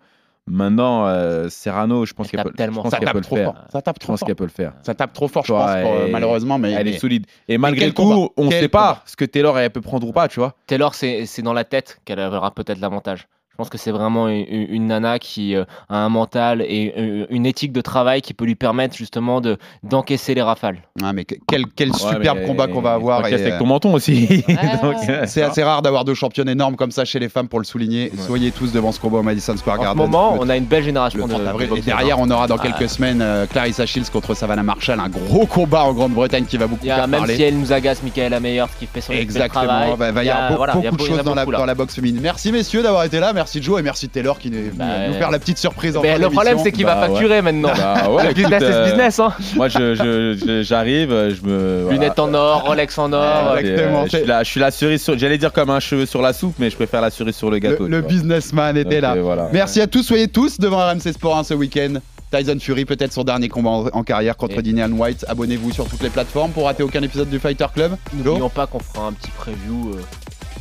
Maintenant, 0.49 1.07
euh, 1.09 1.49
Serrano, 1.49 2.07
je 2.07 2.13
pense 2.15 2.27
Elle 2.27 2.31
qu'elle 2.31 2.39
tape 2.39 2.47
peut, 2.47 2.53
je 2.53 2.57
tellement 2.57 2.83
pense 2.83 2.93
Ça 2.93 2.99
qu'elle 2.99 3.07
tape 3.07 3.15
peut 3.15 3.19
le 3.19 3.25
trop 3.25 3.37
faire. 3.37 3.45
fort. 3.53 3.65
Ça 3.73 3.83
tape 3.83 3.97
Je 3.97 4.01
trop 4.01 4.13
pense 4.13 4.21
fort. 4.21 4.27
qu'elle 4.29 4.37
peut 4.37 4.45
le 4.45 4.51
faire. 4.51 4.75
Ça 4.83 4.95
tape 4.95 5.13
trop 5.13 5.27
fort, 5.27 5.45
je 5.45 5.53
vois, 5.53 5.67
pense, 5.67 5.83
pour, 5.83 5.93
euh, 5.93 6.09
malheureusement. 6.13 6.57
Mais, 6.59 6.71
Elle 6.73 6.87
est 6.87 6.99
solide. 6.99 7.27
Et 7.49 7.59
malgré 7.59 7.87
le 7.87 7.93
coup, 7.93 8.03
combat 8.03 8.29
on 8.37 8.45
ne 8.45 8.51
sait 8.53 8.69
pas 8.69 8.89
combat 8.91 9.03
ce 9.07 9.17
que 9.17 9.25
Taylor 9.25 9.59
elle 9.59 9.71
peut 9.71 9.81
prendre 9.81 10.07
ou 10.07 10.13
pas, 10.13 10.29
tu 10.29 10.39
vois. 10.39 10.55
Taylor, 10.69 10.95
c'est 10.95 11.27
c'est 11.27 11.43
dans 11.43 11.53
la 11.53 11.65
tête 11.65 11.99
qu'elle 12.05 12.21
aura 12.21 12.53
peut-être 12.55 12.79
l'avantage. 12.81 13.27
Je 13.57 13.63
pense 13.63 13.71
que 13.71 13.79
c'est 13.79 13.91
vraiment 13.91 14.29
une, 14.29 14.45
une 14.69 14.87
nana 14.89 15.19
qui 15.19 15.57
euh, 15.57 15.65
a 15.89 15.97
un 15.97 16.11
mental 16.11 16.61
et 16.61 16.93
euh, 16.99 17.25
une 17.31 17.47
éthique 17.47 17.73
de 17.73 17.81
travail 17.81 18.21
qui 18.21 18.35
peut 18.35 18.45
lui 18.45 18.55
permettre 18.55 18.95
justement 18.95 19.41
de 19.41 19.57
d'encaisser 19.83 20.35
les 20.35 20.43
rafales. 20.43 20.77
Ah, 21.03 21.15
mais 21.15 21.25
que- 21.25 21.37
quel, 21.49 21.65
quel 21.75 21.89
Ouais, 21.91 21.97
superbe 21.99 22.41
mais- 22.43 22.47
combat 22.47 22.67
qu'on 22.67 22.83
va 22.83 22.93
avoir. 22.93 23.27
Et, 23.27 23.33
avec 23.33 23.55
euh, 23.55 23.59
ton 23.59 23.65
menton 23.65 23.95
aussi. 23.95 24.45
C'est 25.27 25.41
assez 25.41 25.63
rare 25.63 25.81
d'avoir 25.81 26.05
deux 26.05 26.13
championnes 26.13 26.51
énormes 26.51 26.77
comme 26.77 26.91
ça 26.91 27.07
chez 27.07 27.19
les 27.19 27.31
femmes 27.31 27.49
pour 27.49 27.59
le 27.59 27.65
souligner. 27.65 28.13
Soyez 28.19 28.51
tous 28.51 28.73
devant 28.73 28.93
ce 28.93 29.01
combat 29.01 29.19
au 29.21 29.23
Madison 29.23 29.57
Square 29.57 29.77
En 29.77 29.79
ce 29.81 29.85
Garden. 29.87 30.03
moment, 30.05 30.37
on 30.39 30.51
a 30.51 30.57
une 30.59 30.65
belle 30.67 30.81
le 30.81 30.87
génération 30.87 31.27
de, 31.27 31.33
30 31.33 31.43
de 31.43 31.47
avril. 31.49 31.71
Et 31.77 31.81
derrière, 31.81 32.19
on 32.21 32.31
aura 32.31 32.47
dans 32.47 32.57
Ah. 32.57 32.63
quelques 32.63 32.91
semaines 32.91 33.23
euh, 33.23 33.47
Clarissa 33.47 33.87
Shields 33.87 34.11
contre 34.13 34.35
Savannah 34.35 34.63
Marshall, 34.63 35.01
un 35.01 35.09
gros 35.09 35.47
combat 35.47 35.85
en 35.85 35.95
Grande-Bretagne 35.95 36.45
qui 36.45 36.59
va 36.59 36.67
beaucoup 36.67 36.85
Il 36.85 36.89
y 36.89 36.91
a, 36.91 36.97
faire 36.97 37.09
même 37.09 37.21
parler. 37.21 37.37
si 37.37 37.43
elle 37.43 37.59
nous 37.59 37.73
agace, 37.73 38.03
Michaela 38.03 38.39
Meyer, 38.39 38.65
qui 38.79 38.85
fait 38.87 39.01
son 39.01 39.15
Exactement, 39.15 39.65
travail. 39.65 39.95
bah, 39.99 40.13
va 40.13 40.23
y 40.23 40.27
il 40.27 40.29
y 40.29 40.31
a- 40.31 40.47
avoir 40.49 40.69
il 40.77 40.83
beaucoup 40.83 40.97
de 40.97 41.03
il 41.03 41.07
choses 41.09 41.23
dans 41.25 41.35
la, 41.35 41.45
dans 41.47 41.75
boxe 41.75 41.95
féminine. 41.95 42.21
Merci 42.23 42.53
messieurs 42.53 42.83
d'avoir 42.83 43.05
été 43.05 43.19
là, 43.21 43.33
merci 43.33 43.46
Joe 43.55 43.81
et 43.81 43.83
merci 43.83 44.09
Taylor 44.09 44.39
qui 44.39 44.51
venu 44.51 44.71
Bah, 44.75 44.85
nous 45.09 45.15
faire 45.15 45.31
la 45.31 45.39
petite 45.39 45.59
surprise 45.59 45.97
en 45.97 46.03
Mais 46.03 46.19
le 46.19 46.29
problème, 46.31 46.59
c'est 46.63 46.73
qu'il 46.73 46.85
Bah, 46.85 46.95
va 46.95 47.03
ouais. 47.03 47.09
facturer 47.09 47.43
maintenant. 47.43 47.71
Bah 47.77 48.11
ouais, 48.11 48.23
le 48.25 48.31
écoute, 48.31 48.37
business, 48.43 48.63
euh, 48.65 48.85
business. 48.89 49.19
Hein. 49.21 49.33
Moi, 49.55 49.69
je- 49.69 49.95
je- 49.95 50.39
je- 50.47 50.63
j'arrive, 50.63 51.11
je 51.11 51.47
me. 51.47 51.83
voilà. 51.83 51.93
Lunettes 51.99 52.19
en 52.19 52.33
or, 52.35 52.65
Rolex 52.67 52.99
en 52.99 53.13
or. 53.13 53.23
Euh, 53.53 53.57
Exactement, 53.57 54.03
euh, 54.03 54.07
je, 54.11 54.17
suis 54.17 54.27
la, 54.27 54.43
je 54.43 54.51
suis 54.51 54.61
la 54.61 54.71
cerise 54.71 55.03
sur. 55.03 55.19
J'allais 55.19 55.39
dire 55.39 55.53
comme 55.53 55.71
un 55.71 55.81
cheveu 55.81 56.07
sur 56.07 56.23
la 56.23 56.33
soupe, 56.33 56.55
mais 56.59 56.71
je 56.71 56.77
préfère 56.77 57.01
la 57.01 57.11
cerise 57.11 57.37
sur 57.37 57.51
le 57.51 57.59
gâteau. 57.59 57.87
le 57.87 58.01
businessman 58.03 58.77
était 58.77 59.01
là. 59.01 59.15
voilà. 59.17 59.49
Merci 59.53 59.81
à 59.81 59.87
tous, 59.87 60.03
soyez 60.03 60.29
tous 60.29 60.59
devant 60.59 60.79
RMC 60.79 61.13
Sport 61.13 61.39
1 61.39 61.45
ce 61.45 61.55
week-end. 61.55 61.95
Tyson 62.33 62.57
Fury, 62.61 62.85
peut-être 62.85 63.13
son 63.13 63.23
dernier 63.23 63.49
combat 63.49 63.71
en, 63.71 63.87
en 63.93 64.03
carrière 64.03 64.37
contre 64.37 64.59
Et- 64.59 64.63
Dinian 64.63 64.91
White. 64.91 65.25
Abonnez-vous 65.29 65.71
sur 65.73 65.87
toutes 65.89 66.03
les 66.03 66.11
plateformes 66.11 66.51
pour 66.51 66.65
rater 66.65 66.83
aucun 66.83 67.01
épisode 67.03 67.31
du 67.31 67.39
Fighter 67.39 67.67
Club. 67.73 67.97
N'oublions 68.13 68.49
pas 68.49 68.67
qu'on 68.67 68.81
fera 68.81 69.07
un 69.07 69.13
petit 69.13 69.31
preview 69.31 69.93
euh, 69.95 70.01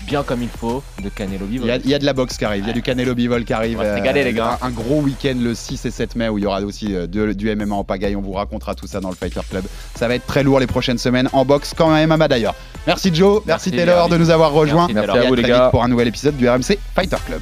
bien 0.05 0.23
comme 0.23 0.41
il 0.41 0.49
faut 0.49 0.83
de 1.03 1.09
Canelo 1.09 1.45
il 1.45 1.51
Vivo. 1.51 1.65
y, 1.67 1.71
a, 1.71 1.75
il 1.77 1.89
y 1.89 1.93
a 1.93 1.99
de 1.99 2.05
la 2.05 2.13
boxe 2.13 2.37
qui 2.37 2.45
arrive, 2.45 2.63
il 2.63 2.67
y 2.67 2.69
a 2.69 2.73
du 2.73 2.81
Canelo 2.81 3.15
Bivol 3.15 3.43
qui 3.45 3.53
arrive. 3.53 3.77
On 3.79 3.83
va 3.83 3.89
se 3.89 4.01
régaler, 4.01 4.23
les 4.23 4.33
gars. 4.33 4.57
Un, 4.61 4.67
un 4.67 4.69
gros 4.71 5.01
week-end 5.01 5.35
le 5.39 5.53
6 5.55 5.85
et 5.85 5.91
7 5.91 6.15
mai 6.15 6.29
où 6.29 6.37
il 6.37 6.43
y 6.43 6.47
aura 6.47 6.61
aussi 6.61 6.95
euh, 6.95 7.07
de- 7.07 7.33
du 7.33 7.53
MMA 7.55 7.75
en 7.75 7.83
pagaille. 7.83 8.15
On 8.15 8.21
vous 8.21 8.33
racontera 8.33 8.75
tout 8.75 8.87
ça 8.87 8.99
dans 8.99 9.09
le 9.09 9.15
Fighter 9.15 9.41
Club. 9.49 9.63
Ça 9.95 10.07
va 10.07 10.15
être 10.15 10.25
très 10.25 10.43
lourd 10.43 10.59
les 10.59 10.67
prochaines 10.67 10.97
semaines 10.97 11.29
en 11.33 11.45
boxe, 11.45 11.73
comme 11.75 11.89
en 11.91 12.07
MMA 12.07 12.27
d'ailleurs. 12.27 12.55
Merci 12.87 13.13
Joe, 13.13 13.41
merci, 13.45 13.71
Merci, 13.71 13.85
Taylor 13.85 14.09
de 14.09 14.17
nous 14.17 14.29
avoir 14.29 14.51
rejoints. 14.51 14.87
Merci, 14.91 14.93
Merci 14.93 15.09
à 15.11 15.29
vous, 15.29 15.35
très 15.35 15.35
les 15.37 15.41
vite 15.49 15.51
gars. 15.57 15.69
pour 15.71 15.83
un 15.83 15.87
nouvel 15.87 16.07
épisode 16.07 16.37
du 16.37 16.47
RMC 16.47 16.77
Fighter 16.95 17.17
Club. 17.25 17.41